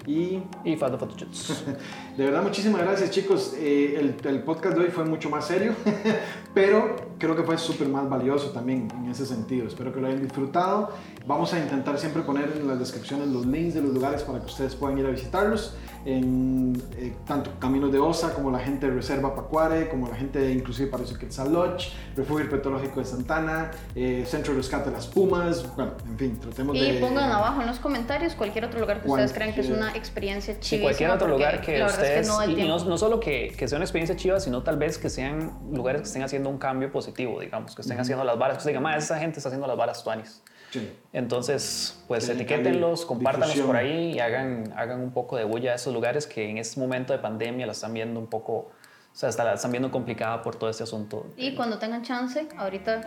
y, 0.07 0.43
y 0.65 0.77
Falta 0.77 0.99
Photoshoots. 0.99 1.65
de 2.17 2.25
verdad, 2.25 2.43
muchísimas 2.43 2.83
gracias 2.83 3.11
chicos. 3.11 3.55
Eh, 3.57 3.97
el, 3.99 4.17
el, 4.29 4.43
podcast 4.43 4.77
de 4.77 4.85
hoy 4.85 4.91
fue 4.91 5.05
mucho 5.05 5.31
más 5.31 5.47
serio, 5.47 5.75
pero 6.55 6.97
creo 7.19 7.35
que 7.35 7.43
fue 7.43 7.57
súper 7.59 7.89
más 7.89 8.09
valioso 8.09 8.51
también 8.51 8.89
en 8.97 9.11
ese 9.11 9.25
sentido. 9.27 9.67
Espero 9.67 9.93
que 9.93 10.01
lo 10.01 10.07
hayan 10.07 10.23
disfrutado. 10.23 10.91
Vamos 11.27 11.53
a 11.55 11.59
intentar 11.59 11.99
siempre 11.99 12.23
poner 12.23 12.53
en 12.61 12.69
las 12.69 12.79
descripciones 12.79 13.29
los 13.29 13.47
links 13.47 13.75
de 13.75 13.83
los 13.83 13.95
lugares 13.95 14.23
para 14.23 14.41
que 14.41 14.47
ustedes 14.47 14.75
puedan 14.75 14.99
ir 14.99 15.07
a 15.07 15.11
visitarlos. 15.11 15.75
En 16.05 16.83
eh, 16.99 17.15
tanto 17.27 17.53
Caminos 17.59 17.91
de 17.91 17.99
Osa 17.99 18.35
como 18.35 18.51
la 18.51 18.59
gente 18.59 18.87
de 18.87 18.95
Reserva 18.95 19.35
Pacuare, 19.35 19.89
como 19.89 20.09
la 20.09 20.17
gente 20.17 20.51
inclusive 20.53 20.91
para 20.91 21.05
eso 21.05 21.19
Quetzal 21.19 21.53
Lodge, 21.53 21.93
Refugio 22.17 22.45
Herpetológico 22.45 23.01
de 23.01 23.07
Santana, 23.07 23.71
eh, 23.95 24.25
Centro 24.27 24.53
de 24.53 24.59
Rescate 24.59 24.91
de 24.91 24.97
las 24.97 25.07
Pumas, 25.07 25.65
bueno, 25.77 25.93
en 26.07 26.19
fin, 26.19 26.39
tratemos 26.39 26.77
y 26.77 26.81
de... 26.81 26.99
Y 26.99 27.01
pongan 27.01 27.31
abajo 27.31 27.61
en 27.63 27.67
los 27.67 27.79
comentarios 27.79 28.35
cualquier 28.35 28.67
otro 28.67 28.81
lugar 28.81 29.01
que 29.01 29.09
ustedes 29.09 29.33
crean 29.33 29.55
que 29.55 29.61
es 29.61 29.71
una 29.71 29.95
experiencia 29.97 30.59
chiva. 30.61 30.79
Sí, 30.79 30.83
cualquier 30.83 31.11
otro 31.11 31.29
lugar 31.29 31.61
que 31.61 31.83
ustedes... 31.83 32.27
Es 32.27 32.29
que 32.29 32.33
no 32.33 32.45
y, 32.51 32.69
no, 32.69 32.85
no, 32.85 32.99
solo 32.99 33.21
que, 33.21 33.55
que, 33.57 33.69
sea 33.69 33.77
una 33.77 33.85
experiencia 33.85 34.17
chiva, 34.17 34.41
sino 34.41 34.63
tal 34.63 34.77
vez 34.77 34.99
que 34.99 35.09
sean 35.09 35.53
lugares 35.73 36.03
que 36.03 36.07
estén 36.09 36.23
haciendo 36.23 36.51
un 36.51 36.59
cambio 36.59 36.93
positivo, 36.93 37.41
digamos, 37.41 37.75
que 37.75 37.83
estén 37.83 37.97
uh 37.97 38.01
-huh. 38.01 38.03
haciendo 38.03 38.25
las 38.25 38.39
varas, 38.39 38.59
que 38.59 38.65
se 38.65 38.69
digan, 38.71 38.83
más 38.83 39.05
esa 39.05 39.19
gente 39.19 39.39
está 39.39 39.49
haciendo 39.49 39.67
las 39.67 39.77
varas 39.77 40.03
tuanis. 40.05 40.43
Sí. 40.75 40.93
Entonces, 41.13 42.03
pues 42.09 42.29
etiquétenlos, 42.29 43.07
compártanlos 43.07 43.61
por 43.61 43.77
ahí 43.77 44.15
y 44.15 44.19
hagan, 44.19 44.75
hagan 44.77 45.01
un 45.01 45.13
poco 45.13 45.37
de 45.37 45.45
bulla 45.45 45.71
a 45.71 45.75
esos 45.77 45.95
lugares 45.95 46.27
que 46.27 46.51
en 46.51 46.59
este 46.59 46.81
momento 46.81 47.13
de 47.13 47.21
pandemia 47.21 47.65
la 47.65 47.73
están 47.73 47.95
viendo 47.95 48.19
un 48.19 48.27
poco, 48.27 48.53
o 48.55 48.73
sea, 49.13 49.29
está, 49.29 49.45
la 49.45 49.55
están 49.55 49.71
viendo 49.71 49.93
complicada 49.93 50.43
por 50.43 50.57
todo 50.57 50.69
este 50.69 50.83
asunto. 50.83 51.29
Y 51.37 51.55
cuando 51.55 51.79
tengan 51.79 52.03
chance, 52.03 52.49
ahorita, 52.57 53.03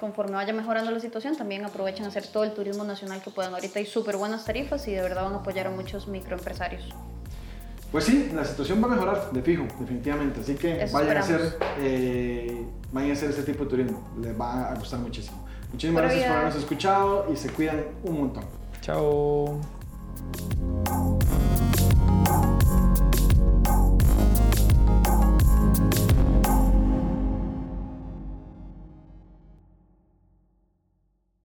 conforme 0.00 0.36
vaya 0.36 0.54
mejorando 0.54 0.90
la 0.90 1.00
situación, 1.00 1.36
también 1.36 1.66
aprovechen 1.66 2.06
a 2.06 2.08
hacer 2.08 2.26
todo 2.28 2.44
el 2.44 2.54
turismo 2.54 2.82
nacional 2.84 3.20
que 3.22 3.30
puedan. 3.30 3.52
Ahorita 3.52 3.78
hay 3.78 3.84
súper 3.84 4.16
buenas 4.16 4.46
tarifas 4.46 4.88
y 4.88 4.92
de 4.92 5.02
verdad 5.02 5.24
van 5.24 5.34
a 5.34 5.38
apoyar 5.40 5.66
a 5.66 5.70
muchos 5.70 6.08
microempresarios. 6.08 6.88
Pues 7.90 8.04
sí, 8.04 8.30
la 8.34 8.42
situación 8.42 8.82
va 8.82 8.86
a 8.86 8.90
mejorar, 8.92 9.32
de 9.32 9.42
fijo, 9.42 9.64
definitivamente. 9.78 10.40
Así 10.40 10.54
que 10.54 10.82
Eso 10.82 10.94
vayan 10.94 11.18
a, 11.18 11.20
hacer, 11.20 11.58
eh, 11.78 12.66
vayan 12.90 13.10
a 13.10 13.12
hacer 13.12 13.28
ese 13.28 13.42
tipo 13.42 13.64
de 13.64 13.70
turismo. 13.70 14.08
Les 14.18 14.40
va 14.40 14.70
a 14.70 14.74
gustar 14.76 14.98
muchísimo. 15.00 15.42
Muchísimas 15.72 16.02
Pero 16.02 16.08
gracias 16.08 16.20
ya- 16.22 16.28
por 16.28 16.36
habernos 16.36 16.56
escuchado 16.62 17.26
y 17.32 17.36
se 17.36 17.48
cuidan 17.50 17.84
un 18.04 18.18
montón. 18.18 18.44
Chao. 18.82 19.60